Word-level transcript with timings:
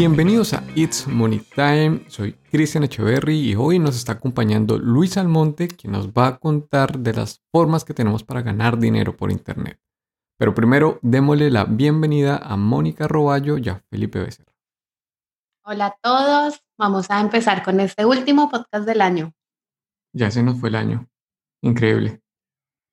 Bienvenidos 0.00 0.54
a 0.54 0.64
It's 0.74 1.06
Money 1.06 1.42
Time, 1.54 2.04
soy 2.08 2.32
Cristian 2.50 2.84
Echeverry 2.84 3.50
y 3.50 3.54
hoy 3.54 3.78
nos 3.78 3.96
está 3.96 4.12
acompañando 4.12 4.78
Luis 4.78 5.18
Almonte, 5.18 5.68
quien 5.68 5.92
nos 5.92 6.08
va 6.08 6.26
a 6.28 6.38
contar 6.38 7.00
de 7.00 7.12
las 7.12 7.44
formas 7.52 7.84
que 7.84 7.92
tenemos 7.92 8.24
para 8.24 8.40
ganar 8.40 8.78
dinero 8.78 9.14
por 9.14 9.30
Internet. 9.30 9.78
Pero 10.38 10.54
primero, 10.54 10.98
démosle 11.02 11.50
la 11.50 11.64
bienvenida 11.64 12.38
a 12.38 12.56
Mónica 12.56 13.08
Roballo 13.08 13.58
y 13.58 13.68
a 13.68 13.82
Felipe 13.90 14.20
Becerra. 14.20 14.54
Hola 15.66 15.88
a 15.88 15.96
todos, 16.00 16.64
vamos 16.78 17.10
a 17.10 17.20
empezar 17.20 17.62
con 17.62 17.78
este 17.78 18.06
último 18.06 18.50
podcast 18.50 18.86
del 18.86 19.02
año. 19.02 19.34
Ya 20.14 20.30
se 20.30 20.42
nos 20.42 20.58
fue 20.58 20.70
el 20.70 20.76
año, 20.76 21.10
increíble. 21.60 22.22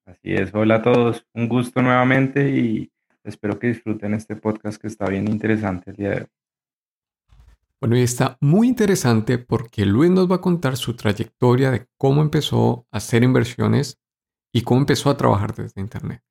Así 0.05 0.33
es, 0.33 0.53
hola 0.53 0.75
a 0.75 0.81
todos, 0.81 1.25
un 1.33 1.47
gusto 1.47 1.81
nuevamente 1.81 2.49
y 2.49 2.91
espero 3.23 3.57
que 3.59 3.67
disfruten 3.67 4.13
este 4.13 4.35
podcast 4.35 4.81
que 4.81 4.87
está 4.87 5.07
bien 5.07 5.29
interesante 5.29 5.91
el 5.91 5.95
día 5.95 6.09
de 6.09 6.21
hoy. 6.23 6.36
Bueno, 7.79 7.95
y 7.95 8.01
está 8.01 8.37
muy 8.41 8.67
interesante 8.67 9.37
porque 9.37 9.85
Luis 9.85 10.09
nos 10.09 10.29
va 10.29 10.37
a 10.37 10.41
contar 10.41 10.77
su 10.77 10.95
trayectoria 10.95 11.69
de 11.69 11.87
cómo 11.97 12.21
empezó 12.21 12.87
a 12.91 12.97
hacer 12.97 13.23
inversiones 13.23 13.99
y 14.51 14.61
cómo 14.61 14.79
empezó 14.79 15.11
a 15.11 15.17
trabajar 15.17 15.53
desde 15.53 15.79
Internet. 15.81 16.23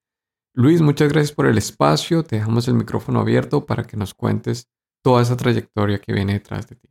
Luis, 0.54 0.80
muchas 0.80 1.12
gracias 1.12 1.32
por 1.32 1.46
el 1.46 1.58
espacio. 1.58 2.24
Te 2.24 2.36
dejamos 2.36 2.66
el 2.66 2.74
micrófono 2.74 3.20
abierto 3.20 3.64
para 3.64 3.84
que 3.84 3.96
nos 3.96 4.14
cuentes 4.14 4.68
toda 5.04 5.22
esa 5.22 5.36
trayectoria 5.36 6.00
que 6.00 6.12
viene 6.12 6.32
detrás 6.32 6.66
de 6.68 6.76
ti. 6.76 6.88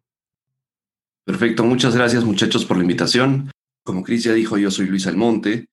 Perfecto, 1.25 1.65
muchas 1.65 1.95
gracias 1.95 2.23
muchachos 2.23 2.63
por 2.63 2.77
la 2.77 2.83
invitación. 2.83 3.51
Como 3.83 4.03
Cris 4.03 4.23
ya 4.23 4.33
dijo, 4.33 4.57
yo 4.57 4.71
soy 4.71 4.85
Luis 4.85 5.07
Almonte 5.07 5.65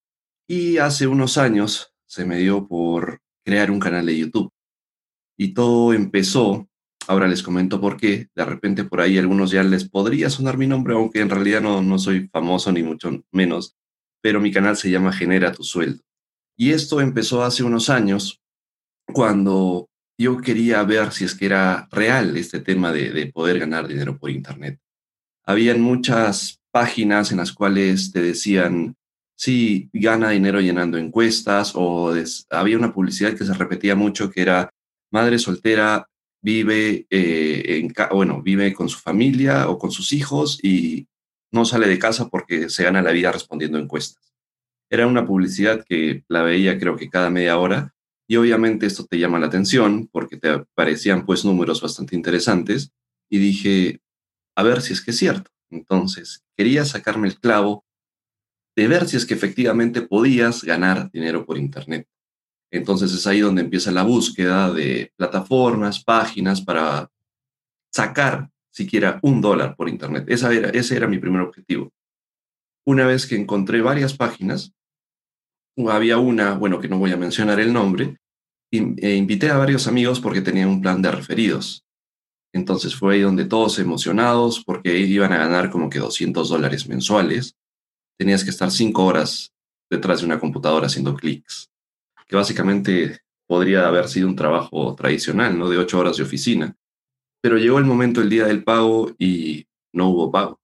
y 0.49 0.79
hace 0.79 1.07
unos 1.07 1.39
años 1.39 1.95
se 2.07 2.25
me 2.25 2.39
dio 2.39 2.67
por 2.67 3.21
crear 3.45 3.71
un 3.71 3.79
canal 3.79 4.07
de 4.07 4.19
YouTube. 4.19 4.51
Y 5.39 5.55
todo 5.55 5.93
empezó 5.93 6.69
Ahora 7.09 7.27
les 7.27 7.43
comento 7.43 7.81
por 7.81 7.97
qué. 7.97 8.29
De 8.35 8.45
repente 8.45 8.85
por 8.85 9.01
ahí 9.01 9.19
algunos 9.19 9.51
ya 9.51 9.63
les 9.63 9.89
podría 9.89 10.31
sonar 10.31 10.57
mi 10.57 10.67
nombre, 10.67 10.95
aunque 10.95 11.21
en 11.21 11.31
realidad 11.31 11.61
no, 11.61 11.83
no 11.83 11.99
soy 11.99 12.29
famoso 12.29 12.73
ni 12.73 12.83
mucho 12.83 13.25
menos, 13.33 13.77
pero 14.21 14.41
mi 14.41 14.53
canal 14.53 14.77
se 14.77 14.91
llama 14.91 15.13
Genera 15.13 15.53
tu 15.53 15.65
sueldo. 15.65 16.03
Y 16.57 16.73
esto 16.73 17.01
empezó 17.01 17.43
hace 17.43 17.65
unos 17.65 17.91
años 17.91 18.41
cuando 19.07 19.89
yo 20.19 20.39
quería 20.39 20.83
ver 20.85 21.13
si 21.13 21.25
es 21.25 21.35
que 21.35 21.47
era 21.47 21.89
real 21.91 22.37
este 22.37 22.61
tema 22.61 22.93
de, 22.93 23.11
de 23.11 23.27
poder 23.27 23.59
ganar 23.59 23.89
dinero 23.89 24.19
por 24.19 24.31
Internet. 24.31 24.79
Habían 25.45 25.81
muchas 25.81 26.61
páginas 26.71 27.33
en 27.33 27.39
las 27.39 27.53
cuales 27.53 28.13
te 28.13 28.23
decían, 28.23 28.97
sí, 29.37 29.91
gana 29.93 30.31
dinero 30.31 30.61
llenando 30.61 30.99
encuestas, 30.99 31.73
o 31.75 32.15
había 32.51 32.79
una 32.79 32.93
publicidad 32.93 33.35
que 33.35 33.45
se 33.45 33.55
repetía 33.55 33.97
mucho 33.97 34.31
que 34.31 34.43
era, 34.43 34.71
madre 35.11 35.39
soltera 35.39 36.09
vive, 36.43 37.07
eh, 37.09 37.79
en, 37.79 37.93
bueno, 38.11 38.43
vive 38.43 38.75
con 38.75 38.89
su 38.89 38.99
familia 38.99 39.69
o 39.71 39.79
con 39.79 39.91
sus 39.91 40.13
hijos 40.13 40.59
y 40.63 41.07
no 41.53 41.65
sale 41.65 41.87
de 41.87 41.99
casa 41.99 42.29
porque 42.29 42.69
se 42.69 42.85
gana 42.85 43.03
la 43.03 43.13
vida 43.13 43.33
respondiendo 43.33 43.79
encuestas. 43.79 44.35
Era 44.91 45.07
una 45.07 45.27
publicidad 45.27 45.85
que 45.89 46.25
la 46.29 46.43
veía 46.43 46.79
creo 46.79 46.97
que 46.97 47.09
cada 47.09 47.31
media 47.31 47.59
hora 47.59 47.95
y 48.29 48.37
obviamente 48.37 48.87
esto 48.87 49.07
te 49.07 49.19
llama 49.19 49.39
la 49.39 49.47
atención 49.47 50.09
porque 50.11 50.37
te 50.37 50.49
aparecían 50.49 51.25
pues 51.25 51.45
números 51.45 51.81
bastante 51.81 52.17
interesantes 52.17 52.93
y 53.31 53.39
dije, 53.39 54.01
a 54.57 54.63
ver 54.63 54.83
si 54.83 54.93
es 54.93 55.01
que 55.01 55.13
es 55.13 55.19
cierto. 55.19 55.51
Entonces, 55.71 56.45
quería 56.57 56.85
sacarme 56.85 57.29
el 57.29 57.39
clavo 57.39 57.85
de 58.77 58.89
ver 58.89 59.09
si 59.09 59.17
es 59.17 59.27
que 59.27 59.35
efectivamente 59.35 60.03
podías 60.03 60.65
ganar 60.65 61.11
dinero 61.11 61.45
por 61.47 61.59
Internet. 61.59 62.07
Entonces 62.73 63.13
es 63.13 63.27
ahí 63.27 63.41
donde 63.41 63.61
empieza 63.61 63.93
la 63.93 64.03
búsqueda 64.03 64.73
de 64.73 65.13
plataformas, 65.17 66.03
páginas 66.03 66.63
para 66.63 67.11
sacar 67.93 68.49
siquiera 68.71 69.21
un 69.23 69.43
dólar 69.43 69.77
por 69.77 69.91
Internet. 69.91 70.25
Esa 70.29 70.53
era, 70.53 70.71
ese 70.71 70.97
era 70.97 71.07
mi 71.07 71.19
primer 71.19 71.43
objetivo. 71.43 71.93
Una 72.87 73.07
vez 73.07 73.27
que 73.27 73.37
encontré 73.37 73.83
varias 73.83 74.17
páginas, 74.17 74.73
había 75.87 76.17
una, 76.17 76.55
bueno, 76.55 76.81
que 76.81 76.89
no 76.89 76.99
voy 76.99 77.13
a 77.13 77.19
mencionar 77.19 77.61
el 77.61 77.75
nombre, 77.75 78.17
e 78.71 79.17
invité 79.17 79.51
a 79.51 79.59
varios 79.59 79.87
amigos 79.87 80.19
porque 80.19 80.41
tenían 80.41 80.71
un 80.71 80.81
plan 80.81 81.03
de 81.03 81.11
referidos. 81.11 81.85
Entonces 82.55 82.97
fue 82.97 83.15
ahí 83.15 83.21
donde 83.21 83.45
todos 83.45 83.79
emocionados 83.79 84.65
porque 84.65 84.97
iban 84.99 85.35
a 85.35 85.39
ganar 85.39 85.71
como 85.71 85.91
que 85.91 85.99
200 85.99 86.49
dólares 86.49 86.89
mensuales. 86.89 87.55
Tenías 88.19 88.45
que 88.45 88.51
estar 88.51 88.71
cinco 88.71 89.05
horas 89.05 89.53
detrás 89.91 90.21
de 90.21 90.27
una 90.27 90.41
computadora 90.41 90.87
haciendo 90.87 91.15
clics 91.15 91.72
que 92.33 92.37
básicamente 92.37 93.21
podría 93.47 93.87
haber 93.87 94.09
sido 94.09 94.27
un 94.27 94.37
trabajo 94.37 94.95
tradicional, 94.95 95.59
¿no? 95.59 95.69
De 95.69 95.77
ocho 95.77 95.99
horas 95.99 96.17
de 96.17 96.23
oficina. 96.23 96.75
Pero 97.43 97.59
llegó 97.59 97.79
el 97.79 97.85
momento, 97.85 98.23
el 98.23 98.31
día 98.31 98.47
del 98.47 98.65
pago, 98.65 99.15
y 99.19 99.67
no 99.93 100.09
hubo 100.09 100.33
pago. 100.33 100.59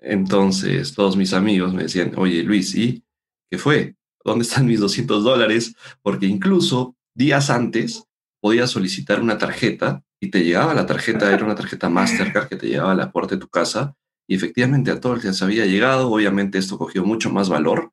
Entonces, 0.00 0.92
todos 0.92 1.16
mis 1.16 1.34
amigos 1.34 1.72
me 1.72 1.84
decían, 1.84 2.14
oye, 2.16 2.42
Luis, 2.42 2.74
¿y 2.74 3.04
qué 3.48 3.58
fue? 3.58 3.94
¿Dónde 4.24 4.42
están 4.42 4.66
mis 4.66 4.80
200 4.80 5.22
dólares? 5.22 5.76
Porque 6.02 6.26
incluso 6.26 6.96
días 7.14 7.48
antes 7.48 8.08
podías 8.40 8.68
solicitar 8.68 9.20
una 9.20 9.38
tarjeta 9.38 10.02
y 10.20 10.30
te 10.30 10.42
llegaba 10.42 10.74
la 10.74 10.86
tarjeta, 10.86 11.32
era 11.32 11.44
una 11.44 11.54
tarjeta 11.54 11.90
Mastercard 11.90 12.48
que 12.48 12.56
te 12.56 12.66
llegaba 12.66 12.90
a 12.90 12.96
la 12.96 13.12
puerta 13.12 13.36
de 13.36 13.40
tu 13.40 13.48
casa 13.48 13.94
y 14.26 14.34
efectivamente 14.34 14.90
a 14.90 14.98
todos 14.98 15.22
les 15.22 15.42
había 15.42 15.64
llegado. 15.64 16.10
Obviamente 16.10 16.58
esto 16.58 16.76
cogió 16.76 17.04
mucho 17.04 17.30
más 17.30 17.48
valor 17.48 17.92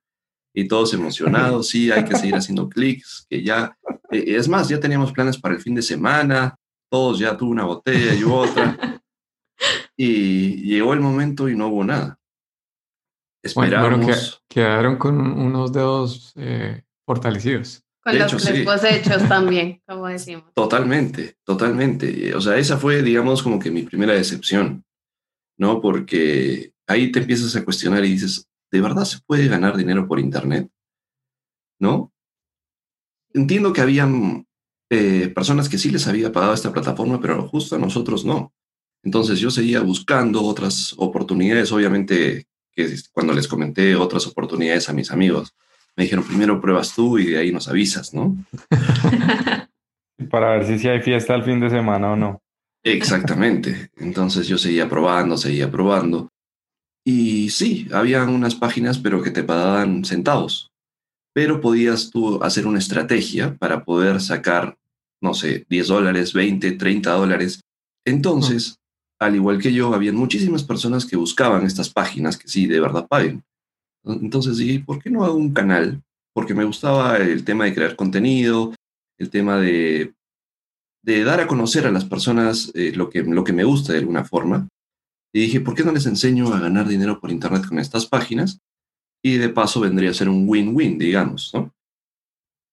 y 0.54 0.68
todos 0.68 0.94
emocionados, 0.94 1.70
sí, 1.70 1.92
hay 1.92 2.04
que 2.04 2.16
seguir 2.16 2.36
haciendo 2.36 2.68
clics, 2.68 3.26
que 3.30 3.44
ya, 3.44 3.78
eh, 4.12 4.24
es 4.28 4.48
más, 4.48 4.68
ya 4.70 4.80
teníamos 4.80 5.12
planes 5.12 5.38
para 5.38 5.56
el 5.56 5.62
fin 5.62 5.76
de 5.76 5.82
semana, 5.82 6.56
todos 6.90 7.20
ya 7.20 7.38
tuvo 7.38 7.52
una 7.52 7.66
botella 7.66 8.14
y 8.14 8.24
otra, 8.24 9.02
y 9.96 10.62
llegó 10.64 10.94
el 10.94 11.02
momento 11.02 11.50
y 11.50 11.56
no 11.56 11.68
hubo 11.68 11.84
nada. 11.84 12.18
Esperamos. 13.44 14.06
Bueno, 14.06 14.18
quedaron 14.48 14.98
con 14.98 15.20
unos 15.20 15.72
dedos 15.72 16.34
eh, 16.36 16.84
fortalecidos. 17.06 17.84
Con 18.04 18.18
los 18.18 18.34
hecho, 18.46 18.88
hechos 18.88 19.28
también, 19.28 19.82
como 19.88 20.08
decimos. 20.08 20.46
Totalmente, 20.54 21.38
totalmente. 21.44 22.34
O 22.34 22.42
sea, 22.42 22.58
esa 22.58 22.78
fue, 22.78 23.02
digamos, 23.02 23.44
como 23.44 23.60
que 23.60 23.72
mi 23.72 23.84
primera 23.84 24.14
decepción, 24.14 24.84
¿no? 25.58 25.82
Porque 25.82 26.74
ahí 26.88 27.12
te 27.12 27.20
empiezas 27.20 27.56
a 27.56 27.64
cuestionar 27.64 28.04
y 28.06 28.12
dices, 28.12 28.49
¿de 28.72 28.82
verdad 28.82 29.06
se 29.06 29.20
puede 29.26 29.48
ganar 29.48 29.78
dinero 29.78 30.08
por 30.08 30.20
Internet? 30.20 30.70
¿No? 31.80 32.14
Entiendo 33.34 33.74
que 33.74 33.82
habían 33.82 34.48
eh, 34.90 35.32
personas 35.34 35.70
que 35.70 35.78
sí 35.78 35.92
les 35.92 36.08
había 36.08 36.32
pagado 36.32 36.54
esta 36.54 36.72
plataforma, 36.72 37.22
pero 37.22 37.48
justo 37.48 37.76
a 37.76 37.80
nosotros 37.80 38.26
no. 38.26 38.54
Entonces 39.04 39.40
yo 39.40 39.52
seguía 39.52 39.82
buscando 39.82 40.44
otras 40.44 40.94
oportunidades, 40.98 41.72
obviamente 41.72 42.48
que 42.72 42.96
cuando 43.12 43.34
les 43.34 43.48
comenté 43.48 43.96
otras 43.96 44.28
oportunidades 44.28 44.90
a 44.90 44.94
mis 44.94 45.12
amigos, 45.12 45.56
me 45.96 46.04
dijeron, 46.04 46.26
primero 46.26 46.62
pruebas 46.62 46.96
tú 46.96 47.18
y 47.18 47.28
de 47.28 47.38
ahí 47.38 47.52
nos 47.52 47.68
avisas, 47.68 48.14
¿no? 48.14 48.38
Para 50.30 50.52
ver 50.52 50.68
si, 50.68 50.80
si 50.80 50.88
hay 50.88 51.02
fiesta 51.02 51.36
el 51.36 51.44
fin 51.44 51.60
de 51.60 51.70
semana 51.70 52.12
o 52.12 52.16
no. 52.16 52.42
Exactamente. 52.84 53.92
Entonces 53.98 54.48
yo 54.48 54.58
seguía 54.58 54.88
probando, 54.90 55.38
seguía 55.38 55.70
probando. 55.70 56.32
Y 57.12 57.50
sí, 57.50 57.88
había 57.92 58.24
unas 58.26 58.54
páginas, 58.54 59.00
pero 59.00 59.24
que 59.24 59.32
te 59.32 59.42
pagaban 59.42 60.06
centavos. 60.06 60.70
Pero 61.34 61.60
podías 61.60 62.12
tú 62.12 62.44
hacer 62.44 62.68
una 62.68 62.78
estrategia 62.78 63.58
para 63.58 63.84
poder 63.84 64.22
sacar, 64.22 64.78
no 65.20 65.34
sé, 65.34 65.66
10 65.70 65.88
dólares, 65.88 66.34
20, 66.34 66.74
30 66.74 67.12
dólares. 67.14 67.62
Entonces, 68.06 68.76
al 69.20 69.34
igual 69.34 69.58
que 69.58 69.74
yo, 69.74 69.96
habían 69.96 70.18
muchísimas 70.18 70.64
personas 70.64 71.04
que 71.08 71.16
buscaban 71.16 71.66
estas 71.66 71.90
páginas 71.90 72.38
que 72.38 72.48
sí, 72.48 72.68
de 72.68 72.80
verdad 72.80 73.08
paguen. 73.08 73.44
Entonces 74.06 74.58
dije, 74.58 74.84
¿por 74.86 75.02
qué 75.02 75.10
no 75.10 75.26
hago 75.26 75.34
un 75.34 75.52
canal? 75.52 76.04
Porque 76.32 76.54
me 76.54 76.64
gustaba 76.64 77.18
el 77.18 77.44
tema 77.44 77.66
de 77.66 77.74
crear 77.74 77.96
contenido, 77.96 78.76
el 79.18 79.32
tema 79.32 79.58
de, 79.58 80.14
de 81.02 81.24
dar 81.24 81.40
a 81.40 81.48
conocer 81.48 81.88
a 81.88 81.92
las 81.92 82.06
personas 82.06 82.72
eh, 82.76 82.92
lo, 82.96 83.10
que, 83.10 83.24
lo 83.24 83.44
que 83.44 83.54
me 83.54 83.64
gusta 83.64 83.94
de 83.94 84.00
alguna 84.00 84.26
forma. 84.26 84.68
Y 85.34 85.42
dije, 85.42 85.62
¿por 85.62 85.76
qué 85.76 85.84
no 85.84 85.92
les 85.92 86.06
enseño 86.06 86.54
a 86.54 86.60
ganar 86.60 86.88
dinero 86.88 87.20
por 87.20 87.32
Internet 87.32 87.68
con 87.68 87.80
estas 87.80 88.06
páginas? 88.06 88.60
Y 89.24 89.38
de 89.38 89.50
paso 89.50 89.80
vendría 89.80 90.12
a 90.12 90.14
ser 90.14 90.30
un 90.30 90.48
win-win, 90.48 90.98
digamos, 90.98 91.52
¿no? 91.54 91.74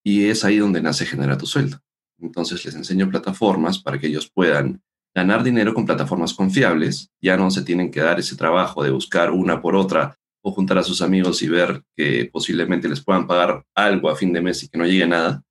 Y 0.05 0.27
es 0.27 0.45
ahí 0.45 0.59
donde 0.59 0.81
nace 0.81 1.05
Genera 1.05 1.37
tu 1.37 1.47
sueldo. 1.47 1.81
Entonces 2.21 2.65
les 2.65 2.75
enseño 2.75 3.11
plataformas 3.11 3.79
para 3.79 3.99
que 3.99 4.07
ellos 4.07 4.31
puedan 4.33 4.83
ganar 5.15 5.43
dinero 5.43 5.75
con 5.75 5.85
plataformas 5.85 6.33
confiables. 6.33 7.11
Ya 7.21 7.37
no 7.37 7.51
se 7.51 7.63
tienen 7.63 7.91
que 7.91 8.01
dar 8.01 8.19
ese 8.19 8.37
trabajo 8.37 8.85
de 8.85 8.91
buscar 8.91 9.31
una 9.33 9.61
por 9.61 9.75
otra 9.75 10.17
o 10.43 10.53
juntar 10.53 10.79
a 10.79 10.85
sus 10.85 11.03
amigos 11.03 11.43
y 11.43 11.49
ver 11.49 11.83
que 11.97 12.31
posiblemente 12.33 12.89
les 12.89 13.03
puedan 13.03 13.27
pagar 13.27 13.65
algo 13.75 14.09
a 14.09 14.17
fin 14.17 14.33
de 14.33 14.41
mes 14.41 14.63
y 14.63 14.69
que 14.69 14.79
no 14.79 14.87
llegue 14.87 15.07
nada, 15.07 15.43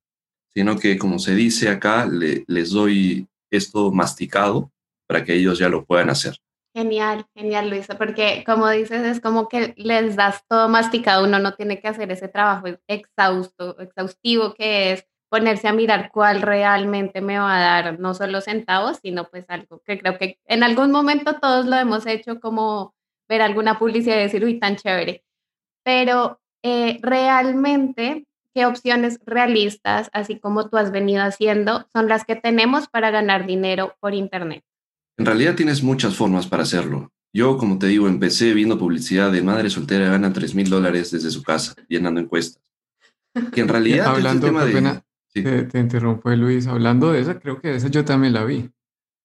sino 0.54 0.78
que, 0.78 0.96
como 0.96 1.18
se 1.18 1.34
dice 1.34 1.68
acá, 1.68 2.06
les 2.06 2.70
doy 2.70 3.28
esto 3.50 3.92
masticado 3.92 4.72
para 5.06 5.22
que 5.22 5.34
ellos 5.34 5.58
ya 5.58 5.68
lo 5.68 5.84
puedan 5.84 6.08
hacer. 6.08 6.38
Genial, 6.76 7.24
genial, 7.34 7.70
Luisa, 7.70 7.96
porque 7.96 8.44
como 8.44 8.68
dices, 8.68 9.02
es 9.06 9.18
como 9.22 9.48
que 9.48 9.72
les 9.78 10.14
das 10.14 10.44
todo 10.46 10.68
masticado, 10.68 11.24
uno 11.24 11.38
no 11.38 11.54
tiene 11.54 11.80
que 11.80 11.88
hacer 11.88 12.12
ese 12.12 12.28
trabajo 12.28 12.66
exhausto, 12.86 13.78
exhaustivo 13.80 14.52
que 14.52 14.92
es 14.92 15.06
ponerse 15.30 15.68
a 15.68 15.72
mirar 15.72 16.10
cuál 16.12 16.42
realmente 16.42 17.22
me 17.22 17.38
va 17.38 17.56
a 17.56 17.60
dar 17.82 17.98
no 17.98 18.12
solo 18.12 18.42
centavos, 18.42 18.98
sino 19.02 19.24
pues 19.30 19.46
algo 19.48 19.80
que 19.86 19.98
creo 19.98 20.18
que 20.18 20.38
en 20.44 20.62
algún 20.62 20.90
momento 20.92 21.40
todos 21.40 21.64
lo 21.64 21.76
hemos 21.76 22.04
hecho, 22.06 22.40
como 22.40 22.94
ver 23.26 23.40
alguna 23.40 23.78
publicidad 23.78 24.16
y 24.16 24.24
decir, 24.24 24.44
uy, 24.44 24.60
tan 24.60 24.76
chévere. 24.76 25.24
Pero 25.84 26.40
eh, 26.62 26.98
realmente, 27.02 28.26
¿qué 28.54 28.66
opciones 28.66 29.20
realistas, 29.26 30.10
así 30.12 30.40
como 30.40 30.68
tú 30.70 30.78
has 30.78 30.92
venido 30.92 31.22
haciendo, 31.24 31.86
son 31.94 32.08
las 32.08 32.26
que 32.26 32.36
tenemos 32.36 32.88
para 32.88 33.10
ganar 33.10 33.46
dinero 33.46 33.96
por 34.00 34.14
Internet? 34.14 34.65
En 35.18 35.26
realidad 35.26 35.54
tienes 35.54 35.82
muchas 35.82 36.14
formas 36.14 36.46
para 36.46 36.62
hacerlo. 36.62 37.10
Yo, 37.32 37.58
como 37.58 37.78
te 37.78 37.86
digo, 37.86 38.08
empecé 38.08 38.54
viendo 38.54 38.78
publicidad 38.78 39.30
de 39.30 39.42
madre 39.42 39.68
soltera 39.70 40.10
gana 40.10 40.32
3 40.32 40.54
mil 40.54 40.70
dólares 40.70 41.10
desde 41.10 41.30
su 41.30 41.42
casa, 41.42 41.74
llenando 41.88 42.20
encuestas. 42.20 42.62
Que 43.52 43.60
en 43.60 43.68
realidad 43.68 44.06
Hablando, 44.06 44.46
tema 44.46 44.64
de... 44.64 45.02
te, 45.66 45.78
interrumpo, 45.78 46.30
Luis. 46.30 46.66
Hablando 46.66 47.12
de 47.12 47.20
esa, 47.20 47.38
creo 47.38 47.60
que 47.60 47.74
esa 47.74 47.88
yo 47.88 48.04
también 48.04 48.32
la 48.32 48.44
vi. 48.44 48.70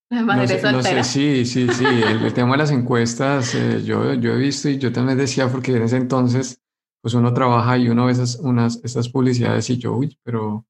La 0.10 0.24
madre 0.24 0.60
soltera. 0.60 1.06
sí, 1.06 1.46
sí, 1.46 1.70
sí. 1.70 1.86
El, 1.86 2.34
tema 2.34 2.52
de 2.52 2.58
las 2.58 2.72
encuestas, 2.72 3.56
eh, 3.56 3.82
yo, 3.86 4.14
yo 4.16 4.34
he 4.34 4.38
visto 4.38 4.68
y 4.68 4.78
yo 4.78 4.92
también 4.92 5.18
decía, 5.18 5.48
porque 5.48 5.78
en 5.78 5.84
ese 5.84 5.96
entonces, 5.96 6.62
pues 7.02 7.14
uno 7.14 7.34
trabaja 7.34 7.78
y 7.78 7.88
uno 7.88 8.08
ve 8.08 8.12
esas, 8.12 8.36
unas, 8.36 8.82
esas 8.84 9.08
publicidades 9.08 9.70
y 9.70 9.78
yo, 9.78 9.94
uy, 9.94 10.18
pero 10.22 10.66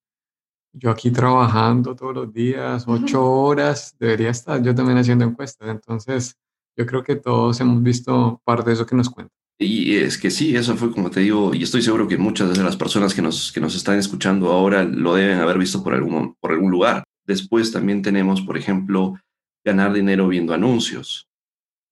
yo 0.74 0.90
aquí 0.90 1.12
trabajando 1.12 1.96
todos 1.96 2.16
los 2.16 2.34
días, 2.34 2.86
ocho 2.88 3.30
horas, 3.30 3.96
debería 4.00 4.30
estar 4.30 4.62
yo 4.62 4.74
también 4.74 4.98
haciendo 4.98 5.26
encuestas. 5.26 5.70
Entonces, 5.70 6.36
yo 6.78 6.86
creo 6.86 7.04
que 7.04 7.16
todos 7.16 7.60
hemos 7.60 7.82
visto 7.84 8.42
parte 8.44 8.70
de 8.70 8.74
eso 8.76 8.86
que 8.86 8.96
nos 8.96 9.10
cuenta. 9.10 9.34
Y 9.60 9.96
es 9.98 10.18
que 10.18 10.32
sí, 10.32 10.56
eso 10.56 10.76
fue 10.76 10.92
como 10.92 11.12
te 11.12 11.20
digo, 11.20 11.54
y 11.54 11.62
estoy 11.62 11.84
seguro 11.84 12.08
que 12.08 12.18
muchas 12.18 12.58
de 12.58 12.64
las 12.64 12.76
personas 12.76 13.14
que 13.14 13.22
nos, 13.22 13.52
que 13.52 13.62
nos 13.62 13.76
están 13.76 14.00
escuchando 14.00 14.52
ahora 14.52 14.84
lo 14.84 15.14
deben 15.14 15.38
haber 15.38 15.60
visto 15.60 15.84
por 15.84 15.94
algún, 15.94 16.36
por 16.40 16.52
algún 16.52 16.72
lugar. 16.72 17.04
Después 17.28 17.72
también 17.72 18.02
tenemos, 18.02 18.42
por 18.42 18.58
ejemplo, 18.58 19.20
ganar 19.64 19.94
dinero 19.94 20.28
viendo 20.28 20.54
anuncios. 20.54 21.28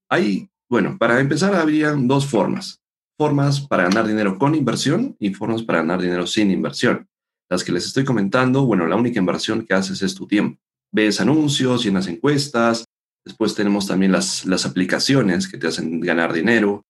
Hay, 0.09 0.49
bueno, 0.67 0.97
para 0.97 1.19
empezar 1.19 1.53
habría 1.53 1.91
dos 1.91 2.25
formas. 2.25 2.81
Formas 3.17 3.61
para 3.61 3.83
ganar 3.83 4.07
dinero 4.07 4.39
con 4.39 4.55
inversión 4.55 5.15
y 5.19 5.33
formas 5.33 5.61
para 5.61 5.79
ganar 5.79 6.01
dinero 6.01 6.25
sin 6.25 6.49
inversión. 6.49 7.08
Las 7.49 7.63
que 7.63 7.71
les 7.71 7.85
estoy 7.85 8.03
comentando, 8.03 8.65
bueno, 8.65 8.85
la 8.85 8.95
única 8.95 9.19
inversión 9.19 9.65
que 9.65 9.73
haces 9.73 10.01
es 10.01 10.13
tu 10.13 10.27
tiempo. 10.27 10.61
Ves 10.91 11.19
anuncios, 11.19 11.83
llenas 11.83 12.07
encuestas, 12.07 12.85
después 13.25 13.55
tenemos 13.55 13.87
también 13.87 14.11
las, 14.11 14.45
las 14.45 14.65
aplicaciones 14.65 15.47
que 15.47 15.57
te 15.57 15.67
hacen 15.67 15.99
ganar 15.99 16.33
dinero, 16.33 16.85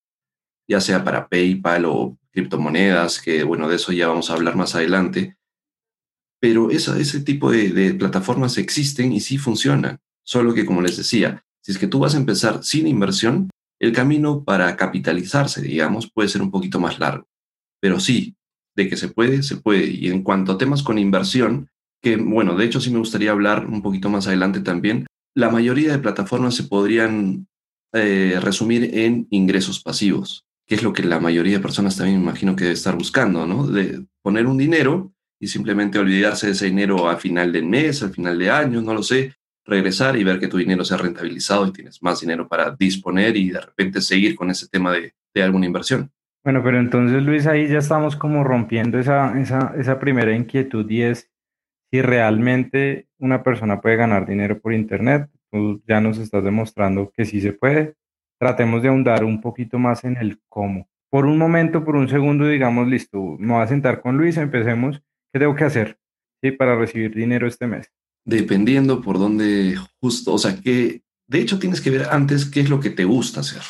ya 0.68 0.80
sea 0.80 1.02
para 1.02 1.28
PayPal 1.28 1.84
o 1.86 2.18
criptomonedas, 2.30 3.20
que 3.20 3.42
bueno, 3.42 3.68
de 3.68 3.76
eso 3.76 3.92
ya 3.92 4.08
vamos 4.08 4.30
a 4.30 4.34
hablar 4.34 4.56
más 4.56 4.74
adelante. 4.74 5.36
Pero 6.40 6.70
ese 6.70 7.20
tipo 7.20 7.50
de, 7.50 7.70
de 7.70 7.94
plataformas 7.94 8.56
existen 8.56 9.12
y 9.12 9.20
sí 9.20 9.36
funcionan. 9.36 9.98
Solo 10.24 10.54
que, 10.54 10.64
como 10.64 10.80
les 10.80 10.96
decía, 10.96 11.44
si 11.62 11.72
es 11.72 11.78
que 11.78 11.86
tú 11.86 11.98
vas 11.98 12.14
a 12.14 12.18
empezar 12.18 12.62
sin 12.64 12.86
inversión, 12.86 13.50
el 13.78 13.92
camino 13.92 14.44
para 14.44 14.76
capitalizarse, 14.76 15.62
digamos, 15.62 16.10
puede 16.10 16.28
ser 16.28 16.42
un 16.42 16.50
poquito 16.50 16.78
más 16.78 16.98
largo. 16.98 17.26
Pero 17.80 17.98
sí, 17.98 18.36
que 18.88 18.96
se 18.96 19.08
puede, 19.08 19.42
se 19.42 19.56
puede. 19.56 19.86
Y 19.86 20.08
en 20.08 20.22
cuanto 20.22 20.52
a 20.52 20.58
temas 20.58 20.82
con 20.82 20.98
inversión, 20.98 21.68
que 22.02 22.16
bueno, 22.16 22.56
de 22.56 22.64
hecho 22.64 22.80
sí 22.80 22.90
me 22.90 22.98
gustaría 22.98 23.30
hablar 23.30 23.66
un 23.66 23.82
poquito 23.82 24.08
más 24.08 24.26
adelante 24.26 24.60
también, 24.60 25.06
la 25.34 25.50
mayoría 25.50 25.92
de 25.92 25.98
plataformas 25.98 26.54
se 26.54 26.64
podrían 26.64 27.46
eh, 27.92 28.38
resumir 28.40 28.90
en 28.98 29.26
ingresos 29.30 29.80
pasivos 29.80 30.44
que 30.70 30.76
es 30.76 30.84
lo 30.84 30.92
que 30.92 31.02
la 31.02 31.18
mayoría 31.18 31.56
de 31.56 31.62
personas 31.62 31.96
también 31.96 32.18
me 32.18 32.22
imagino 32.22 32.54
que 32.54 32.62
debe 32.62 32.74
estar 32.74 32.94
buscando, 32.96 33.44
¿no? 33.44 33.66
De 33.66 34.06
poner 34.22 34.46
un 34.46 34.56
dinero 34.56 35.12
y 35.40 35.48
simplemente 35.48 35.98
olvidarse 35.98 36.46
de 36.46 36.52
ese 36.52 36.66
dinero 36.66 37.08
al 37.08 37.16
final 37.16 37.50
del 37.50 37.66
mes, 37.66 38.04
al 38.04 38.12
final 38.12 38.38
de 38.38 38.52
año, 38.52 38.80
no 38.80 38.94
lo 38.94 39.02
sé, 39.02 39.34
regresar 39.64 40.16
y 40.16 40.22
ver 40.22 40.38
que 40.38 40.46
tu 40.46 40.58
dinero 40.58 40.84
se 40.84 40.94
ha 40.94 40.98
rentabilizado 40.98 41.66
y 41.66 41.72
tienes 41.72 42.00
más 42.04 42.20
dinero 42.20 42.46
para 42.46 42.70
disponer 42.70 43.36
y 43.36 43.50
de 43.50 43.60
repente 43.60 44.00
seguir 44.00 44.36
con 44.36 44.48
ese 44.48 44.68
tema 44.68 44.92
de, 44.92 45.12
de 45.34 45.42
alguna 45.42 45.66
inversión. 45.66 46.12
Bueno, 46.42 46.62
pero 46.62 46.78
entonces 46.78 47.22
Luis, 47.22 47.46
ahí 47.46 47.68
ya 47.68 47.78
estamos 47.78 48.16
como 48.16 48.44
rompiendo 48.44 48.98
esa, 48.98 49.38
esa, 49.38 49.98
primera 50.00 50.34
inquietud 50.34 50.88
y 50.90 51.02
es 51.02 51.30
si 51.90 52.00
realmente 52.00 53.08
una 53.18 53.42
persona 53.42 53.80
puede 53.80 53.96
ganar 53.96 54.26
dinero 54.26 54.58
por 54.58 54.72
Internet. 54.72 55.28
Tú 55.50 55.82
ya 55.86 56.00
nos 56.00 56.16
estás 56.18 56.42
demostrando 56.42 57.12
que 57.14 57.26
sí 57.26 57.40
se 57.40 57.52
puede, 57.52 57.96
tratemos 58.38 58.82
de 58.82 58.88
ahondar 58.88 59.24
un 59.24 59.40
poquito 59.40 59.78
más 59.78 60.04
en 60.04 60.16
el 60.16 60.40
cómo. 60.48 60.88
Por 61.10 61.26
un 61.26 61.36
momento, 61.36 61.84
por 61.84 61.96
un 61.96 62.08
segundo, 62.08 62.46
digamos, 62.46 62.88
listo, 62.88 63.36
me 63.38 63.52
voy 63.52 63.62
a 63.62 63.66
sentar 63.66 64.00
con 64.00 64.16
Luis, 64.16 64.36
empecemos. 64.36 65.02
¿Qué 65.32 65.38
tengo 65.38 65.54
que 65.54 65.64
hacer 65.64 65.98
¿sí? 66.42 66.52
para 66.52 66.76
recibir 66.76 67.14
dinero 67.14 67.46
este 67.46 67.66
mes? 67.66 67.92
Dependiendo 68.24 69.02
por 69.02 69.18
dónde 69.18 69.76
justo, 70.00 70.34
o 70.34 70.38
sea, 70.38 70.56
que 70.60 71.02
de 71.26 71.40
hecho 71.40 71.58
tienes 71.58 71.80
que 71.80 71.90
ver 71.90 72.06
antes 72.10 72.46
qué 72.46 72.60
es 72.60 72.70
lo 72.70 72.80
que 72.80 72.90
te 72.90 73.04
gusta 73.04 73.40
hacer. 73.40 73.62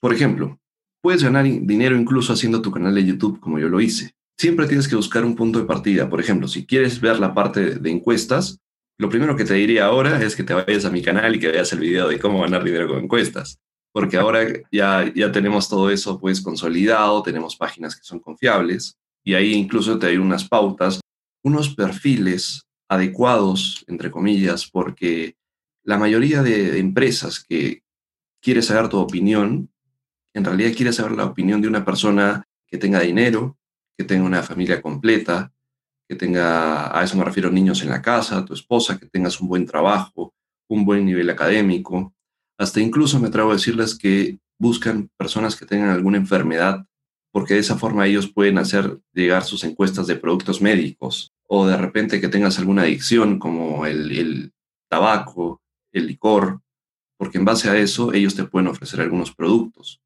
Por 0.00 0.14
ejemplo, 0.14 0.59
puedes 1.02 1.22
ganar 1.22 1.44
dinero 1.44 1.96
incluso 1.96 2.32
haciendo 2.32 2.62
tu 2.62 2.70
canal 2.70 2.94
de 2.94 3.04
YouTube 3.04 3.40
como 3.40 3.58
yo 3.58 3.68
lo 3.68 3.80
hice. 3.80 4.12
Siempre 4.38 4.66
tienes 4.66 4.88
que 4.88 4.96
buscar 4.96 5.24
un 5.24 5.36
punto 5.36 5.58
de 5.58 5.66
partida. 5.66 6.08
Por 6.08 6.20
ejemplo, 6.20 6.48
si 6.48 6.66
quieres 6.66 7.00
ver 7.00 7.18
la 7.18 7.34
parte 7.34 7.76
de 7.76 7.90
encuestas, 7.90 8.58
lo 8.98 9.08
primero 9.08 9.36
que 9.36 9.44
te 9.44 9.54
diría 9.54 9.86
ahora 9.86 10.22
es 10.22 10.36
que 10.36 10.44
te 10.44 10.54
vayas 10.54 10.84
a 10.84 10.90
mi 10.90 11.02
canal 11.02 11.34
y 11.34 11.38
que 11.38 11.48
veas 11.48 11.72
el 11.72 11.80
video 11.80 12.08
de 12.08 12.18
cómo 12.18 12.40
ganar 12.40 12.64
dinero 12.64 12.88
con 12.88 13.04
encuestas 13.04 13.58
porque 13.92 14.16
ahora 14.16 14.46
ya, 14.70 15.12
ya 15.14 15.32
tenemos 15.32 15.68
todo 15.68 15.90
eso 15.90 16.18
pues 16.20 16.40
consolidado, 16.40 17.22
tenemos 17.22 17.56
páginas 17.56 17.96
que 17.96 18.04
son 18.04 18.20
confiables 18.20 18.96
y 19.24 19.34
ahí 19.34 19.54
incluso 19.54 19.98
te 19.98 20.08
hay 20.08 20.16
unas 20.16 20.48
pautas, 20.48 21.00
unos 21.42 21.74
perfiles 21.74 22.62
adecuados, 22.88 23.84
entre 23.88 24.10
comillas, 24.10 24.68
porque 24.70 25.36
la 25.84 25.98
mayoría 25.98 26.42
de 26.42 26.78
empresas 26.78 27.40
que 27.40 27.82
quiere 28.40 28.62
saber 28.62 28.88
tu 28.88 28.98
opinión, 28.98 29.70
en 30.34 30.44
realidad 30.44 30.72
quiere 30.76 30.92
saber 30.92 31.12
la 31.12 31.26
opinión 31.26 31.60
de 31.60 31.68
una 31.68 31.84
persona 31.84 32.44
que 32.66 32.78
tenga 32.78 33.00
dinero, 33.00 33.58
que 33.96 34.04
tenga 34.04 34.24
una 34.24 34.42
familia 34.42 34.80
completa, 34.80 35.52
que 36.08 36.16
tenga, 36.16 36.96
a 36.98 37.04
eso 37.04 37.16
me 37.16 37.24
refiero, 37.24 37.50
niños 37.50 37.82
en 37.82 37.90
la 37.90 38.02
casa, 38.02 38.44
tu 38.44 38.54
esposa, 38.54 38.98
que 38.98 39.06
tengas 39.06 39.40
un 39.40 39.48
buen 39.48 39.66
trabajo, 39.66 40.34
un 40.68 40.84
buen 40.84 41.04
nivel 41.04 41.30
académico, 41.30 42.14
hasta 42.60 42.80
incluso 42.80 43.18
me 43.18 43.28
atrevo 43.28 43.50
a 43.50 43.54
decirles 43.54 43.96
que 43.96 44.38
buscan 44.58 45.10
personas 45.16 45.56
que 45.56 45.64
tengan 45.64 45.88
alguna 45.88 46.18
enfermedad, 46.18 46.86
porque 47.32 47.54
de 47.54 47.60
esa 47.60 47.78
forma 47.78 48.06
ellos 48.06 48.30
pueden 48.30 48.58
hacer 48.58 49.00
llegar 49.14 49.44
sus 49.44 49.64
encuestas 49.64 50.06
de 50.06 50.16
productos 50.16 50.60
médicos. 50.60 51.32
O 51.48 51.66
de 51.66 51.78
repente 51.78 52.20
que 52.20 52.28
tengas 52.28 52.58
alguna 52.58 52.82
adicción 52.82 53.38
como 53.38 53.86
el, 53.86 54.52
tabaco, 54.90 55.62
el 55.92 56.06
licor, 56.06 56.60
porque 57.16 57.38
en 57.38 57.46
base 57.46 57.70
a 57.70 57.78
eso 57.78 58.12
ellos 58.12 58.34
te 58.34 58.44
pueden 58.44 58.68
ofrecer 58.68 59.00
algunos 59.00 59.34
productos, 59.34 60.02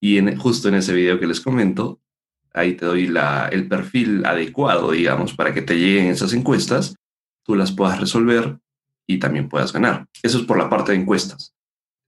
Y 0.00 0.18
en, 0.18 0.36
justo 0.36 0.68
en 0.68 0.74
ese 0.74 0.92
video 0.92 1.18
que 1.18 1.26
les 1.26 1.40
comento, 1.40 2.00
ahí 2.52 2.74
te 2.74 2.86
doy 2.86 3.12
el 3.50 3.68
perfil 3.68 4.24
adecuado, 4.24 4.90
digamos, 4.90 5.34
para 5.34 5.52
que 5.52 5.62
te 5.62 5.78
lleguen 5.78 6.06
esas 6.06 6.32
encuestas, 6.32 6.96
tú 7.44 7.54
las 7.54 7.72
puedas 7.72 8.00
resolver 8.00 8.58
y 9.06 9.18
también 9.18 9.48
puedas 9.48 9.72
ganar. 9.72 10.06
Eso 10.22 10.38
es 10.38 10.44
por 10.44 10.58
la 10.58 10.68
parte 10.68 10.92
de 10.92 10.98
encuestas 10.98 11.56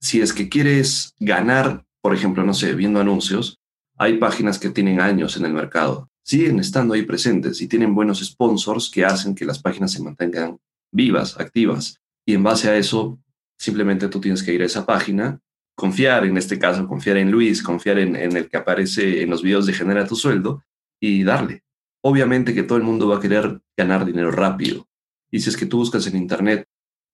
si 0.00 0.20
es 0.20 0.32
que 0.32 0.48
quieres 0.48 1.14
ganar, 1.18 1.84
por 2.00 2.14
ejemplo, 2.14 2.44
no 2.44 2.54
sé, 2.54 2.74
viendo 2.74 3.00
anuncios, 3.00 3.58
hay 3.96 4.18
páginas 4.18 4.58
que 4.58 4.70
tienen 4.70 5.00
años 5.00 5.36
en 5.36 5.44
el 5.44 5.52
mercado, 5.52 6.08
siguen 6.22 6.60
estando 6.60 6.94
ahí 6.94 7.02
presentes 7.02 7.60
y 7.60 7.68
tienen 7.68 7.94
buenos 7.94 8.20
sponsors 8.24 8.90
que 8.90 9.04
hacen 9.04 9.34
que 9.34 9.44
las 9.44 9.60
páginas 9.60 9.92
se 9.92 10.02
mantengan 10.02 10.58
vivas, 10.92 11.38
activas. 11.38 12.00
Y 12.24 12.34
en 12.34 12.42
base 12.42 12.68
a 12.68 12.76
eso, 12.76 13.18
simplemente 13.58 14.08
tú 14.08 14.20
tienes 14.20 14.42
que 14.42 14.52
ir 14.52 14.62
a 14.62 14.66
esa 14.66 14.86
página, 14.86 15.40
confiar, 15.78 16.24
en 16.24 16.36
este 16.36 16.58
caso, 16.58 16.88
confiar 16.88 17.18
en 17.18 17.30
Luis, 17.30 17.62
confiar 17.62 18.00
en, 18.00 18.16
en 18.16 18.36
el 18.36 18.48
que 18.48 18.56
aparece 18.56 19.22
en 19.22 19.30
los 19.30 19.44
videos 19.44 19.64
de 19.64 19.72
Genera 19.72 20.04
tu 20.04 20.16
sueldo 20.16 20.64
y 21.00 21.22
darle. 21.22 21.62
Obviamente 22.02 22.52
que 22.52 22.64
todo 22.64 22.78
el 22.78 22.84
mundo 22.84 23.06
va 23.06 23.18
a 23.18 23.20
querer 23.20 23.60
ganar 23.76 24.04
dinero 24.04 24.32
rápido. 24.32 24.88
Y 25.30 25.38
si 25.38 25.50
es 25.50 25.56
que 25.56 25.66
tú 25.66 25.78
buscas 25.78 26.04
en 26.08 26.16
Internet 26.16 26.66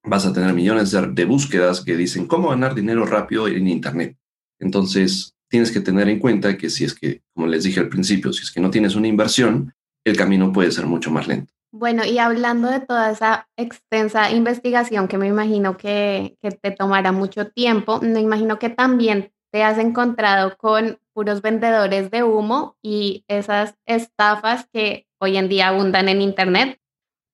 vas 0.02 0.24
a 0.24 0.32
tener 0.32 0.54
millones 0.54 0.90
de, 0.90 1.24
búsquedas 1.24 1.82
que 1.82 1.96
dicen 1.96 2.26
cómo 2.26 2.50
ganar 2.50 2.74
dinero 2.74 3.04
rápido 3.04 3.48
en 3.48 3.68
Internet. 3.68 4.16
Entonces, 4.58 5.34
tienes 5.48 5.70
que 5.70 5.80
tener 5.80 6.08
en 6.08 6.18
cuenta 6.18 6.56
que 6.56 6.70
si 6.70 6.84
es 6.84 6.94
que, 6.94 7.22
como 7.34 7.46
les 7.46 7.64
dije 7.64 7.80
al 7.80 7.88
principio, 7.88 8.32
si 8.32 8.42
es 8.42 8.50
que 8.50 8.60
no 8.60 8.70
tienes 8.70 8.94
una 8.94 9.08
inversión, 9.08 9.74
el 10.04 10.16
camino 10.16 10.52
puede 10.52 10.70
ser 10.70 10.86
mucho 10.86 11.10
más 11.10 11.26
lento. 11.26 11.52
Bueno, 11.76 12.04
y 12.04 12.18
hablando 12.18 12.70
de 12.70 12.78
toda 12.78 13.10
esa 13.10 13.48
extensa 13.56 14.30
investigación 14.30 15.08
que 15.08 15.18
me 15.18 15.26
imagino 15.26 15.76
que, 15.76 16.38
que 16.40 16.52
te 16.52 16.70
tomará 16.70 17.10
mucho 17.10 17.50
tiempo, 17.50 17.98
me 18.00 18.20
imagino 18.20 18.60
que 18.60 18.68
también 18.68 19.32
te 19.50 19.64
has 19.64 19.78
encontrado 19.78 20.56
con 20.56 21.00
puros 21.12 21.42
vendedores 21.42 22.12
de 22.12 22.22
humo 22.22 22.76
y 22.80 23.24
esas 23.26 23.74
estafas 23.86 24.68
que 24.72 25.08
hoy 25.18 25.36
en 25.36 25.48
día 25.48 25.66
abundan 25.66 26.08
en 26.08 26.22
Internet 26.22 26.78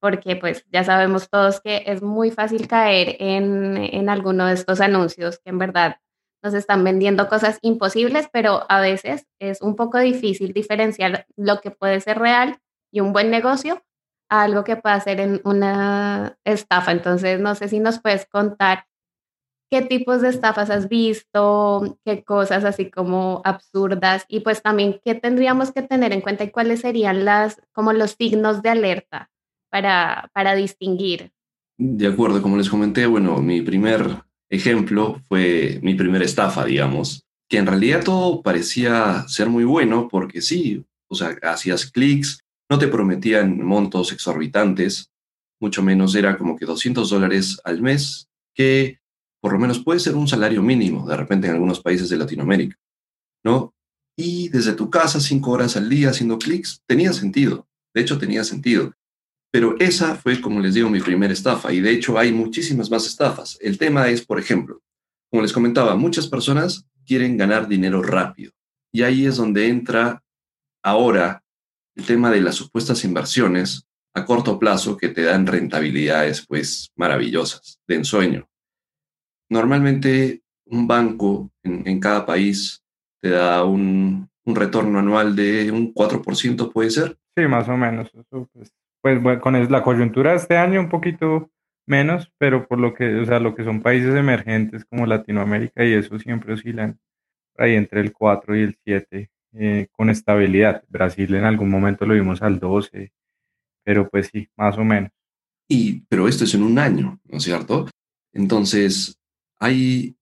porque 0.01 0.37
pues 0.37 0.65
ya 0.73 0.85
sabemos 0.85 1.29
todos 1.29 1.61
que 1.61 1.83
es 1.85 2.01
muy 2.01 2.31
fácil 2.31 2.67
caer 2.67 3.17
en, 3.19 3.77
en 3.77 4.09
alguno 4.09 4.47
de 4.47 4.55
estos 4.55 4.81
anuncios 4.81 5.39
que 5.45 5.51
en 5.51 5.59
verdad 5.59 5.97
nos 6.43 6.55
están 6.55 6.83
vendiendo 6.83 7.29
cosas 7.29 7.59
imposibles, 7.61 8.31
pero 8.33 8.65
a 8.71 8.81
veces 8.81 9.27
es 9.39 9.61
un 9.61 9.77
poco 9.77 9.99
difícil 9.99 10.55
diferenciar 10.55 11.27
lo 11.37 11.61
que 11.61 11.71
puede 11.71 12.01
ser 12.01 12.19
real 12.19 12.59
y 12.91 13.01
un 13.01 13.13
buen 13.13 13.31
negocio 13.31 13.83
algo 14.31 14.65
que 14.65 14.77
pueda 14.77 14.99
ser 15.01 15.21
en 15.21 15.41
una 15.45 16.39
estafa. 16.45 16.93
Entonces, 16.93 17.41
no 17.41 17.55
sé 17.55 17.69
si 17.69 17.81
nos 17.81 18.01
puedes 18.01 18.27
contar 18.27 18.87
qué 19.71 19.83
tipos 19.83 20.23
de 20.23 20.31
estafas 20.31 20.71
has 20.71 20.89
visto, 20.89 21.99
qué 22.05 22.25
cosas 22.25 22.65
así 22.65 22.91
como 22.91 23.43
absurdas 23.45 24.25
y 24.29 24.41
pues 24.41 24.63
también 24.63 25.01
qué 25.05 25.15
tendríamos 25.15 25.73
que 25.73 25.83
tener 25.83 26.13
en 26.13 26.21
cuenta 26.21 26.45
y 26.45 26.51
cuáles 26.51 26.81
serían 26.81 27.25
las 27.25 27.61
como 27.73 27.93
los 27.93 28.17
signos 28.19 28.63
de 28.63 28.71
alerta 28.71 29.31
para, 29.71 30.31
para 30.33 30.55
distinguir. 30.55 31.31
De 31.79 32.09
acuerdo, 32.09 32.43
como 32.43 32.57
les 32.57 32.69
comenté, 32.69 33.07
bueno, 33.07 33.39
mi 33.39 33.63
primer 33.63 34.23
ejemplo 34.49 35.21
fue 35.29 35.79
mi 35.83 35.95
primera 35.95 36.25
estafa, 36.25 36.65
digamos, 36.65 37.25
que 37.49 37.59
en 37.59 37.67
realidad 37.67 38.05
todo 38.05 38.43
parecía 38.43 39.27
ser 39.29 39.49
muy 39.49 39.65
bueno 39.65 40.09
porque 40.09 40.41
sí, 40.41 40.85
o 41.09 41.15
sea, 41.15 41.37
hacías 41.43 41.91
clics, 41.91 42.41
no 42.71 42.79
te 42.79 42.89
prometían 42.89 43.61
montos 43.63 44.13
exorbitantes, 44.13 45.11
mucho 45.61 45.83
menos 45.83 46.15
era 46.15 46.39
como 46.39 46.57
que 46.57 46.65
200 46.65 47.11
dólares 47.11 47.61
al 47.65 47.83
mes, 47.83 48.29
que 48.55 49.01
por 49.41 49.53
lo 49.53 49.59
menos 49.59 49.81
puede 49.81 49.99
ser 49.99 50.15
un 50.15 50.29
salario 50.29 50.63
mínimo 50.63 51.07
de 51.09 51.17
repente 51.17 51.49
en 51.49 51.55
algunos 51.55 51.81
países 51.81 52.09
de 52.09 52.17
Latinoamérica, 52.17 52.77
¿no? 53.45 53.75
Y 54.17 54.49
desde 54.51 54.75
tu 54.75 54.89
casa, 54.91 55.19
cinco 55.19 55.51
horas 55.51 55.77
al 55.77 55.89
día 55.89 56.11
haciendo 56.11 56.39
clics, 56.39 56.83
tenía 56.87 57.13
sentido. 57.13 57.67
De 57.95 58.03
hecho, 58.03 58.19
tenía 58.19 58.45
sentido. 58.45 58.93
Pero 59.51 59.77
esa 59.81 60.15
fue, 60.15 60.41
como 60.41 60.61
les 60.61 60.75
digo, 60.75 60.91
mi 60.91 61.01
primera 61.01 61.33
estafa. 61.33 61.73
Y 61.73 61.81
de 61.81 61.91
hecho 61.91 62.19
hay 62.19 62.31
muchísimas 62.31 62.91
más 62.91 63.07
estafas. 63.07 63.57
El 63.61 63.79
tema 63.79 64.09
es, 64.09 64.25
por 64.25 64.39
ejemplo, 64.39 64.83
como 65.31 65.43
les 65.43 65.53
comentaba, 65.53 65.97
muchas 65.97 66.29
personas 66.29 66.87
quieren 67.07 67.37
ganar 67.37 67.67
dinero 67.67 68.03
rápido. 68.03 68.53
Y 68.93 69.03
ahí 69.03 69.25
es 69.25 69.37
donde 69.37 69.69
entra 69.69 70.23
ahora 70.83 71.43
el 71.97 72.07
tema 72.07 72.31
de 72.31 72.41
las 72.41 72.55
supuestas 72.55 73.05
inversiones 73.05 73.87
a 74.15 74.25
corto 74.25 74.59
plazo 74.59 74.97
que 74.97 75.09
te 75.09 75.23
dan 75.23 75.47
rentabilidades 75.47 76.47
pues 76.47 76.91
maravillosas, 76.97 77.79
de 77.87 77.97
ensueño. 77.97 78.49
Normalmente 79.49 80.43
un 80.67 80.87
banco 80.87 81.51
en, 81.63 82.01
cada 82.01 82.25
país 82.25 82.83
te 83.21 83.31
da 83.31 83.65
un, 83.65 84.29
retorno 84.47 84.99
anual 84.99 85.37
de 85.37 85.71
un 85.71 85.95
4%, 85.95 86.73
¿puede 86.73 86.91
ser? 86.91 87.17
Sí, 87.37 87.47
más 87.47 87.69
o 87.69 87.77
menos. 87.77 88.11
pues, 88.31 89.21
pues 89.23 89.41
con 89.41 89.71
la 89.71 89.83
coyuntura 89.83 90.35
este 90.35 90.57
año 90.57 90.81
un 90.81 90.89
poquito 90.89 91.51
menos, 91.87 92.33
pero 92.39 92.67
por 92.67 92.79
lo 92.79 92.95
que, 92.95 93.15
o 93.17 93.25
sea, 93.27 93.39
lo 93.39 93.55
que 93.55 93.63
son 93.63 93.81
países 93.81 94.15
emergentes 94.15 94.85
como 94.85 95.07
Latinoamérica 95.07 95.85
y 95.85 95.93
eso 95.93 96.19
siempre 96.19 96.55
oscilan 96.55 96.99
ahí 97.57 97.75
entre 97.75 98.01
el 98.01 98.13
4 98.13 98.57
y 98.57 98.63
el 98.63 98.79
7 98.85 99.31
eh, 99.55 99.89
con 99.93 100.11
estabilidad. 100.11 100.83
Brasil 100.89 101.35
en 101.35 101.45
algún 101.45 101.71
momento 101.71 102.07
lo 102.07 102.15
vimos 102.15 102.43
al 102.43 102.59
12, 102.59 103.13
pero 103.85 104.09
pues 104.09 104.31
sí, 104.33 104.49
más 104.57 104.77
o 104.79 104.85
menos. 104.85 105.11
Y, 105.69 106.01
pero 106.09 106.29
esto 106.29 106.45
es 106.45 106.55
en 106.55 106.63
un 106.63 106.79
año, 106.79 107.21
¿no 107.25 107.39
es 107.39 107.45
cierto? 107.45 107.89
Entonces, 108.33 109.17
hay 109.59 110.17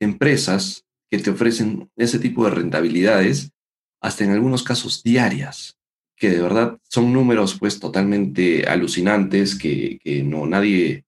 empresas 0.00 0.84
que 1.10 1.18
te 1.18 1.30
ofrecen 1.30 1.90
ese 1.96 2.18
tipo 2.18 2.44
de 2.44 2.52
rentabilidades, 2.52 3.52
hasta 4.00 4.24
en 4.24 4.30
algunos 4.30 4.62
casos 4.62 5.02
diarias, 5.02 5.78
que 6.16 6.30
de 6.30 6.40
verdad 6.40 6.78
son 6.88 7.12
números 7.12 7.56
pues 7.58 7.78
totalmente 7.78 8.66
alucinantes, 8.66 9.54
que, 9.54 10.00
no 10.24 10.46
nadie, 10.46 11.04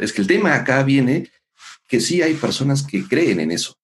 es 0.00 0.12
que 0.12 0.22
el 0.22 0.26
tema 0.26 0.54
acá 0.54 0.82
viene 0.82 1.30
que 1.88 2.00
sí 2.00 2.22
hay 2.22 2.34
personas 2.34 2.82
que 2.82 3.02
creen 3.08 3.40
en 3.40 3.50
eso. 3.50 3.74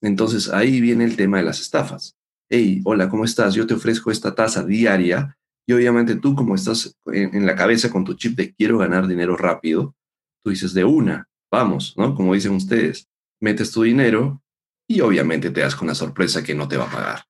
Entonces 0.00 0.48
ahí 0.48 0.80
viene 0.80 1.04
el 1.04 1.16
tema 1.16 1.38
de 1.38 1.44
las 1.44 1.60
estafas. 1.60 2.16
Hey, 2.56 2.82
hola, 2.84 3.08
¿cómo 3.08 3.24
estás? 3.24 3.56
Yo 3.56 3.66
te 3.66 3.74
ofrezco 3.74 4.12
esta 4.12 4.32
tasa 4.32 4.64
diaria 4.64 5.36
y 5.66 5.72
obviamente 5.72 6.14
tú 6.14 6.36
como 6.36 6.54
estás 6.54 6.96
en 7.06 7.46
la 7.46 7.56
cabeza 7.56 7.90
con 7.90 8.04
tu 8.04 8.14
chip 8.14 8.36
de 8.36 8.54
quiero 8.54 8.78
ganar 8.78 9.08
dinero 9.08 9.36
rápido, 9.36 9.96
tú 10.44 10.50
dices 10.50 10.72
de 10.72 10.84
una, 10.84 11.28
vamos, 11.50 11.94
¿no? 11.96 12.14
Como 12.14 12.32
dicen 12.32 12.52
ustedes, 12.52 13.08
metes 13.40 13.72
tu 13.72 13.82
dinero 13.82 14.40
y 14.88 15.00
obviamente 15.00 15.50
te 15.50 15.62
das 15.62 15.74
con 15.74 15.88
la 15.88 15.96
sorpresa 15.96 16.44
que 16.44 16.54
no 16.54 16.68
te 16.68 16.76
va 16.76 16.84
a 16.84 16.92
pagar. 16.92 17.24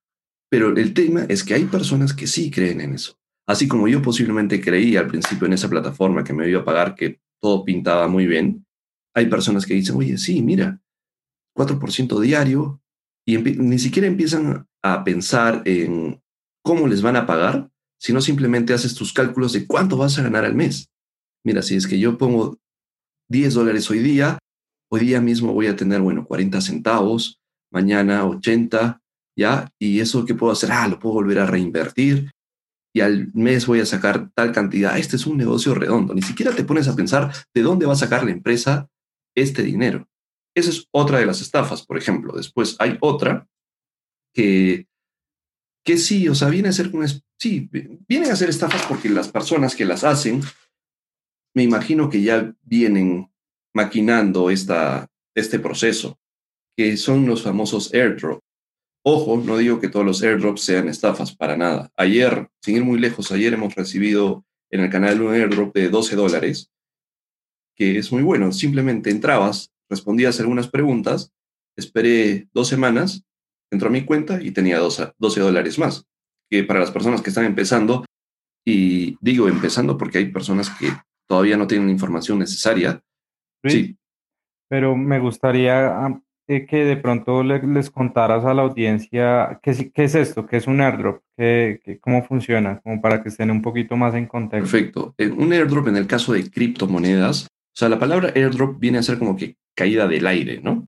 Pero 0.51 0.77
el 0.77 0.93
tema 0.93 1.25
es 1.27 1.43
que 1.43 1.55
hay 1.55 1.65
personas 1.65 2.13
que 2.13 2.27
sí 2.27 2.51
creen 2.51 2.83
en 2.83 2.93
eso. 2.93 3.19
Así 3.49 3.67
como 3.67 3.89
yo 3.89 4.03
posiblemente 4.03 4.61
creí 4.61 4.95
al 4.99 5.07
principio 5.07 5.47
en 5.47 5.55
esa 5.55 5.71
plataforma 5.71 6.23
que 6.23 6.35
me 6.35 6.47
iba 6.51 6.61
a 6.61 6.67
pagar 6.67 6.95
que 6.95 7.23
todo 7.41 7.65
pintaba 7.65 8.09
muy 8.09 8.27
bien, 8.27 8.67
hay 9.15 9.25
personas 9.31 9.65
que 9.65 9.73
dicen, 9.73 9.97
oye, 9.97 10.19
sí, 10.19 10.43
mira, 10.43 10.83
4% 11.57 12.21
diario, 12.21 12.83
y 13.27 13.39
ni 13.39 13.79
siquiera 13.79 14.07
empiezan 14.07 14.69
a 14.85 15.03
pensar 15.03 15.63
en 15.65 16.21
cómo 16.63 16.87
les 16.87 17.01
van 17.01 17.17
a 17.17 17.27
pagar, 17.27 17.71
sino 17.99 18.21
simplemente 18.21 18.75
haces 18.75 18.95
tus 18.95 19.15
cálculos 19.15 19.55
de 19.55 19.67
cuánto 19.67 19.97
vas 19.97 20.19
a 20.19 20.23
ganar 20.23 20.45
al 20.45 20.55
mes. 20.55 20.91
Mira, 21.43 21.63
si 21.63 21.75
es 21.75 21.87
que 21.87 21.99
yo 21.99 22.19
pongo 22.19 22.59
10 23.31 23.55
dólares 23.55 23.91
hoy 23.91 24.01
día, 24.01 24.39
hoy 24.93 25.01
día 25.01 25.23
mismo 25.23 25.55
voy 25.55 25.69
a 25.69 25.77
tener, 25.77 26.03
bueno, 26.03 26.27
40 26.27 26.61
centavos, 26.61 27.41
mañana 27.73 28.27
80, 28.27 29.01
¿ya? 29.39 29.71
Y 29.79 30.01
eso 30.01 30.27
que 30.27 30.35
puedo 30.35 30.53
hacer, 30.53 30.71
ah, 30.71 30.87
lo 30.87 30.99
puedo 30.99 31.15
volver 31.15 31.39
a 31.39 31.47
reinvertir 31.47 32.31
y 32.95 33.01
al 33.01 33.33
mes 33.33 33.67
voy 33.67 33.81
a 33.81 33.87
sacar 33.87 34.31
tal 34.35 34.53
cantidad. 34.53 34.99
Este 34.99 35.17
es 35.17 35.27
un 35.27 35.39
negocio 35.39 35.75
redondo. 35.75 36.13
Ni 36.15 36.23
siquiera 36.23 36.55
te 36.55 36.65
pones 36.65 36.89
a 36.89 36.95
pensar 36.95 37.33
de 37.55 37.63
dónde 37.63 37.87
va 37.87 37.95
a 37.95 37.97
sacar 37.97 38.23
la 38.23 38.33
empresa 38.33 38.89
este 39.35 39.63
dinero. 39.63 40.07
Esa 40.55 40.71
es 40.71 40.87
otra 40.93 41.19
de 41.19 41.27
las 41.27 41.41
estafas, 41.41 41.85
por 41.85 41.97
ejemplo. 41.97 42.35
Después 42.37 42.77
hay 42.79 42.99
otra 43.01 43.49
que, 44.35 44.89
que 45.85 45.97
sí, 45.97 46.29
o 46.29 46.35
sea, 46.35 46.49
viene 46.49 46.69
a 46.69 46.73
ser 46.73 46.91
sí, 47.39 47.71
vienen 48.09 48.31
a 48.31 48.37
ser 48.37 48.51
estafas 48.51 48.85
porque 48.87 49.09
las 49.09 49.29
personas 49.29 49.75
que 49.75 49.85
las 49.85 50.05
hacen 50.05 50.43
me 51.55 51.63
imagino 51.63 52.11
que 52.11 52.21
ya 52.23 52.55
vienen 52.63 53.31
maquinando 53.75 54.51
esta, 54.51 55.09
este 55.35 55.59
proceso, 55.59 56.19
que 56.77 56.97
son 56.97 57.27
los 57.27 57.43
famosos 57.43 57.95
airdrops. 57.95 58.43
Ojo, 59.07 59.37
no 59.37 59.59
digo 59.59 59.81
que 59.81 59.89
todos 59.89 60.07
los 60.07 60.23
airdrops 60.23 60.63
sean 60.63 60.89
estafas, 60.89 61.37
para 61.37 61.57
nada. 61.57 61.93
Ayer, 61.97 62.49
sin 62.63 62.77
ir 62.77 62.85
muy 62.85 62.99
lejos, 62.99 63.31
ayer 63.33 63.53
hemos 63.53 63.75
recibido 63.75 64.45
en 64.71 64.81
el 64.81 64.91
canal 64.91 65.21
un 65.21 65.35
airdrop 65.35 65.75
de 65.75 65.91
12 65.91 66.17
dólares, 66.17 66.73
que 67.77 67.99
es 67.99 68.11
muy 68.11 68.23
bueno. 68.23 68.51
Simplemente 68.51 69.11
entrabas, 69.11 69.73
respondías 69.89 70.41
algunas 70.41 70.69
preguntas, 70.69 71.33
esperé 71.77 72.49
dos 72.53 72.69
semanas, 72.69 73.25
entró 73.75 73.89
a 73.89 73.93
mi 73.93 74.05
cuenta 74.05 74.43
y 74.43 74.51
tenía 74.51 74.79
12, 74.79 75.13
12 75.19 75.41
dólares 75.41 75.79
más. 75.79 76.07
Que 76.51 76.65
para 76.65 76.81
las 76.81 76.91
personas 76.91 77.23
que 77.23 77.31
están 77.31 77.45
empezando, 77.45 78.05
y 78.65 79.17
digo 79.21 79.49
empezando 79.49 79.99
porque 79.99 80.19
hay 80.19 80.27
personas 80.27 80.71
que 80.71 80.89
todavía 81.27 81.57
no 81.57 81.67
tienen 81.67 81.87
la 81.87 81.93
información 81.93 82.39
necesaria. 82.39 83.03
Sí. 83.65 83.97
Pero 84.69 84.97
me 84.97 85.19
gustaría 85.19 86.21
eh, 86.47 86.67
que 86.67 86.85
de 86.85 86.97
pronto 86.97 87.43
les 87.43 87.91
contaras 87.91 88.45
a 88.45 88.55
la 88.55 88.63
audiencia 88.63 89.59
qué, 89.63 89.91
qué 89.95 90.05
es 90.05 90.15
esto, 90.15 90.47
qué 90.47 90.59
es 90.59 90.67
un 90.67 90.81
airdrop, 90.81 91.23
qué, 91.37 91.99
cómo 92.01 92.25
funciona, 92.25 92.81
como 92.81 93.01
para 93.01 93.23
que 93.23 93.29
estén 93.29 93.51
un 93.51 93.63
poquito 93.63 93.97
más 93.97 94.15
en 94.15 94.27
contexto. 94.27 94.71
Perfecto. 94.71 95.15
Un 95.37 95.53
airdrop 95.53 95.89
en 95.89 95.97
el 95.97 96.07
caso 96.07 96.33
de 96.33 96.51
criptomonedas, 96.51 97.45
o 97.47 97.77
sea, 97.77 97.89
la 97.89 97.99
palabra 97.99 98.33
airdrop 98.35 98.79
viene 98.79 98.99
a 98.99 99.03
ser 99.03 99.19
como 99.19 99.37
que 99.37 99.57
caída 99.75 100.07
del 100.07 100.27
aire, 100.27 100.61
¿no? 100.63 100.87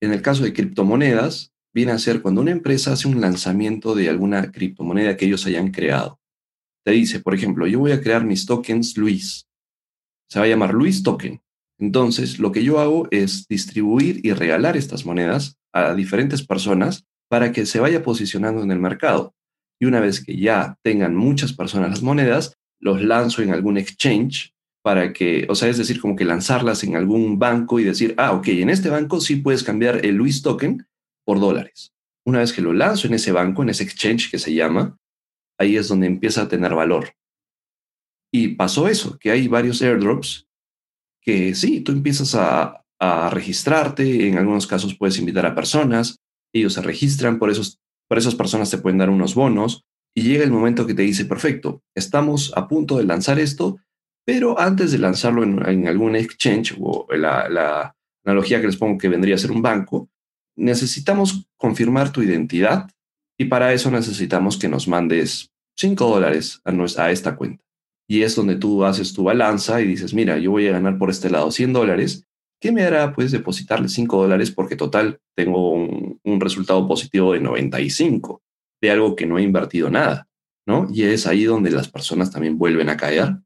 En 0.00 0.12
el 0.12 0.22
caso 0.22 0.42
de 0.42 0.52
criptomonedas, 0.52 1.52
viene 1.74 1.92
a 1.92 1.98
ser 1.98 2.22
cuando 2.22 2.40
una 2.40 2.50
empresa 2.50 2.92
hace 2.92 3.08
un 3.08 3.20
lanzamiento 3.20 3.94
de 3.94 4.08
alguna 4.08 4.50
criptomoneda 4.50 5.16
que 5.16 5.26
ellos 5.26 5.46
hayan 5.46 5.70
creado. 5.70 6.18
Te 6.84 6.92
dice, 6.92 7.20
por 7.20 7.34
ejemplo, 7.34 7.66
yo 7.66 7.78
voy 7.78 7.92
a 7.92 8.00
crear 8.00 8.24
mis 8.24 8.46
tokens 8.46 8.96
Luis 8.96 9.48
se 10.28 10.38
va 10.38 10.44
a 10.44 10.48
llamar 10.48 10.74
Luis 10.74 11.02
Token. 11.02 11.40
Entonces, 11.78 12.38
lo 12.38 12.52
que 12.52 12.62
yo 12.62 12.80
hago 12.80 13.08
es 13.10 13.46
distribuir 13.48 14.20
y 14.24 14.32
regalar 14.32 14.76
estas 14.76 15.06
monedas 15.06 15.56
a 15.72 15.94
diferentes 15.94 16.46
personas 16.46 17.06
para 17.28 17.52
que 17.52 17.66
se 17.66 17.80
vaya 17.80 18.02
posicionando 18.02 18.62
en 18.62 18.70
el 18.70 18.78
mercado. 18.78 19.34
Y 19.80 19.86
una 19.86 20.00
vez 20.00 20.24
que 20.24 20.36
ya 20.36 20.76
tengan 20.82 21.14
muchas 21.14 21.52
personas 21.52 21.90
las 21.90 22.02
monedas, 22.02 22.56
los 22.80 23.02
lanzo 23.02 23.42
en 23.42 23.52
algún 23.52 23.78
exchange 23.78 24.54
para 24.82 25.12
que, 25.12 25.46
o 25.48 25.54
sea, 25.54 25.68
es 25.68 25.78
decir, 25.78 26.00
como 26.00 26.16
que 26.16 26.24
lanzarlas 26.24 26.82
en 26.84 26.96
algún 26.96 27.38
banco 27.38 27.78
y 27.78 27.84
decir, 27.84 28.14
ah, 28.16 28.32
ok, 28.32 28.48
en 28.48 28.70
este 28.70 28.90
banco 28.90 29.20
sí 29.20 29.36
puedes 29.36 29.62
cambiar 29.62 30.04
el 30.04 30.16
Luis 30.16 30.42
Token 30.42 30.86
por 31.28 31.40
dólares. 31.40 31.92
Una 32.24 32.38
vez 32.38 32.54
que 32.54 32.62
lo 32.62 32.72
lanzo 32.72 33.06
en 33.06 33.12
ese 33.12 33.32
banco, 33.32 33.62
en 33.62 33.68
ese 33.68 33.84
exchange 33.84 34.30
que 34.30 34.38
se 34.38 34.54
llama, 34.54 34.96
ahí 35.58 35.76
es 35.76 35.88
donde 35.88 36.06
empieza 36.06 36.40
a 36.40 36.48
tener 36.48 36.74
valor. 36.74 37.12
Y 38.32 38.54
pasó 38.54 38.88
eso, 38.88 39.18
que 39.18 39.30
hay 39.30 39.46
varios 39.46 39.82
airdrops 39.82 40.48
que 41.20 41.54
sí, 41.54 41.82
tú 41.82 41.92
empiezas 41.92 42.34
a, 42.34 42.82
registrarte, 43.30 44.26
en 44.26 44.38
algunos 44.38 44.66
casos 44.66 44.96
puedes 44.96 45.18
invitar 45.18 45.44
a 45.44 45.54
personas, 45.54 46.16
ellos 46.52 46.72
se 46.72 46.82
registran, 46.82 47.38
por, 47.38 47.50
esos, 47.50 47.78
por 48.08 48.16
esas 48.16 48.34
personas 48.34 48.70
te 48.70 48.78
pueden 48.78 48.98
dar 48.98 49.10
unos 49.10 49.34
bonos 49.34 49.84
y 50.16 50.22
llega 50.22 50.44
el 50.44 50.50
momento 50.50 50.86
que 50.86 50.94
te 50.94 51.02
dice, 51.02 51.26
perfecto, 51.26 51.82
estamos 51.94 52.54
a 52.56 52.66
punto 52.66 52.96
de 52.96 53.04
lanzar 53.04 53.38
esto, 53.38 53.78
pero 54.24 54.58
antes 54.58 54.92
de 54.92 54.98
lanzarlo 54.98 55.44
en, 55.44 55.86
algún 55.86 56.16
exchange 56.16 56.74
o 56.80 57.06
la, 57.10 57.50
la 57.50 57.94
analogía 58.24 58.62
que 58.62 58.66
les 58.66 58.78
pongo 58.78 58.96
que 58.96 59.10
vendría 59.10 59.34
a 59.34 59.38
ser 59.38 59.52
un 59.52 59.62
banco, 59.62 60.08
necesitamos 60.58 61.48
confirmar 61.56 62.12
tu 62.12 62.22
identidad 62.22 62.90
y 63.38 63.46
para 63.46 63.72
eso 63.72 63.90
necesitamos 63.90 64.58
que 64.58 64.68
nos 64.68 64.88
mandes 64.88 65.50
5 65.76 66.04
dólares 66.06 66.60
a, 66.64 67.10
esta 67.10 67.36
cuenta. 67.36 67.64
Y 68.08 68.22
es 68.22 68.34
donde 68.34 68.56
tú 68.56 68.84
haces 68.84 69.12
tu 69.12 69.24
balanza 69.24 69.80
y 69.80 69.86
dices, 69.86 70.12
mira, 70.12 70.38
yo 70.38 70.50
voy 70.50 70.66
a 70.66 70.72
ganar 70.72 70.98
por 70.98 71.10
este 71.10 71.30
lado 71.30 71.50
100 71.50 71.72
dólares. 71.72 72.24
¿Qué 72.60 72.72
me 72.72 72.82
hará? 72.82 73.14
Pues 73.14 73.30
depositarle 73.30 73.88
5 73.88 74.22
dólares 74.22 74.50
porque 74.50 74.76
total 74.76 75.20
tengo 75.36 75.70
un, 75.70 76.18
un 76.24 76.40
resultado 76.40 76.86
positivo 76.88 77.32
de 77.32 77.40
95 77.40 78.42
de 78.80 78.90
algo 78.90 79.14
que 79.14 79.26
no 79.26 79.38
he 79.38 79.42
invertido 79.42 79.90
nada, 79.90 80.28
¿no? 80.66 80.88
Y 80.92 81.04
es 81.04 81.26
ahí 81.26 81.44
donde 81.44 81.70
las 81.70 81.88
personas 81.88 82.30
también 82.30 82.58
vuelven 82.58 82.88
a 82.88 82.96
caer 82.96 83.38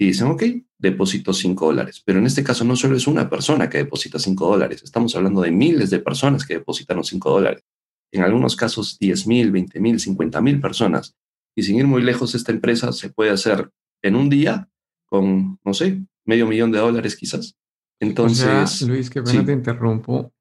y 0.00 0.06
dicen, 0.06 0.28
ok, 0.28 0.42
deposito 0.78 1.34
5 1.34 1.66
dólares. 1.66 2.02
Pero 2.02 2.20
en 2.20 2.26
este 2.26 2.42
caso 2.42 2.64
no 2.64 2.74
solo 2.74 2.96
es 2.96 3.06
una 3.06 3.28
persona 3.28 3.68
que 3.68 3.76
deposita 3.76 4.18
5 4.18 4.48
dólares, 4.48 4.82
estamos 4.82 5.14
hablando 5.14 5.42
de 5.42 5.50
miles 5.50 5.90
de 5.90 5.98
personas 5.98 6.46
que 6.46 6.54
depositaron 6.54 7.04
5 7.04 7.30
dólares. 7.30 7.62
En 8.10 8.22
algunos 8.22 8.56
casos 8.56 8.98
10 8.98 9.26
mil, 9.26 9.52
20 9.52 9.78
mil, 9.78 10.00
50 10.00 10.40
mil 10.40 10.58
personas. 10.58 11.14
Y 11.54 11.64
sin 11.64 11.76
ir 11.76 11.86
muy 11.86 12.00
lejos, 12.00 12.34
esta 12.34 12.50
empresa 12.50 12.92
se 12.92 13.10
puede 13.10 13.30
hacer 13.30 13.70
en 14.02 14.16
un 14.16 14.30
día 14.30 14.70
con, 15.04 15.58
no 15.62 15.74
sé, 15.74 16.00
medio 16.24 16.46
millón 16.46 16.72
de 16.72 16.78
dólares 16.78 17.14
quizás. 17.14 17.58
Entonces... 18.00 18.80
Luis, 18.80 19.10
qué 19.10 19.22
pena 19.22 19.44
te 19.44 19.52
interrumpo. 19.52 20.32